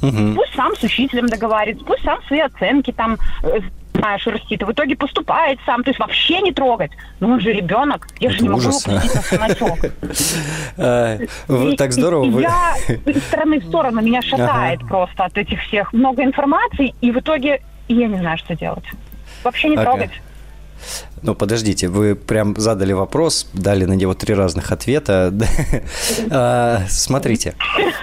Угу. 0.00 0.34
Пусть 0.34 0.54
сам 0.54 0.74
с 0.74 0.82
учителем 0.82 1.26
договаривается, 1.26 1.84
пусть 1.84 2.02
сам 2.02 2.22
свои 2.22 2.40
оценки 2.40 2.90
там 2.90 3.18
э, 3.42 3.60
знаешь, 3.92 4.26
растит, 4.26 4.62
и 4.62 4.64
в 4.64 4.72
итоге 4.72 4.96
поступает 4.96 5.58
сам, 5.66 5.84
то 5.84 5.90
есть 5.90 6.00
вообще 6.00 6.40
не 6.40 6.52
трогать. 6.52 6.90
Ну 7.20 7.32
он 7.32 7.40
же 7.40 7.52
ребенок, 7.52 8.08
я 8.18 8.30
же 8.30 8.40
не 8.40 8.48
могу 8.48 8.62
его 8.62 8.70
пустить 8.70 9.14
на 9.14 9.20
самотек. 9.20 9.92
Так 11.76 11.92
здорово. 11.92 12.40
Я 12.40 12.76
из 13.04 13.22
стороны 13.24 13.60
в 13.60 13.66
сторону, 13.66 14.00
меня 14.00 14.22
шатает 14.22 14.80
просто 14.88 15.26
от 15.26 15.36
этих 15.36 15.60
всех 15.64 15.92
много 15.92 16.24
информации, 16.24 16.94
и 17.02 17.10
в 17.10 17.18
итоге 17.18 17.60
я 17.88 18.06
не 18.06 18.16
знаю, 18.16 18.38
что 18.38 18.56
делать. 18.56 18.84
Вообще 19.44 19.68
не 19.68 19.76
трогать. 19.76 20.12
Ну, 21.22 21.34
подождите, 21.34 21.88
вы 21.88 22.14
прям 22.14 22.54
задали 22.56 22.92
вопрос, 22.92 23.46
дали 23.52 23.84
на 23.84 23.92
него 23.92 24.14
три 24.14 24.34
разных 24.34 24.72
ответа. 24.72 25.32
А, 26.30 26.82
смотрите. 26.88 27.54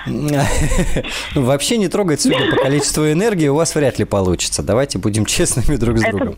Вообще 1.36 1.78
не 1.78 1.88
трогать, 1.88 2.22
судя 2.22 2.50
по 2.52 2.58
количеству 2.58 3.10
энергии, 3.12 3.48
у 3.48 3.56
вас 3.56 3.76
вряд 3.76 4.00
ли 4.00 4.06
получится. 4.06 4.64
Давайте 4.64 4.98
будем 4.98 5.26
честными 5.38 5.78
друг 5.78 6.00
с 6.00 6.02
другом. 6.02 6.38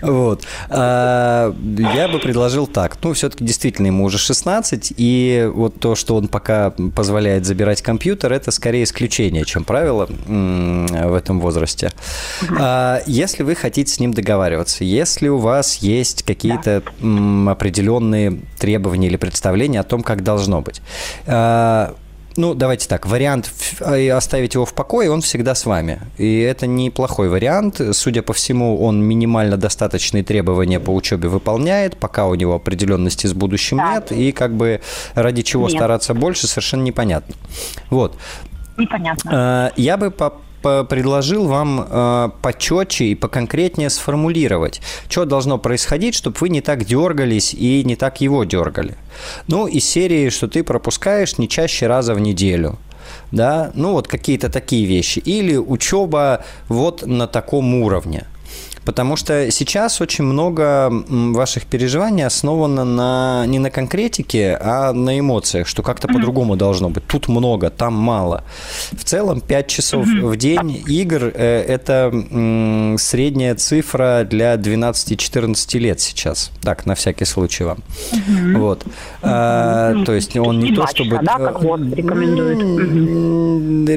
Вот. 0.00 0.44
А, 0.68 1.54
я 1.94 2.08
бы 2.08 2.18
предложил 2.18 2.66
так. 2.66 2.98
Ну, 3.02 3.12
все-таки 3.12 3.44
действительно 3.44 3.86
ему 3.86 4.04
уже 4.04 4.18
16, 4.18 4.94
и 4.96 5.50
вот 5.52 5.80
то, 5.80 5.94
что 5.94 6.16
он 6.16 6.28
пока 6.28 6.70
позволяет 6.94 7.44
забирать 7.46 7.82
компьютер, 7.82 8.32
это 8.32 8.50
скорее 8.50 8.84
исключение, 8.84 9.44
чем 9.44 9.64
правило 9.64 10.08
в 10.08 11.14
этом 11.14 11.40
возрасте. 11.40 11.92
А, 12.58 13.02
если 13.06 13.42
вы 13.42 13.54
хотите 13.54 13.92
с 13.92 14.00
ним 14.00 14.12
договариваться, 14.12 14.84
если 14.84 15.28
у 15.28 15.38
вас 15.38 15.76
есть 15.76 16.07
есть 16.08 16.22
какие-то 16.22 16.82
да. 17.00 17.52
определенные 17.52 18.40
требования 18.58 19.08
или 19.08 19.16
представления 19.16 19.80
о 19.80 19.84
том, 19.84 20.02
как 20.02 20.22
должно 20.22 20.60
быть. 20.60 20.80
А, 21.26 21.94
ну, 22.36 22.54
давайте 22.54 22.88
так, 22.88 23.06
вариант 23.06 23.50
а, 23.80 24.16
оставить 24.16 24.54
его 24.54 24.64
в 24.64 24.72
покое, 24.72 25.10
он 25.10 25.20
всегда 25.20 25.54
с 25.54 25.66
вами. 25.66 26.00
И 26.16 26.40
это 26.40 26.66
неплохой 26.66 27.28
вариант. 27.28 27.80
Судя 27.92 28.22
по 28.22 28.32
всему, 28.32 28.82
он 28.82 29.02
минимально 29.02 29.56
достаточные 29.56 30.22
требования 30.22 30.80
по 30.80 30.90
учебе 30.90 31.28
выполняет, 31.28 31.96
пока 31.96 32.26
у 32.26 32.34
него 32.34 32.54
определенности 32.54 33.26
с 33.26 33.34
будущим 33.34 33.78
да. 33.78 33.94
нет, 33.94 34.12
и 34.12 34.32
как 34.32 34.54
бы 34.54 34.80
ради 35.14 35.42
чего 35.42 35.68
нет. 35.68 35.78
стараться 35.78 36.14
больше, 36.14 36.46
совершенно 36.46 36.82
непонятно. 36.82 37.34
Вот. 37.90 38.16
Непонятно. 38.76 39.30
А, 39.34 39.72
я 39.76 39.96
бы 39.96 40.10
по 40.10 40.34
предложил 40.62 41.46
вам 41.46 41.86
э, 41.88 42.30
почетче 42.42 43.06
и 43.06 43.14
поконкретнее 43.14 43.90
сформулировать, 43.90 44.80
что 45.08 45.24
должно 45.24 45.58
происходить, 45.58 46.14
чтобы 46.14 46.36
вы 46.40 46.48
не 46.48 46.60
так 46.60 46.84
дергались 46.84 47.54
и 47.54 47.82
не 47.84 47.96
так 47.96 48.20
его 48.20 48.44
дергали. 48.44 48.94
Ну, 49.46 49.66
из 49.66 49.84
серии, 49.84 50.28
что 50.30 50.48
ты 50.48 50.62
пропускаешь 50.62 51.38
не 51.38 51.48
чаще 51.48 51.86
раза 51.86 52.14
в 52.14 52.20
неделю. 52.20 52.78
да, 53.32 53.70
ну 53.74 53.92
вот 53.92 54.08
какие-то 54.08 54.48
такие 54.48 54.86
вещи, 54.86 55.18
или 55.18 55.56
учеба 55.56 56.44
вот 56.68 57.06
на 57.06 57.26
таком 57.26 57.74
уровне. 57.74 58.26
Потому 58.88 59.16
что 59.16 59.50
сейчас 59.50 60.00
очень 60.00 60.24
много 60.24 60.90
ваших 61.10 61.66
переживаний 61.66 62.24
основано 62.24 62.86
на, 62.86 63.44
не 63.46 63.58
на 63.58 63.70
конкретике, 63.70 64.56
а 64.58 64.94
на 64.94 65.18
эмоциях, 65.18 65.68
что 65.68 65.82
как-то 65.82 66.08
mm-hmm. 66.08 66.14
по-другому 66.14 66.56
должно 66.56 66.88
быть. 66.88 67.06
Тут 67.06 67.28
много, 67.28 67.68
там 67.68 67.92
мало. 67.92 68.44
В 68.92 69.04
целом 69.04 69.42
5 69.42 69.66
часов 69.66 70.06
mm-hmm. 70.06 70.26
в 70.26 70.36
день 70.38 70.82
игр 70.88 71.30
э,– 71.34 71.64
это 71.68 72.10
м, 72.10 72.96
средняя 72.98 73.54
цифра 73.56 74.24
для 74.24 74.54
12-14 74.54 75.78
лет 75.78 76.00
сейчас. 76.00 76.50
Так, 76.62 76.86
на 76.86 76.94
всякий 76.94 77.26
случай 77.26 77.64
вам. 77.64 77.80
Mm-hmm. 78.12 78.56
Вот. 78.56 78.86
А, 79.20 80.02
то 80.06 80.14
есть 80.14 80.34
он 80.34 80.60
не, 80.60 80.70
не 80.70 80.76
то, 80.76 80.86
чтобы... 80.86 81.18
Да, 81.22 81.36
как 81.36 81.62
ВОЗ 81.62 81.80
рекомендует. 81.92 82.58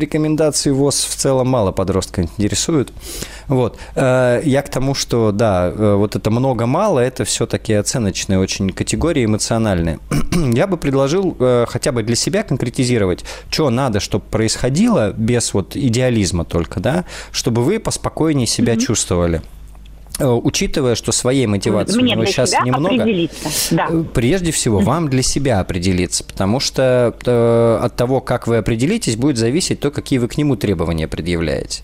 Рекомендации 0.01 0.71
ВОЗ 0.71 1.05
в 1.05 1.15
целом 1.15 1.47
мало 1.47 1.71
подростка 1.71 2.23
интересуют. 2.23 2.91
Вот. 3.47 3.77
Э, 3.95 4.41
я 4.43 4.61
к 4.61 4.69
тому, 4.69 4.93
что, 4.93 5.31
да, 5.31 5.71
э, 5.73 5.95
вот 5.95 6.15
это 6.15 6.29
много-мало, 6.31 6.99
это 6.99 7.25
все-таки 7.25 7.73
оценочные 7.73 8.39
очень 8.39 8.69
категории 8.71 9.25
эмоциональные. 9.25 9.99
Я 10.53 10.67
бы 10.67 10.77
предложил 10.77 11.35
э, 11.39 11.65
хотя 11.67 11.91
бы 11.91 12.03
для 12.03 12.15
себя 12.15 12.43
конкретизировать, 12.43 13.23
что 13.49 13.69
надо, 13.69 13.99
чтобы 13.99 14.25
происходило 14.25 15.11
без 15.11 15.53
вот 15.53 15.75
идеализма 15.75 16.45
только, 16.45 16.79
да, 16.79 17.05
чтобы 17.31 17.63
вы 17.63 17.79
поспокойнее 17.79 18.47
себя 18.47 18.73
mm-hmm. 18.73 18.79
чувствовали 18.79 19.41
учитывая, 20.19 20.93
что 20.93 21.11
своей 21.11 21.47
мотивации 21.47 21.99
Мне 21.99 22.13
у 22.13 22.17
него 22.17 22.25
сейчас 22.25 22.53
немного, 22.63 23.29
да. 23.71 23.89
прежде 24.13 24.51
всего 24.51 24.79
вам 24.79 25.09
для 25.09 25.23
себя 25.23 25.61
определиться, 25.61 26.23
потому 26.23 26.59
что 26.59 27.15
от 27.81 27.95
того, 27.95 28.21
как 28.21 28.45
вы 28.45 28.57
определитесь, 28.57 29.15
будет 29.15 29.37
зависеть 29.37 29.79
то, 29.79 29.89
какие 29.89 30.19
вы 30.19 30.27
к 30.27 30.37
нему 30.37 30.57
требования 30.57 31.07
предъявляете. 31.07 31.81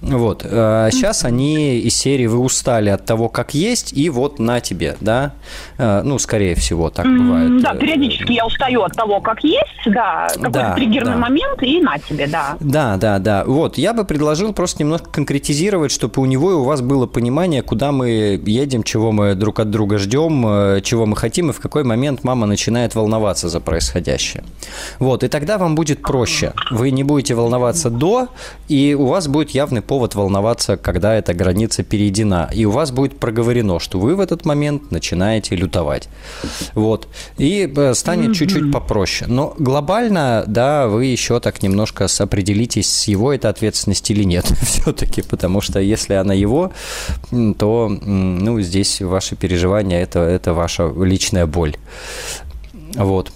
Вот. 0.00 0.42
Сейчас 0.42 1.24
а 1.24 1.28
они 1.28 1.78
из 1.78 1.96
серии 1.96 2.26
«Вы 2.26 2.38
устали 2.38 2.90
от 2.90 3.04
того, 3.04 3.28
как 3.28 3.54
есть, 3.54 3.92
и 3.92 4.10
вот 4.10 4.38
на 4.38 4.60
тебе», 4.60 4.96
да? 5.00 5.32
А, 5.78 6.02
ну, 6.02 6.18
скорее 6.18 6.54
всего, 6.54 6.90
так 6.90 7.06
бывает. 7.06 7.62
Да, 7.62 7.74
периодически 7.74 8.32
я 8.32 8.46
устаю 8.46 8.82
от 8.82 8.92
того, 8.92 9.20
как 9.20 9.42
есть, 9.42 9.64
да, 9.86 10.28
какой-то 10.28 10.50
да, 10.50 10.74
триггерный 10.74 11.12
да. 11.12 11.18
момент, 11.18 11.62
и 11.62 11.80
на 11.80 11.98
тебе, 11.98 12.26
да. 12.26 12.56
Да, 12.60 12.96
да, 12.96 13.18
да. 13.18 13.44
Вот, 13.44 13.78
я 13.78 13.92
бы 13.92 14.04
предложил 14.04 14.52
просто 14.52 14.82
немножко 14.82 15.10
конкретизировать, 15.10 15.90
чтобы 15.90 16.20
у 16.20 16.24
него 16.26 16.52
и 16.52 16.54
у 16.54 16.64
вас 16.64 16.80
было 16.80 17.06
понимание, 17.06 17.62
куда 17.62 17.92
мы 17.92 18.40
едем, 18.44 18.82
чего 18.82 19.12
мы 19.12 19.34
друг 19.34 19.60
от 19.60 19.70
друга 19.70 19.98
ждем, 19.98 20.46
э, 20.46 20.80
чего 20.82 21.06
мы 21.06 21.16
хотим, 21.16 21.50
и 21.50 21.52
в 21.52 21.60
какой 21.60 21.84
момент 21.84 22.24
мама 22.24 22.46
начинает 22.46 22.94
волноваться 22.94 23.48
за 23.48 23.60
происходящее. 23.60 24.44
Вот, 24.98 25.24
и 25.24 25.28
тогда 25.28 25.58
вам 25.58 25.74
будет 25.74 26.02
проще. 26.02 26.52
Вы 26.70 26.90
не 26.90 27.04
будете 27.04 27.34
волноваться 27.34 27.90
до, 27.90 28.28
и 28.68 28.96
у 28.98 29.06
вас 29.06 29.28
будет 29.28 29.50
явный 29.54 29.82
повод 29.82 30.14
волноваться, 30.14 30.76
когда 30.76 31.14
эта 31.14 31.34
граница 31.34 31.82
перейдена. 31.82 32.50
И 32.52 32.64
у 32.64 32.70
вас 32.70 32.90
будет 32.90 33.18
проговорено, 33.18 33.78
что 33.78 33.98
вы 33.98 34.16
в 34.16 34.20
этот 34.20 34.44
момент 34.44 34.90
начинаете 34.90 35.56
лютовать. 35.56 36.08
Вот. 36.74 37.08
И 37.38 37.72
э, 37.74 37.94
станет 37.94 38.30
mm-hmm. 38.30 38.34
чуть-чуть 38.34 38.72
попроще. 38.72 39.30
Но 39.30 39.54
глобально, 39.58 40.44
да, 40.46 40.88
вы 40.88 41.06
еще 41.06 41.40
так 41.40 41.62
немножко 41.62 42.06
определитесь, 42.18 42.90
с 42.90 43.08
его 43.08 43.32
это 43.32 43.48
ответственность 43.48 44.10
или 44.10 44.24
нет 44.24 44.44
все-таки, 44.62 45.22
потому 45.22 45.60
что 45.60 45.80
если 45.80 46.14
она 46.14 46.34
его, 46.34 46.72
то 47.58 47.88
ну, 47.88 48.60
здесь 48.60 49.00
ваши 49.00 49.36
переживания 49.36 50.02
это, 50.02 50.20
это 50.20 50.54
ваша 50.54 50.92
личная 50.96 51.46
боль. 51.46 51.76
Вот 52.94 53.32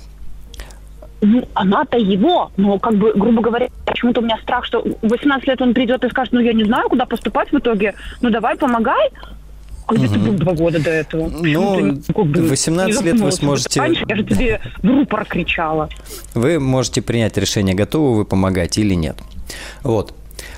ну, 1.20 1.48
она-то 1.54 1.98
его, 1.98 2.50
но 2.56 2.78
как 2.78 2.94
бы, 2.94 3.12
грубо 3.14 3.42
говоря, 3.42 3.68
почему-то 3.84 4.20
у 4.20 4.24
меня 4.24 4.38
страх, 4.42 4.64
что 4.64 4.82
в 4.82 5.08
18 5.08 5.48
лет 5.48 5.60
он 5.60 5.74
придет 5.74 6.04
и 6.04 6.08
скажет, 6.08 6.32
ну, 6.32 6.40
я 6.40 6.52
не 6.52 6.64
знаю, 6.64 6.88
куда 6.88 7.06
поступать 7.06 7.50
в 7.52 7.58
итоге, 7.58 7.94
ну, 8.20 8.30
давай, 8.30 8.56
помогай. 8.56 9.10
А 9.86 9.94
где 9.94 10.06
угу. 10.06 10.14
ты 10.14 10.20
был 10.20 10.32
два 10.34 10.52
года 10.52 10.82
до 10.82 10.90
этого? 10.90 11.30
Ну, 11.30 12.00
в 12.14 12.48
18 12.48 13.02
лет 13.02 13.20
вы 13.20 13.32
сможете... 13.32 13.80
Раньше 13.80 14.04
я 14.06 14.16
же 14.16 14.24
тебе 14.24 14.60
в 14.82 14.86
рупор 14.86 15.24
кричала. 15.24 15.88
Вы 16.34 16.60
можете 16.60 17.00
принять 17.00 17.38
решение, 17.38 17.74
готовы 17.74 18.18
вы 18.18 18.24
помогать 18.26 18.76
или 18.76 18.94
нет. 18.94 19.16
Вот. 19.82 20.14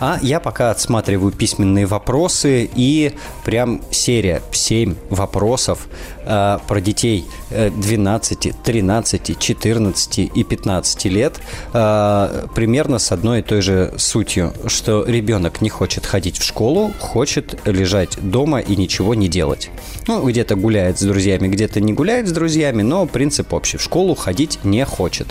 А 0.00 0.18
я 0.22 0.40
пока 0.40 0.70
отсматриваю 0.70 1.32
письменные 1.32 1.86
вопросы 1.86 2.68
и 2.74 3.12
прям 3.44 3.80
серия 3.90 4.42
7 4.50 4.96
вопросов 5.10 5.86
э, 6.24 6.58
про 6.66 6.80
детей 6.80 7.24
12, 7.50 8.52
13, 8.62 9.38
14 9.38 10.18
и 10.18 10.44
15 10.44 11.04
лет 11.06 11.40
э, 11.72 12.46
примерно 12.54 12.98
с 12.98 13.12
одной 13.12 13.40
и 13.40 13.42
той 13.42 13.62
же 13.62 13.94
сутью, 13.96 14.52
что 14.66 15.04
ребенок 15.04 15.60
не 15.60 15.68
хочет 15.68 16.06
ходить 16.06 16.38
в 16.38 16.44
школу, 16.44 16.92
хочет 16.98 17.66
лежать 17.66 18.18
дома 18.20 18.60
и 18.60 18.76
ничего 18.76 19.14
не 19.14 19.28
делать. 19.28 19.70
Ну, 20.08 20.26
где-то 20.26 20.56
гуляет 20.56 20.98
с 20.98 21.02
друзьями, 21.02 21.48
где-то 21.48 21.80
не 21.80 21.92
гуляет 21.92 22.28
с 22.28 22.32
друзьями, 22.32 22.82
но 22.82 23.06
принцип 23.06 23.52
общий. 23.52 23.76
В 23.76 23.82
школу 23.82 24.14
ходить 24.14 24.58
не 24.64 24.84
хочет. 24.84 25.28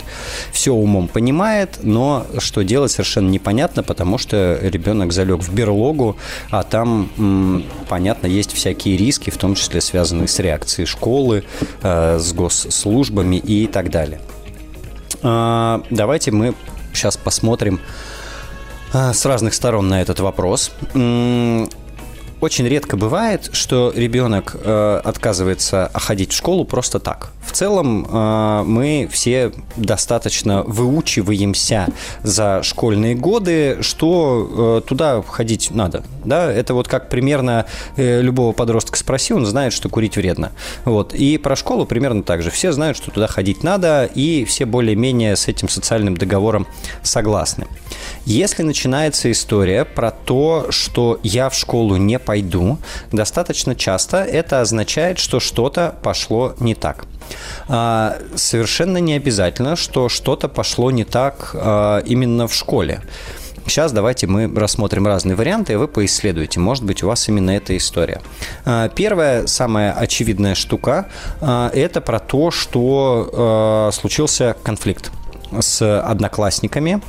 Все 0.52 0.72
умом 0.72 1.08
понимает, 1.08 1.78
но 1.82 2.26
что 2.38 2.62
делать 2.62 2.90
совершенно 2.90 3.28
непонятно, 3.28 3.82
потому 3.82 4.18
что 4.18 4.58
ребенок 4.62 5.12
залег 5.12 5.40
в 5.40 5.52
берлогу, 5.52 6.16
а 6.50 6.62
там, 6.62 7.64
понятно, 7.88 8.26
есть 8.26 8.52
всякие 8.52 8.96
риски, 8.96 9.30
в 9.30 9.36
том 9.36 9.54
числе 9.54 9.80
связанные 9.80 10.28
с 10.28 10.38
реакцией 10.38 10.81
школы, 10.86 11.44
э, 11.82 12.18
с 12.18 12.32
госслужбами 12.32 13.36
и 13.36 13.66
так 13.66 13.90
далее. 13.90 14.20
А, 15.22 15.82
давайте 15.90 16.30
мы 16.30 16.54
сейчас 16.92 17.16
посмотрим 17.16 17.80
э, 18.92 19.12
с 19.12 19.24
разных 19.24 19.54
сторон 19.54 19.88
на 19.88 20.02
этот 20.02 20.20
вопрос 20.20 20.72
очень 22.42 22.66
редко 22.66 22.96
бывает, 22.96 23.50
что 23.52 23.92
ребенок 23.94 24.56
э, 24.56 25.00
отказывается 25.04 25.92
ходить 25.94 26.32
в 26.32 26.36
школу 26.36 26.64
просто 26.64 26.98
так. 26.98 27.30
В 27.46 27.52
целом 27.52 28.04
э, 28.04 28.62
мы 28.66 29.08
все 29.12 29.52
достаточно 29.76 30.64
выучиваемся 30.64 31.86
за 32.24 32.64
школьные 32.64 33.14
годы, 33.14 33.78
что 33.80 34.80
э, 34.84 34.88
туда 34.88 35.22
ходить 35.22 35.70
надо. 35.70 36.02
Да? 36.24 36.52
Это 36.52 36.74
вот 36.74 36.88
как 36.88 37.08
примерно 37.08 37.66
э, 37.96 38.20
любого 38.20 38.52
подростка 38.52 38.98
спроси, 38.98 39.32
он 39.32 39.46
знает, 39.46 39.72
что 39.72 39.88
курить 39.88 40.16
вредно. 40.16 40.50
Вот. 40.84 41.14
И 41.14 41.38
про 41.38 41.54
школу 41.54 41.86
примерно 41.86 42.24
так 42.24 42.42
же. 42.42 42.50
Все 42.50 42.72
знают, 42.72 42.96
что 42.96 43.12
туда 43.12 43.28
ходить 43.28 43.62
надо, 43.62 44.04
и 44.04 44.44
все 44.44 44.66
более-менее 44.66 45.36
с 45.36 45.46
этим 45.46 45.68
социальным 45.68 46.16
договором 46.16 46.66
согласны. 47.04 47.68
Если 48.24 48.64
начинается 48.64 49.30
история 49.30 49.84
про 49.84 50.10
то, 50.10 50.66
что 50.70 51.20
я 51.22 51.48
в 51.48 51.54
школу 51.54 51.96
не 51.96 52.18
пойду, 52.18 52.31
достаточно 53.12 53.74
часто 53.74 54.18
это 54.18 54.60
означает, 54.60 55.18
что 55.18 55.40
что-то 55.40 55.94
пошло 56.02 56.54
не 56.58 56.74
так. 56.74 57.06
А, 57.68 58.18
совершенно 58.34 58.98
не 58.98 59.14
обязательно, 59.14 59.76
что 59.76 60.08
что-то 60.08 60.48
пошло 60.48 60.90
не 60.90 61.04
так 61.04 61.50
а, 61.54 61.98
именно 62.00 62.46
в 62.46 62.54
школе. 62.54 63.02
Сейчас 63.66 63.92
давайте 63.92 64.26
мы 64.26 64.52
рассмотрим 64.54 65.06
разные 65.06 65.36
варианты, 65.36 65.74
и 65.74 65.76
вы 65.76 65.86
поисследуете. 65.86 66.58
Может 66.58 66.82
быть, 66.84 67.04
у 67.04 67.06
вас 67.06 67.28
именно 67.28 67.52
эта 67.52 67.76
история. 67.76 68.20
А, 68.64 68.88
первая, 68.88 69.46
самая 69.46 69.92
очевидная 69.92 70.54
штука– 70.54 71.08
это 71.40 72.00
про 72.00 72.18
то, 72.18 72.50
что 72.50 73.90
случился 73.92 74.56
конфликт 74.62 75.12
с 75.60 76.00
одноклассниками, 76.00 77.02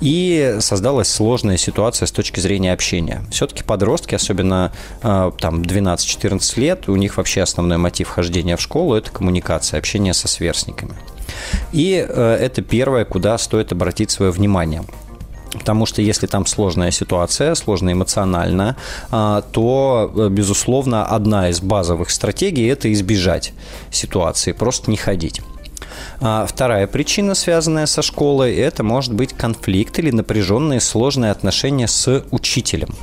и 0.00 0.56
создалась 0.60 1.08
сложная 1.08 1.56
ситуация 1.56 2.06
с 2.06 2.12
точки 2.12 2.40
зрения 2.40 2.72
общения. 2.72 3.22
Все-таки 3.30 3.62
подростки, 3.64 4.14
особенно 4.14 4.72
э, 5.02 5.32
там 5.38 5.62
12-14 5.62 6.60
лет, 6.60 6.88
у 6.88 6.96
них 6.96 7.16
вообще 7.16 7.42
основной 7.42 7.78
мотив 7.78 8.08
хождения 8.08 8.56
в 8.56 8.60
школу– 8.60 8.94
это 8.96 9.10
коммуникация, 9.10 9.78
общение 9.78 10.14
со 10.14 10.28
сверстниками. 10.28 10.94
И 11.72 12.04
э, 12.08 12.38
это 12.40 12.62
первое, 12.62 13.04
куда 13.04 13.36
стоит 13.38 13.72
обратить 13.72 14.10
свое 14.10 14.30
внимание. 14.30 14.84
Потому 15.52 15.86
что 15.86 16.02
если 16.02 16.26
там 16.26 16.44
сложная 16.46 16.90
ситуация, 16.90 17.54
сложно 17.54 17.92
эмоционально, 17.92 18.76
а, 19.10 19.40
то, 19.40 20.12
э, 20.14 20.28
безусловно, 20.28 21.06
одна 21.06 21.48
из 21.48 21.60
базовых 21.60 22.10
стратегий– 22.10 22.66
это 22.68 22.92
избежать 22.92 23.52
ситуации, 23.90 24.52
просто 24.52 24.90
не 24.90 24.96
ходить. 24.96 25.40
А 26.20 26.46
вторая 26.46 26.86
причина, 26.86 27.34
связанная 27.34 27.86
со 27.86 28.02
школой, 28.02 28.54
это 28.56 28.82
может 28.82 29.12
быть 29.12 29.32
конфликт 29.32 29.98
или 29.98 30.10
напряженные 30.10 30.80
сложные 30.80 31.30
отношения 31.30 31.88
с 31.88 32.24
учителем. 32.30 32.94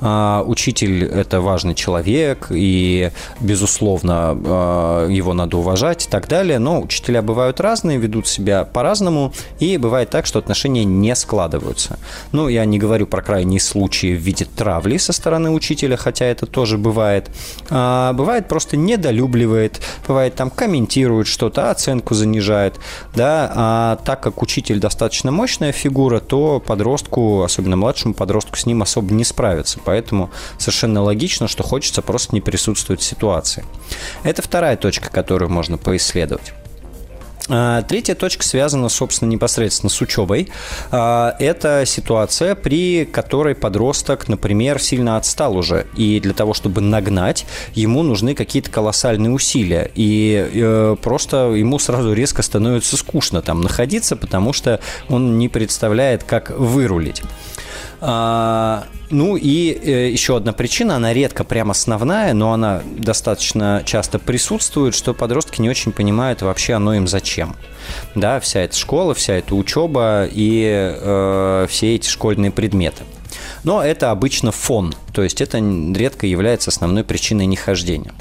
А, 0.00 0.44
учитель– 0.46 1.04
это 1.04 1.40
важный 1.40 1.74
человек, 1.74 2.48
и, 2.50 3.10
безусловно, 3.40 4.38
а, 4.44 5.08
его 5.08 5.34
надо 5.34 5.56
уважать 5.56 6.06
и 6.06 6.08
так 6.08 6.28
далее, 6.28 6.58
но 6.58 6.80
учителя 6.80 7.22
бывают 7.22 7.60
разные, 7.60 7.98
ведут 7.98 8.28
себя 8.28 8.64
по-разному, 8.64 9.32
и 9.58 9.76
бывает 9.76 10.10
так, 10.10 10.26
что 10.26 10.38
отношения 10.38 10.84
не 10.84 11.14
складываются. 11.14 11.98
Ну, 12.32 12.48
я 12.48 12.64
не 12.64 12.78
говорю 12.78 13.06
про 13.06 13.22
крайние 13.22 13.60
случаи 13.60 14.14
в 14.14 14.20
виде 14.20 14.44
травли 14.44 14.98
со 14.98 15.12
стороны 15.12 15.50
учителя, 15.50 15.96
хотя 15.96 16.26
это 16.26 16.46
тоже 16.46 16.78
бывает. 16.78 17.30
А, 17.70 18.12
бывает 18.12 18.48
просто 18.48 18.76
недолюбливает, 18.76 19.80
бывает 20.06 20.34
там 20.34 20.50
комментирует 20.50 21.26
что-то, 21.26 21.70
оценку 21.70 22.14
занижает, 22.14 22.78
да, 23.14 23.52
а 23.54 23.98
так 24.04 24.20
как 24.20 24.42
учитель 24.42 24.78
достаточно 24.78 25.30
мощная 25.30 25.72
фигура, 25.72 26.20
то 26.20 26.62
подростку, 26.64 27.42
особенно 27.42 27.76
младшему 27.76 28.14
подростку, 28.14 28.56
с 28.56 28.66
ним 28.66 28.82
особо 28.82 29.12
не 29.12 29.24
справиться 29.48 29.78
поэтому 29.84 30.30
совершенно 30.58 31.02
логично, 31.02 31.48
что 31.48 31.62
хочется 31.62 32.02
просто 32.02 32.34
не 32.34 32.40
присутствовать 32.40 33.00
в 33.00 33.04
ситуации. 33.04 33.64
Это 34.22 34.42
вторая 34.42 34.76
точка, 34.76 35.10
которую 35.10 35.50
можно 35.50 35.78
поисследовать. 35.78 36.52
А, 37.50 37.82
третья 37.82 38.14
точка 38.14 38.44
связана, 38.44 38.90
собственно, 38.90 39.30
непосредственно 39.30 39.88
с 39.88 40.00
учебой. 40.02 40.50
А, 40.90 41.34
это 41.38 41.84
ситуация, 41.86 42.54
при 42.54 43.06
которой 43.06 43.54
подросток, 43.54 44.28
например, 44.28 44.78
сильно 44.80 45.16
отстал 45.16 45.56
уже. 45.56 45.86
И 45.96 46.20
для 46.20 46.34
того, 46.34 46.52
чтобы 46.52 46.82
нагнать, 46.82 47.46
ему 47.74 48.02
нужны 48.02 48.34
какие-то 48.34 48.70
колоссальные 48.70 49.30
усилия. 49.30 49.90
И 49.94 50.50
э, 50.52 50.96
просто 51.02 51.52
ему 51.52 51.78
сразу 51.78 52.12
резко 52.12 52.42
становится 52.42 52.98
скучно 52.98 53.40
там 53.40 53.62
находиться, 53.62 54.14
потому 54.16 54.52
что 54.52 54.80
он 55.08 55.38
не 55.38 55.48
представляет, 55.48 56.24
как 56.24 56.50
вырулить. 56.50 57.22
А, 58.00 58.84
ну 59.10 59.36
и 59.36 59.72
э, 59.72 60.10
еще 60.10 60.36
одна 60.36 60.52
причина, 60.52 60.96
она 60.96 61.12
редко 61.12 61.42
прям 61.42 61.70
основная, 61.70 62.32
но 62.32 62.52
она 62.52 62.82
достаточно 62.96 63.82
часто 63.84 64.18
присутствует, 64.18 64.94
что 64.94 65.14
подростки 65.14 65.60
не 65.60 65.68
очень 65.68 65.92
понимают 65.92 66.42
вообще 66.42 66.74
оно 66.74 66.94
им 66.94 67.08
зачем. 67.08 67.56
Да, 68.14 68.38
вся 68.38 68.60
эта 68.60 68.76
школа, 68.76 69.14
вся 69.14 69.34
эта 69.34 69.54
учеба 69.54 70.28
и 70.30 70.94
э, 71.00 71.66
все 71.68 71.94
эти 71.96 72.08
школьные 72.08 72.52
предметы. 72.52 73.02
Но 73.64 73.82
это 73.82 74.12
обычно 74.12 74.52
фон, 74.52 74.94
то 75.12 75.22
есть 75.22 75.40
это 75.40 75.58
редко 75.58 76.26
является 76.26 76.70
основной 76.70 77.02
причиной 77.02 77.46
нехождения. 77.46 78.12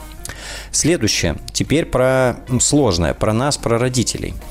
Следующее. 0.72 1.38
Теперь 1.54 1.86
про 1.86 2.38
сложное, 2.60 3.14
про 3.14 3.34
нас, 3.34 3.58
про 3.58 3.78
родителей– 3.78 4.34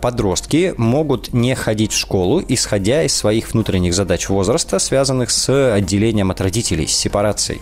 подростки 0.00 0.74
могут 0.76 1.32
не 1.32 1.54
ходить 1.54 1.92
в 1.92 1.98
школу, 1.98 2.42
исходя 2.46 3.02
из 3.02 3.14
своих 3.14 3.52
внутренних 3.52 3.94
задач 3.94 4.28
возраста, 4.28 4.78
связанных 4.78 5.30
с 5.30 5.74
отделением 5.74 6.30
от 6.30 6.40
родителей, 6.40 6.86
с 6.86 6.96
сепарацией. 6.96 7.60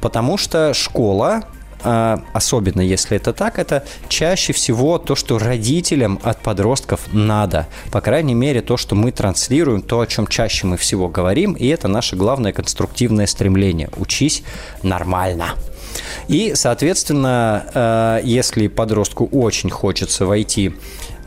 Потому 0.00 0.36
что 0.36 0.72
школа 0.74 1.44
а, 1.82 2.22
особенно 2.32 2.80
если 2.80 3.16
это 3.16 3.32
так, 3.32 3.58
это 3.58 3.84
чаще 4.08 4.52
всего 4.52 4.98
то, 4.98 5.14
что 5.14 5.38
родителям 5.38 6.18
от 6.22 6.40
подростков 6.40 7.12
надо. 7.12 7.68
По 7.92 8.00
крайней 8.00 8.34
мере, 8.34 8.62
то, 8.62 8.76
что 8.76 8.94
мы 8.94 9.12
транслируем, 9.12 9.82
то, 9.82 10.00
о 10.00 10.06
чем 10.06 10.26
чаще 10.26 10.66
мы 10.66 10.76
всего 10.76 11.08
говорим, 11.08 11.52
и 11.52 11.66
это 11.68 11.88
наше 11.88 12.16
главное 12.16 12.52
конструктивное 12.52 13.26
стремление. 13.26 13.90
Учись 13.96 14.42
нормально. 14.82 15.54
И, 16.26 16.52
соответственно, 16.54 17.66
а, 17.74 18.20
если 18.22 18.66
подростку 18.66 19.26
очень 19.26 19.70
хочется 19.70 20.26
войти 20.26 20.74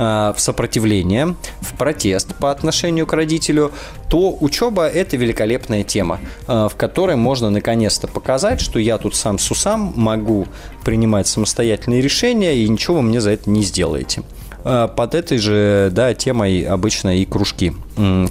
в 0.02 0.36
сопротивление, 0.38 1.36
в 1.60 1.78
протест 1.78 2.34
по 2.36 2.52
отношению 2.52 3.06
к 3.06 3.14
родителю, 3.14 3.72
то 4.10 4.36
учеба– 4.40 4.88
это 4.90 5.16
великолепная 5.16 5.84
тема, 5.84 6.20
э, 6.48 6.68
в 6.72 6.76
которой 6.76 7.16
можно 7.16 7.50
наконец-то 7.50 8.08
показать, 8.08 8.62
что 8.62 8.80
я 8.80 8.98
тут 8.98 9.16
сам 9.16 9.40
с 9.40 9.52
усам 9.52 9.94
могу 9.96 10.48
принимать 10.84 11.28
самостоятельные 11.28 12.02
решения, 12.02 12.56
и 12.56 12.68
ничего 12.68 12.98
вы 12.98 13.04
мне 13.04 13.22
за 13.22 13.32
это 13.32 13.50
не 13.50 13.64
сделаете. 13.64 14.24
Э, 14.64 14.88
под 14.94 15.16
этой 15.16 15.38
же 15.38 15.90
да, 15.92 16.14
темой 16.14 16.64
обычно 16.64 17.18
и 17.18 17.26
кружки 17.26 17.74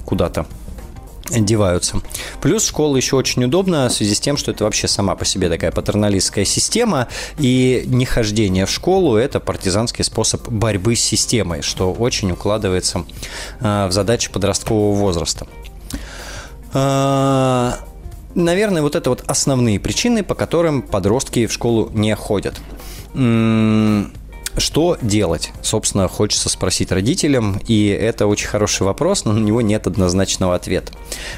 куда-то 0.05 0.47
деваются. 1.31 2.01
Плюс 2.41 2.67
школа 2.67 2.97
еще 2.97 3.17
очень 3.17 3.45
удобна 3.45 3.89
в 3.89 3.93
связи 3.93 4.15
с 4.15 4.21
тем, 4.21 4.37
что 4.37 4.51
это 4.51 4.65
вообще 4.65 4.89
сама 4.89 5.15
по 5.15 5.25
себе 5.25 5.49
такая 5.49 5.71
патерналистская 5.73 6.45
система, 6.45 7.09
и 7.39 7.85
нехождение 7.87 8.67
в 8.67 8.71
школу– 8.71 9.17
это 9.17 9.41
партизанский 9.41 10.05
способ 10.05 10.49
борьбы 10.49 10.97
с 10.97 11.01
системой, 11.01 11.63
что 11.63 11.93
очень 11.93 12.31
укладывается 12.33 13.05
а, 13.61 13.89
в 13.89 13.93
задачи 13.93 14.31
подросткового 14.31 14.95
возраста. 14.95 15.47
А, 16.73 17.79
наверное, 18.35 18.83
вот 18.83 18.95
это 18.95 19.11
вот 19.11 19.25
основные 19.27 19.81
причины, 19.81 20.23
по 20.23 20.35
которым 20.35 20.83
подростки 20.83 21.47
в 21.47 21.53
школу 21.53 21.91
не 21.95 22.15
ходят. 22.15 22.61
Что 24.61 24.99
делать? 25.01 25.53
Собственно, 25.63 26.07
хочется 26.07 26.51
спросить 26.51 26.93
родителям, 26.93 27.61
и 27.67 27.89
это 27.89 28.27
очень 28.27 28.47
хороший 28.47 28.83
вопрос, 28.83 29.25
но 29.25 29.33
на 29.33 29.39
него 29.39 29.63
нет 29.63 29.87
однозначного 29.87 30.55
ответа. 30.55 30.93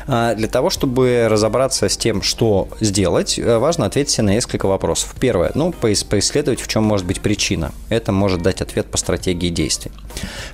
А, 0.09 0.35
для 0.35 0.49
того, 0.49 0.71
чтобы 0.71 1.29
разобраться 1.31 1.89
с 1.89 1.97
тем, 1.97 2.23
что 2.23 2.69
сделать, 2.81 3.39
э, 3.39 3.59
важно 3.59 3.87
ответить 3.87 4.19
на 4.19 4.31
несколько 4.31 4.67
вопросов. 4.67 5.15
Первое, 5.21 5.53
ну, 5.55 5.73
поисследовать, 5.73 6.61
в 6.61 6.67
чем 6.67 6.83
может 6.83 7.07
быть 7.07 7.21
причина. 7.21 7.71
Это 7.91 8.11
может 8.11 8.43
дать 8.43 8.61
ответ 8.61 8.87
по 8.87 8.99
стратегии 8.99 9.51
действий. 9.51 9.93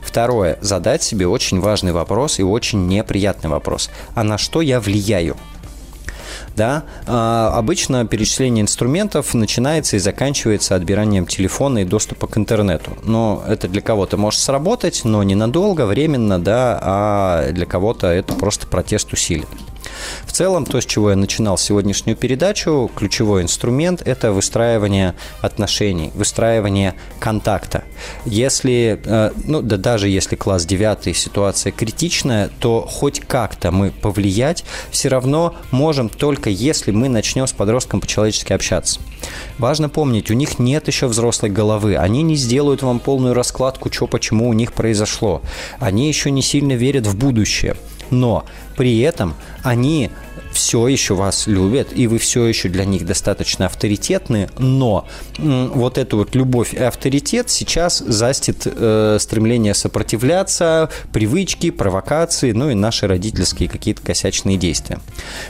Второе, 0.03 0.59
задать 0.61 1.03
себе 1.03 1.27
очень 1.27 1.61
важный 1.61 1.93
вопрос 1.93 2.39
и 2.39 2.43
очень 2.43 2.87
неприятный 2.87 3.49
вопрос. 3.49 3.89
А 4.15 4.25
на 4.25 4.37
что 4.37 4.61
я 4.61 4.79
влияю? 4.79 5.37
Да, 6.57 6.85
а, 7.07 7.53
обычно 7.55 8.07
перечисление 8.07 8.63
инструментов 8.63 9.35
начинается 9.35 9.97
и 9.97 9.99
заканчивается 9.99 10.75
отбиранием 10.75 11.27
телефона 11.27 11.79
и 11.79 11.85
доступа 11.85 12.27
к 12.27 12.37
интернету. 12.37 12.97
Но 13.03 13.43
это 13.47 13.69
для 13.69 13.81
кого-то 13.81 14.17
может 14.17 14.41
сработать, 14.41 15.03
но 15.05 15.23
ненадолго, 15.23 15.87
временно, 15.87 16.39
да, 16.39 16.79
а 16.83 17.53
для 17.53 17.67
кого-то 17.67 18.09
это 18.09 18.35
просто 18.35 18.67
протест 18.67 19.13
усилит. 19.13 19.49
В 20.25 20.33
целом, 20.33 20.67
то, 20.67 20.81
с 20.81 20.87
чего 20.87 21.11
я 21.11 21.17
начинал 21.17 21.59
сегодняшнюю 21.59 22.17
передачу, 22.17 22.91
ключевой 22.95 23.43
инструмент– 23.43 24.03
это 24.05 24.33
выстраивание 24.33 25.15
отношений, 25.41 26.11
выстраивание 26.15 26.95
контакта. 27.19 27.85
Если, 28.25 29.01
э, 29.05 29.33
ну 29.45 29.63
да 29.63 29.77
даже 29.77 30.09
если 30.09 30.37
класс 30.37 30.65
9 30.65 31.17
ситуация 31.17 31.73
критичная, 31.73 32.51
то 32.61 32.87
хоть 32.89 33.21
как-то 33.21 33.71
мы 33.71 33.91
повлиять 33.91 34.65
все 34.91 35.09
равно 35.09 35.55
можем 35.71 36.09
только 36.09 36.51
если 36.51 36.91
мы 36.91 37.09
начнем 37.09 37.47
с 37.47 37.53
подростком 37.53 38.01
по-человечески 38.01 38.53
общаться. 38.53 39.01
Важно 39.59 39.89
помнить, 39.89 40.31
у 40.31 40.35
них 40.35 40.59
нет 40.59 40.87
еще 40.87 41.07
взрослой 41.07 41.51
головы. 41.51 41.97
Они 41.97 42.23
не 42.23 42.37
сделают 42.37 42.83
вам 42.83 43.01
полную 43.01 43.35
раскладку, 43.35 43.93
что 43.93 44.07
почему 44.07 44.49
у 44.49 44.53
них 44.53 44.73
произошло. 44.73 45.43
Они 45.79 46.09
еще 46.09 46.31
не 46.31 46.43
сильно 46.43 46.73
верят 46.73 47.07
в 47.07 47.17
будущее. 47.17 47.77
Но 48.11 48.45
при 48.77 48.99
этом 49.01 49.35
они 49.63 50.11
все 50.59 50.89
еще 50.89 51.15
вас 51.15 51.47
любят, 51.47 51.91
и 51.95 52.09
вы 52.09 52.19
все 52.19 52.45
еще 52.45 52.69
для 52.69 52.85
них 52.85 53.07
достаточно 53.07 53.67
авторитетны, 53.67 54.51
но 54.59 55.07
вот 55.39 55.99
эту 55.99 56.17
вот 56.17 56.35
любовь 56.35 56.75
и 56.75 56.79
авторитет 56.79 57.49
сейчас 57.49 57.99
застит 57.99 58.63
э, 58.67 59.19
стремление 59.21 59.73
сопротивляться, 59.75 60.91
привычки, 61.13 61.71
провокации, 61.71 62.51
ну 62.51 62.71
и 62.71 62.75
наши 62.75 63.07
родительские 63.07 63.69
какие-то 63.69 64.03
косячные 64.03 64.57
действия. 64.57 64.99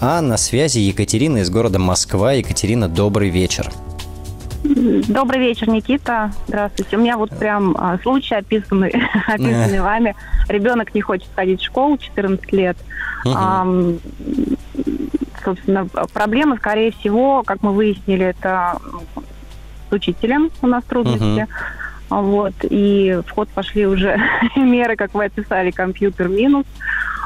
а 0.00 0.22
на 0.22 0.38
связи 0.38 0.78
Екатерина 0.78 1.42
из 1.42 1.50
города 1.50 1.78
Москва. 1.78 2.32
Екатерина, 2.32 2.88
добрый 2.88 3.28
вечер. 3.28 3.70
Добрый 4.62 5.40
вечер, 5.40 5.68
Никита. 5.68 6.30
Здравствуйте. 6.46 6.96
У 6.96 7.00
меня 7.00 7.16
вот 7.16 7.30
прям 7.36 7.74
а, 7.76 7.98
случай 7.98 8.36
описанный, 8.36 8.90
описанный 9.26 9.80
вами. 9.80 10.14
Ребенок 10.48 10.94
не 10.94 11.00
хочет 11.00 11.28
ходить 11.34 11.60
в 11.60 11.64
школу, 11.64 11.98
14 11.98 12.52
лет. 12.52 12.76
Угу. 13.24 13.34
А, 13.36 13.66
собственно, 15.44 15.86
проблема, 16.12 16.56
скорее 16.56 16.92
всего, 16.92 17.42
как 17.42 17.62
мы 17.62 17.72
выяснили, 17.72 18.26
это 18.26 18.78
с 19.90 19.92
учителем 19.92 20.50
у 20.62 20.68
нас 20.68 20.84
трудности. 20.84 21.42
Угу. 21.42 22.22
Вот, 22.22 22.54
и 22.62 23.20
в 23.26 23.30
ход 23.30 23.48
пошли 23.48 23.86
уже 23.86 24.20
меры, 24.56 24.96
как 24.96 25.14
вы 25.14 25.24
описали, 25.24 25.70
компьютер 25.70 26.28
минус. 26.28 26.66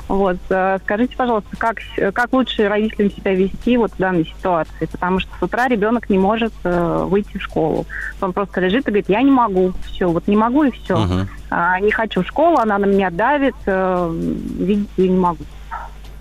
Вот, 0.08 0.36
э, 0.50 0.78
скажите, 0.84 1.16
пожалуйста, 1.16 1.56
как, 1.56 1.78
как 2.14 2.32
лучше 2.32 2.68
родителям 2.68 3.10
себя 3.10 3.34
вести 3.34 3.76
вот 3.76 3.92
в 3.92 3.96
данной 3.96 4.24
ситуации? 4.24 4.86
Потому 4.86 5.18
что 5.18 5.30
с 5.38 5.42
утра 5.42 5.66
ребенок 5.66 6.08
не 6.08 6.18
может 6.18 6.52
э, 6.62 7.04
выйти 7.08 7.38
в 7.38 7.42
школу. 7.42 7.86
Он 8.20 8.32
просто 8.32 8.60
лежит 8.60 8.86
и 8.86 8.90
говорит, 8.90 9.08
я 9.08 9.22
не 9.22 9.32
могу, 9.32 9.72
все, 9.86 10.08
вот 10.08 10.28
не 10.28 10.36
могу 10.36 10.62
и 10.64 10.70
все. 10.70 10.94
Uh-huh. 10.94 11.26
А, 11.50 11.80
не 11.80 11.90
хочу 11.90 12.22
в 12.22 12.26
школу, 12.26 12.56
она 12.58 12.78
на 12.78 12.86
меня 12.86 13.10
давит, 13.10 13.56
э, 13.66 14.10
видите, 14.12 14.90
я 14.96 15.08
не 15.08 15.18
могу. 15.18 15.44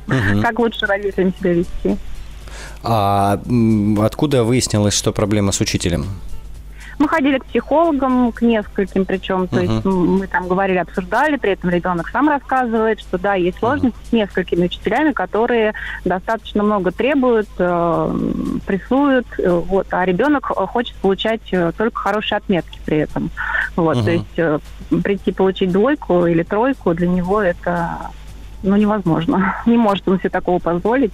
Угу. 0.08 0.42
Как 0.42 0.60
лучше 0.60 0.86
родителям 0.86 1.34
себя 1.40 1.54
вести? 1.54 1.98
А 2.84 3.40
откуда 4.00 4.44
выяснилось, 4.44 4.94
что 4.94 5.12
проблема 5.12 5.52
с 5.52 5.62
учителем? 5.62 6.06
Мы 7.00 7.08
ходили 7.08 7.40
к 7.40 7.46
психологам, 7.46 8.32
к 8.32 8.42
нескольким 8.42 9.06
причем, 9.06 9.48
то 9.48 9.58
uh-huh. 9.58 9.74
есть 9.74 9.86
мы 9.86 10.28
там 10.28 10.48
говорили, 10.48 10.78
обсуждали, 10.78 11.38
при 11.38 11.52
этом 11.52 11.70
ребенок 11.70 12.10
сам 12.10 12.30
рассказывает, 12.30 13.00
что 13.00 13.18
да, 13.18 13.36
есть 13.36 13.60
сложности 13.60 13.98
uh-huh. 13.98 14.10
с 14.10 14.14
несколькими 14.14 14.66
учителями, 14.66 15.12
которые 15.12 15.74
достаточно 16.06 16.64
много 16.64 16.92
требуют, 16.92 17.50
э, 17.58 18.18
прессуют, 18.66 19.28
э, 19.38 19.50
вот, 19.50 19.88
а 19.92 20.06
ребенок 20.06 20.46
хочет 20.46 20.96
получать 20.98 21.42
э, 21.52 21.72
только 21.78 22.00
хорошие 22.00 22.38
отметки 22.38 22.80
при 22.86 22.98
этом. 23.00 23.30
Вот, 23.76 23.98
uh-huh. 23.98 24.04
то 24.04 24.12
есть 24.12 24.38
э, 24.38 24.60
прийти 25.04 25.32
получить 25.32 25.72
двойку 25.72 26.26
или 26.26 26.44
тройку 26.44 26.94
для 26.94 27.08
него 27.08 27.42
это 27.42 28.12
ну, 28.66 28.76
невозможно. 28.76 29.56
Не 29.66 29.78
может 29.78 30.08
он 30.08 30.20
себе 30.20 30.30
такого 30.30 30.60
позволить. 30.60 31.14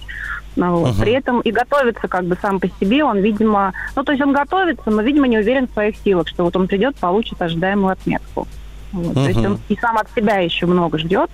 Ну, 0.56 0.76
вот. 0.76 0.90
uh 0.90 1.00
При 1.00 1.12
этом 1.12 1.40
и 1.40 1.50
готовится 1.50 2.08
как 2.08 2.24
бы 2.24 2.36
сам 2.40 2.60
по 2.60 2.68
себе, 2.80 3.04
он, 3.04 3.18
видимо, 3.18 3.72
ну, 3.96 4.04
то 4.04 4.12
есть 4.12 4.22
он 4.22 4.32
готовится, 4.32 4.90
но, 4.90 5.02
видимо, 5.02 5.26
не 5.26 5.38
уверен 5.38 5.66
в 5.66 5.72
своих 5.72 5.96
силах, 6.04 6.28
что 6.28 6.44
вот 6.44 6.56
он 6.56 6.68
придет, 6.68 6.96
получит 6.96 7.40
ожидаемую 7.40 7.92
отметку. 7.92 8.46
Вот. 8.92 9.16
uh 9.16 9.24
То 9.24 9.28
есть 9.28 9.44
он 9.44 9.58
и 9.68 9.76
сам 9.76 9.96
от 9.96 10.08
себя 10.14 10.38
еще 10.38 10.66
много 10.66 10.98
ждет, 10.98 11.30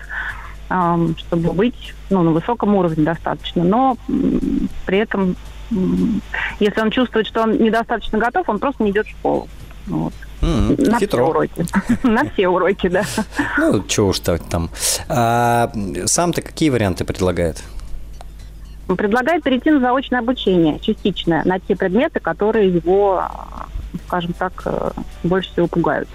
эм, 0.70 1.16
чтобы 1.18 1.52
быть 1.52 1.94
ну, 2.10 2.22
на 2.22 2.30
высоком 2.30 2.74
уровне 2.74 3.04
достаточно, 3.04 3.64
но 3.64 3.96
м, 4.08 4.68
при 4.86 4.98
этом, 4.98 5.36
м, 5.70 6.22
если 6.60 6.80
он 6.80 6.90
чувствует, 6.90 7.26
что 7.26 7.42
он 7.42 7.58
недостаточно 7.58 8.18
готов, 8.18 8.48
он 8.48 8.58
просто 8.58 8.84
не 8.84 8.90
идет 8.90 9.06
в 9.06 9.10
школу. 9.10 9.48
Вот. 9.86 10.12
Mm-hmm. 10.40 10.90
На 10.90 10.98
Хитро. 11.00 11.24
все 11.24 11.30
уроки. 11.30 11.66
На 12.04 12.30
все 12.30 12.48
уроки, 12.48 12.88
да. 12.88 13.02
Ну, 13.58 13.82
чего 13.84 14.08
уж 14.08 14.20
так 14.20 14.42
там. 14.44 14.70
А, 15.08 15.72
сам-то 16.06 16.42
какие 16.42 16.70
варианты 16.70 17.04
предлагает? 17.04 17.64
Предлагает 18.96 19.42
перейти 19.42 19.70
на 19.70 19.80
заочное 19.80 20.20
обучение, 20.20 20.78
частичное, 20.80 21.42
на 21.44 21.60
те 21.60 21.76
предметы, 21.76 22.20
которые 22.20 22.70
его, 22.70 23.22
скажем 24.06 24.32
так, 24.32 24.62
э, 24.64 24.90
больше 25.22 25.52
всего 25.52 25.66
пугают. 25.66 26.08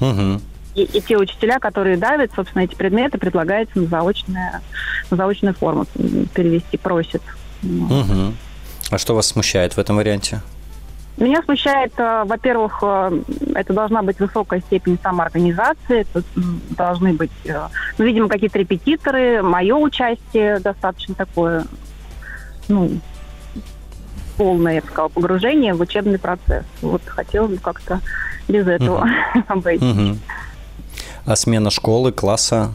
Угу. 0.00 0.40
И, 0.74 0.82
и 0.84 1.00
те 1.02 1.18
учителя, 1.18 1.58
которые 1.58 1.98
давят, 1.98 2.30
собственно, 2.34 2.62
эти 2.62 2.74
предметы, 2.74 3.18
предлагается 3.18 3.78
на, 3.78 3.86
заочное, 3.86 4.62
на 5.10 5.16
заочную 5.16 5.54
форму 5.54 5.86
перевести, 6.34 6.78
просит. 6.78 7.22
Угу. 7.62 8.34
А 8.90 8.98
что 8.98 9.14
вас 9.14 9.26
смущает 9.26 9.74
в 9.74 9.78
этом 9.78 9.96
варианте? 9.96 10.40
Меня 11.18 11.42
смущает, 11.42 11.92
э, 11.98 12.22
во-первых, 12.24 12.78
э, 12.80 13.20
это 13.54 13.72
должна 13.72 14.02
быть 14.02 14.20
высокая 14.20 14.60
степень 14.60 14.98
самоорганизации, 15.02 16.02
это 16.02 16.22
должны 16.70 17.12
быть, 17.12 17.32
ну, 17.98 18.04
видимо, 18.04 18.28
какие-то 18.28 18.58
репетиторы, 18.60 19.42
мое 19.42 19.74
участие 19.74 20.60
достаточно 20.60 21.14
такое, 21.16 21.64
ну, 22.68 23.00
полное, 24.36 24.74
я 24.74 24.80
бы 24.80 24.86
сказала, 24.86 25.08
погружение 25.08 25.74
в 25.74 25.80
учебный 25.80 26.18
процесс. 26.18 26.64
Вот 26.80 27.02
хотелось 27.06 27.52
бы 27.52 27.58
как-то 27.58 28.00
без 28.46 28.66
этого 28.66 29.06
uh-huh. 29.06 29.42
обойтись. 29.48 30.18
А 31.26 31.36
смена 31.36 31.70
школы, 31.70 32.12
класса? 32.12 32.72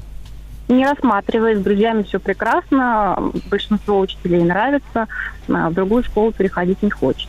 Не 0.68 0.86
рассматривая, 0.86 1.56
с 1.56 1.60
друзьями 1.60 2.04
все 2.04 2.20
прекрасно, 2.20 3.32
большинство 3.50 4.00
учителей 4.00 4.44
нравится, 4.44 5.08
а 5.50 5.70
в 5.70 5.74
другую 5.74 6.04
школу 6.04 6.32
переходить 6.32 6.82
не 6.82 6.90
хочет. 6.90 7.28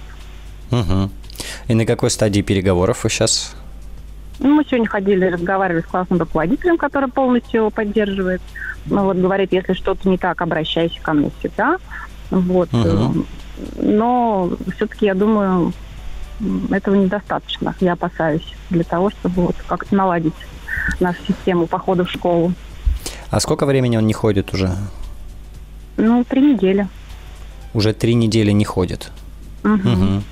Угу. 0.70 1.10
И 1.68 1.74
на 1.74 1.84
какой 1.84 2.10
стадии 2.10 2.42
переговоров 2.42 3.04
вы 3.04 3.10
сейчас? 3.10 3.56
Ну, 4.38 4.54
мы 4.54 4.64
сегодня 4.64 4.88
ходили, 4.88 5.26
разговаривали 5.26 5.82
с 5.82 5.86
классным 5.86 6.18
руководителем, 6.18 6.76
который 6.76 7.08
полностью 7.08 7.60
его 7.60 7.70
поддерживает. 7.70 8.42
Ну, 8.86 9.04
вот 9.04 9.16
говорит, 9.16 9.52
если 9.52 9.72
что-то 9.72 10.08
не 10.08 10.18
так, 10.18 10.40
обращайся 10.42 11.00
ко 11.00 11.12
мне 11.12 11.30
всегда. 11.38 11.78
Вот. 12.30 12.72
Угу. 12.72 13.24
Но 13.76 14.50
все-таки, 14.74 15.06
я 15.06 15.14
думаю, 15.14 15.72
этого 16.70 16.94
недостаточно. 16.94 17.74
Я 17.80 17.92
опасаюсь 17.92 18.54
для 18.70 18.84
того, 18.84 19.10
чтобы 19.10 19.42
вот 19.46 19.56
как-то 19.66 19.94
наладить 19.94 20.34
нашу 21.00 21.24
систему 21.26 21.66
похода 21.66 22.04
в 22.04 22.10
школу. 22.10 22.52
А 23.30 23.40
сколько 23.40 23.66
времени 23.66 23.96
он 23.96 24.06
не 24.06 24.12
ходит 24.12 24.52
уже? 24.52 24.70
Ну, 25.96 26.24
три 26.24 26.54
недели. 26.54 26.88
Уже 27.72 27.92
три 27.92 28.14
недели 28.14 28.50
не 28.50 28.64
ходит. 28.64 29.10
Угу. 29.62 29.72
угу. 29.72 30.22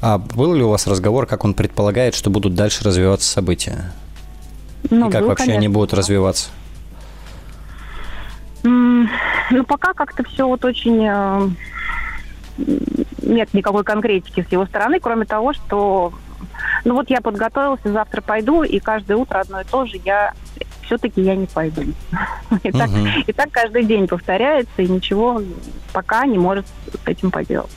А 0.00 0.18
был 0.18 0.54
ли 0.54 0.62
у 0.62 0.68
вас 0.68 0.86
разговор, 0.86 1.26
как 1.26 1.44
он 1.44 1.54
предполагает, 1.54 2.14
что 2.14 2.28
будут 2.28 2.54
дальше 2.54 2.84
развиваться 2.84 3.28
события? 3.28 3.92
Ну, 4.90 5.08
И 5.08 5.12
как 5.12 5.22
был, 5.22 5.28
вообще 5.28 5.46
конечно. 5.46 5.58
они 5.58 5.68
будут 5.68 5.94
развиваться? 5.94 6.50
Ну, 8.64 9.64
пока 9.66 9.92
как-то 9.92 10.24
все 10.24 10.46
вот 10.46 10.64
очень... 10.64 11.04
Э, 11.06 11.48
нет 13.22 13.52
никакой 13.52 13.84
конкретики 13.84 14.46
с 14.48 14.52
его 14.52 14.66
стороны, 14.66 15.00
кроме 15.00 15.26
того, 15.26 15.52
что... 15.52 16.12
Ну 16.84 16.94
вот 16.94 17.10
я 17.10 17.20
подготовился, 17.20 17.92
завтра 17.92 18.20
пойду, 18.20 18.62
и 18.62 18.78
каждое 18.78 19.16
утро 19.16 19.40
одно 19.40 19.60
и 19.60 19.64
то 19.64 19.86
же 19.86 20.00
я 20.04 20.32
все-таки 20.82 21.22
я 21.22 21.34
не 21.34 21.46
пойду. 21.46 21.82
И, 22.62 22.70
так, 22.70 22.90
и 23.26 23.32
так 23.32 23.50
каждый 23.50 23.84
день 23.84 24.06
повторяется, 24.06 24.82
и 24.82 24.86
ничего 24.86 25.42
пока 25.92 26.26
не 26.26 26.38
может 26.38 26.66
с 26.66 27.08
этим 27.08 27.30
поделать. 27.30 27.70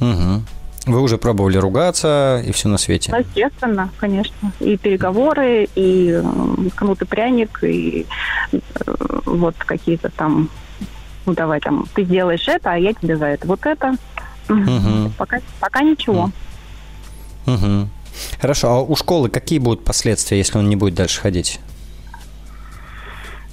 Угу. 0.00 0.42
Вы 0.86 1.00
уже 1.00 1.16
пробовали 1.16 1.58
ругаться 1.58 2.42
и 2.44 2.50
все 2.52 2.68
на 2.68 2.76
свете? 2.76 3.14
Естественно, 3.16 3.90
конечно. 3.98 4.52
И 4.60 4.76
переговоры, 4.76 5.68
и 5.74 6.20
кнут 6.74 7.02
и 7.02 7.04
пряник, 7.04 7.62
и 7.62 8.06
э, 8.52 8.58
вот 9.24 9.54
какие-то 9.58 10.10
там, 10.10 10.48
ну 11.24 11.34
давай 11.34 11.60
там, 11.60 11.86
ты 11.94 12.04
сделаешь 12.04 12.48
это, 12.48 12.72
а 12.72 12.76
я 12.76 12.92
тебе 12.94 13.16
за 13.16 13.26
это 13.26 13.46
вот 13.46 13.64
это. 13.64 13.96
Угу. 14.48 15.12
Пока, 15.18 15.40
пока 15.60 15.82
ничего. 15.82 16.30
Угу. 17.46 17.88
Хорошо, 18.40 18.68
а 18.68 18.80
у 18.82 18.96
школы 18.96 19.28
какие 19.28 19.58
будут 19.58 19.84
последствия, 19.84 20.38
если 20.38 20.58
он 20.58 20.68
не 20.68 20.76
будет 20.76 20.94
дальше 20.94 21.20
ходить? 21.20 21.60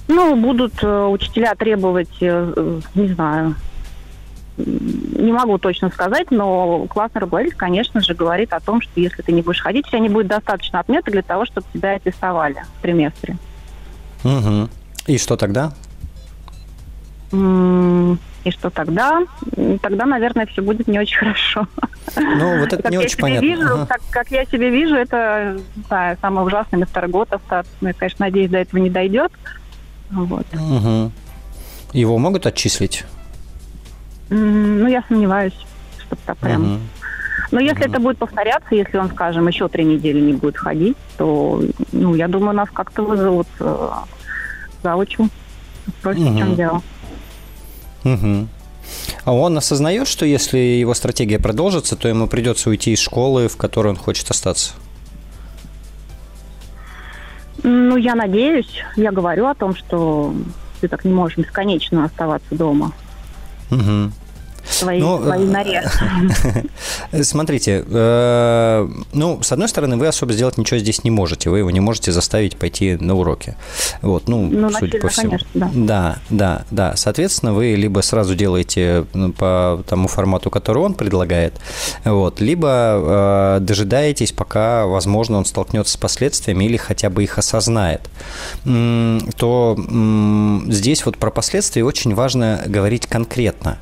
Ну, 0.08 0.34
будут 0.34 0.74
э, 0.82 1.06
учителя 1.06 1.54
требовать, 1.54 2.10
э, 2.20 2.80
не 2.96 3.08
знаю, 3.08 3.54
не 4.66 5.32
могу 5.32 5.58
точно 5.58 5.90
сказать, 5.90 6.30
но 6.30 6.86
классный 6.88 7.20
руководитель, 7.20 7.56
конечно 7.56 8.00
же, 8.00 8.14
говорит 8.14 8.52
о 8.52 8.60
том, 8.60 8.80
что 8.80 9.00
если 9.00 9.22
ты 9.22 9.32
не 9.32 9.42
будешь 9.42 9.60
ходить, 9.60 9.86
у 9.86 9.90
тебя 9.90 10.00
не 10.00 10.08
будет 10.08 10.26
достаточно 10.28 10.80
отметок 10.80 11.12
для 11.12 11.22
того, 11.22 11.44
чтобы 11.46 11.66
тебя 11.72 11.92
аттестовали 11.92 12.62
в 12.78 12.82
триместре. 12.82 13.36
Угу. 14.24 14.68
И 15.06 15.18
что 15.18 15.36
тогда? 15.36 15.72
И 17.32 18.50
что 18.50 18.70
тогда? 18.70 19.22
Тогда, 19.82 20.06
наверное, 20.06 20.46
все 20.46 20.62
будет 20.62 20.88
не 20.88 20.98
очень 20.98 21.18
хорошо. 21.18 21.66
Ну, 22.16 22.58
вот 22.58 22.72
это 22.72 22.82
как 22.82 22.90
не 22.90 22.98
очень 22.98 23.18
понятно. 23.18 23.46
Вижу, 23.46 23.74
Ага. 23.74 23.86
как, 23.86 24.00
как 24.10 24.30
я 24.30 24.44
себе 24.46 24.70
вижу, 24.70 24.96
это 24.96 25.60
да, 25.88 26.16
самое 26.20 26.46
ужасное 26.46 26.86
второй 26.86 27.10
год 27.10 27.32
остаться. 27.32 27.70
Я, 27.80 27.92
конечно, 27.92 28.26
надеюсь, 28.26 28.50
до 28.50 28.58
этого 28.58 28.80
не 28.80 28.90
дойдет. 28.90 29.32
Вот. 30.10 30.46
Мгм. 30.52 31.12
Его 31.92 32.18
могут 32.18 32.46
отчислить? 32.46 33.04
Ну, 34.30 34.86
я 34.86 35.02
сомневаюсь, 35.08 35.54
что 35.98 36.16
так 36.24 36.38
прям. 36.38 36.80
Но 37.50 37.58
если 37.58 37.86
это 37.86 37.98
будет 37.98 38.18
повторяться, 38.18 38.74
если 38.74 38.96
он, 38.96 39.10
скажем, 39.10 39.48
еще 39.48 39.68
три 39.68 39.84
недели 39.84 40.20
не 40.20 40.34
будет 40.34 40.56
ходить, 40.56 40.96
то, 41.18 41.60
ну, 41.90 42.14
я 42.14 42.28
думаю, 42.28 42.54
нас 42.54 42.68
как-то 42.72 43.02
вызовут 43.02 43.48
э, 43.58 43.90
заучу. 44.84 45.28
Спросят, 45.98 46.22
в 46.22 46.38
чем 46.38 46.54
дело. 46.54 46.82
Мгм. 48.04 48.48
А 49.24 49.32
он 49.32 49.58
осознает, 49.58 50.06
что 50.06 50.24
если 50.24 50.58
его 50.58 50.94
стратегия 50.94 51.40
продолжится, 51.40 51.96
то 51.96 52.08
ему 52.08 52.28
придется 52.28 52.70
уйти 52.70 52.92
из 52.92 53.00
школы, 53.00 53.48
в 53.48 53.56
которой 53.56 53.88
он 53.88 53.96
хочет 53.96 54.30
остаться? 54.30 54.74
Ну, 57.62 57.96
я 57.96 58.14
надеюсь, 58.14 58.82
я 58.96 59.10
говорю 59.10 59.46
о 59.46 59.54
том, 59.54 59.74
что 59.74 60.32
ты 60.80 60.88
так 60.88 61.04
не 61.04 61.12
можешь 61.12 61.36
бесконечно 61.36 62.04
оставаться 62.04 62.54
дома. 62.54 62.92
Мгм. 63.70 64.12
Своей, 64.70 65.00
Ну, 65.00 65.16
в 65.16 65.24
своей 65.24 65.46
э, 65.46 65.50
норе. 65.50 65.90
Смотрите, 67.22 67.84
э, 67.86 68.88
ну, 69.12 69.42
с 69.42 69.52
одной 69.52 69.68
стороны, 69.68 69.96
вы 69.96 70.06
особо 70.06 70.32
сделать 70.32 70.58
ничего 70.58 70.78
здесь 70.78 71.04
не 71.04 71.10
можете. 71.10 71.50
Вы 71.50 71.58
его 71.58 71.70
не 71.70 71.80
можете 71.80 72.12
заставить 72.12 72.56
пойти 72.56 72.96
на 72.96 73.14
уроки. 73.14 73.56
Вот, 74.02 74.28
ну, 74.28 74.46
Ну, 74.46 74.70
судя 74.70 75.00
по 75.00 75.08
всему. 75.08 75.30
конечно, 75.30 75.48
да. 75.54 75.70
Да, 75.74 76.18
да, 76.30 76.64
да. 76.70 76.96
Соответственно, 76.96 77.52
вы 77.52 77.74
либо 77.74 78.00
сразу 78.00 78.34
делаете 78.34 79.04
ну, 79.14 79.32
по 79.32 79.82
тому 79.88 80.08
формату, 80.08 80.50
который 80.50 80.82
он 80.82 80.94
предлагает, 80.94 81.54
вот, 82.04 82.40
либо 82.40 82.68
э, 82.68 83.58
дожидаетесь, 83.60 84.32
пока, 84.32 84.86
возможно, 84.86 85.38
он 85.38 85.44
столкнется 85.44 85.94
с 85.94 85.96
последствиями 85.96 86.64
или 86.64 86.76
хотя 86.76 87.10
бы 87.10 87.22
их 87.24 87.38
осознает. 87.38 88.02
То 88.64 89.76
здесь 90.68 91.04
вот 91.06 91.16
про 91.16 91.30
последствия 91.30 91.84
очень 91.84 92.14
важно 92.14 92.62
говорить 92.66 93.06
конкретно. 93.06 93.78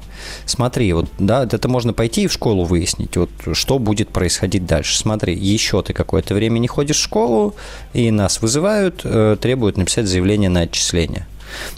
Смотри, 0.46 0.92
вот, 0.92 1.06
да, 1.18 1.44
это 1.44 1.68
можно 1.68 1.92
пойти 1.92 2.24
и 2.24 2.26
в 2.26 2.32
школу 2.32 2.64
выяснить, 2.64 3.16
вот, 3.16 3.30
что 3.52 3.78
будет 3.78 4.08
происходить 4.08 4.66
дальше. 4.66 4.96
Смотри, 4.96 5.34
еще 5.34 5.82
ты 5.82 5.92
какое-то 5.92 6.34
время 6.34 6.58
не 6.58 6.68
ходишь 6.68 6.98
в 6.98 7.02
школу, 7.02 7.54
и 7.92 8.10
нас 8.10 8.40
вызывают, 8.40 9.02
э, 9.04 9.36
требуют 9.40 9.76
написать 9.76 10.06
заявление 10.06 10.50
на 10.50 10.60
отчисление. 10.60 11.26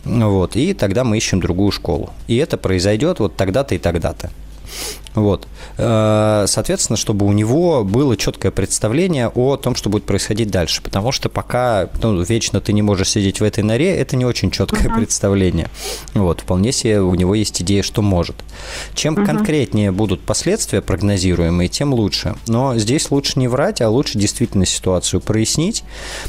Вот, 0.05 0.57
и 0.57 0.74
тогда 0.74 1.05
мы 1.05 1.16
ищем 1.16 1.41
другую 1.41 1.70
школу. 1.70 2.11
И 2.26 2.36
это 2.36 2.57
произойдет 2.57 3.20
вот 3.20 3.36
тогда-то 3.36 3.74
и 3.74 3.78
тогда-то. 3.78 4.30
Вот. 5.14 5.48
Э, 5.76 6.44
Соответственно, 6.46 6.96
чтобы 6.96 7.26
у 7.26 7.32
него 7.32 7.84
было 7.84 8.16
четкое 8.16 8.52
представление 8.52 9.28
о 9.28 9.56
том, 9.56 9.74
что 9.74 9.90
будет 9.90 10.04
происходить 10.04 10.50
дальше. 10.50 10.82
Потому 10.82 11.12
что 11.12 11.28
пока 11.28 11.88
ну, 12.02 12.20
вечно 12.22 12.60
ты 12.60 12.72
не 12.72 12.82
можешь 12.82 13.08
сидеть 13.10 13.40
в 13.40 13.44
этой 13.44 13.64
норе, 13.64 13.96
это 13.96 14.16
не 14.16 14.24
очень 14.24 14.50
четкое 14.50 14.88
представление. 14.94 15.68
Вот. 16.14 16.42
Вполне 16.42 16.72
себе 16.72 17.00
у 17.00 17.14
него 17.14 17.34
есть 17.34 17.60
идея, 17.62 17.82
что 17.82 18.02
может. 18.02 18.36
Чем 18.94 19.16
конкретнее 19.16 19.90
будут 19.90 20.20
последствия 20.20 20.80
прогнозируемые, 20.80 21.68
тем 21.68 21.92
лучше. 21.92 22.36
Но 22.46 22.78
здесь 22.78 23.10
лучше 23.10 23.38
не 23.38 23.48
врать, 23.48 23.80
а 23.80 23.88
лучше 23.90 24.18
действительно 24.18 24.66
ситуацию 24.66 25.20
прояснить. 25.20 25.82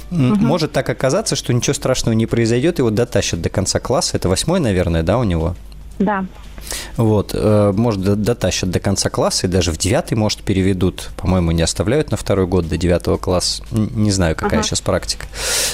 М, 0.10 0.34
Может 0.40 0.72
так 0.72 0.90
оказаться, 0.90 1.36
что 1.36 1.54
ничего 1.54 1.74
страшного 1.74 2.16
не 2.16 2.26
произойдет, 2.26 2.80
его 2.80 2.90
дотащат 2.90 3.42
до 3.42 3.50
конца 3.50 3.80
класса. 3.80 4.18
Это 4.18 4.28
восьмой, 4.28 4.60
наверное, 4.60 5.04
да, 5.04 5.18
у 5.20 5.24
него? 5.24 5.56
Да. 6.00 6.26
Вот, 6.98 7.32
э, 7.34 7.74
может, 7.76 8.02
до- 8.02 8.16
дотащат 8.16 8.70
до 8.72 8.80
конца 8.80 9.10
класса, 9.10 9.48
и 9.48 9.50
даже 9.50 9.72
в 9.72 9.78
девятый, 9.78 10.18
может, 10.18 10.42
переведут. 10.44 11.10
По-моему, 11.18 11.52
не 11.52 11.62
оставляют 11.62 12.12
на 12.12 12.18
второй 12.18 12.48
год 12.48 12.68
до 12.68 12.78
девятого 12.78 13.18
класса. 13.18 13.64
Не 13.72 14.12
знаю, 14.12 14.36
какая 14.36 14.60
сейчас 14.64 14.82
практика. 14.82 15.26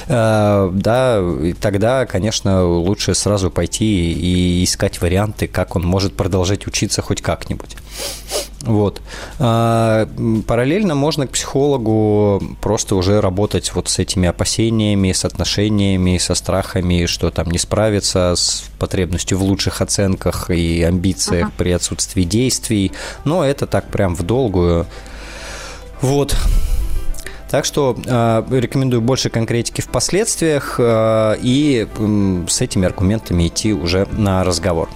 Э, 0.07 0.69
Да, 0.73 1.19
и 1.43 1.53
тогда, 1.53 2.05
конечно, 2.05 2.65
лучше 2.65 3.13
сразу 3.15 3.49
пойти 3.51 4.11
и 4.13 4.63
искать 4.63 5.01
варианты, 5.01 5.47
как 5.47 5.75
он 5.75 5.83
может 5.85 6.15
продолжать 6.15 6.67
учиться 6.67 7.01
хоть 7.01 7.21
как-нибудь. 7.21 7.75
Вот. 8.67 9.01
А, 9.39 10.07
Параллельно 10.45 10.93
можно 10.93 11.25
к 11.25 11.31
психологу 11.31 12.41
просто 12.61 12.95
уже 12.95 13.21
работать 13.21 13.73
вот 13.73 13.87
с 13.87 13.97
этими 13.99 14.27
опасениями, 14.27 15.13
с 15.13 15.23
отношениями, 15.23 16.17
со 16.17 16.35
страхами, 16.35 17.05
что 17.05 17.31
там 17.31 17.49
не 17.49 17.57
справиться 17.57 18.33
с 18.35 18.65
потребностью 18.77 19.37
в 19.37 19.43
лучших 19.43 19.81
оценках 19.81 20.49
и 20.49 20.83
амбициях 20.83 21.51
при 21.53 21.71
отсутствии 21.71 22.23
действий. 22.23 22.91
Но 23.23 23.43
это 23.43 23.67
так 23.67 23.87
прям 23.89 24.15
в 24.15 24.23
долгую. 24.23 24.85
Вот. 26.01 26.35
Так 27.49 27.63
что 27.63 27.97
э, 28.05 28.43
рекомендую 28.51 29.01
больше 29.01 29.29
конкретики 29.29 29.79
в 29.79 29.87
последствиях 29.87 30.75
э, 30.79 31.37
и 31.41 31.87
м, 31.97 32.45
с 32.49 32.59
этими 32.59 32.85
аргументами 32.85 33.47
идти 33.47 33.71
уже 33.71 34.05
на 34.11 34.43
разговор. 34.43 34.89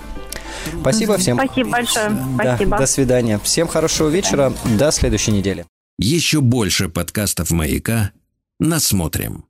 Спасибо 0.81 1.17
всем. 1.17 1.37
Спасибо 1.37 1.69
большое. 1.69 2.09
Да, 2.09 2.55
Спасибо. 2.55 2.77
до 2.77 2.85
свидания. 2.85 3.39
Всем 3.43 3.67
хорошего 3.67 4.09
вечера. 4.09 4.53
До 4.77 4.91
следующей 4.91 5.31
недели. 5.31 5.65
Еще 5.97 6.41
больше 6.41 6.89
подкастов 6.89 7.51
«Маяка» 7.51 8.11
насмотрим. 8.59 9.45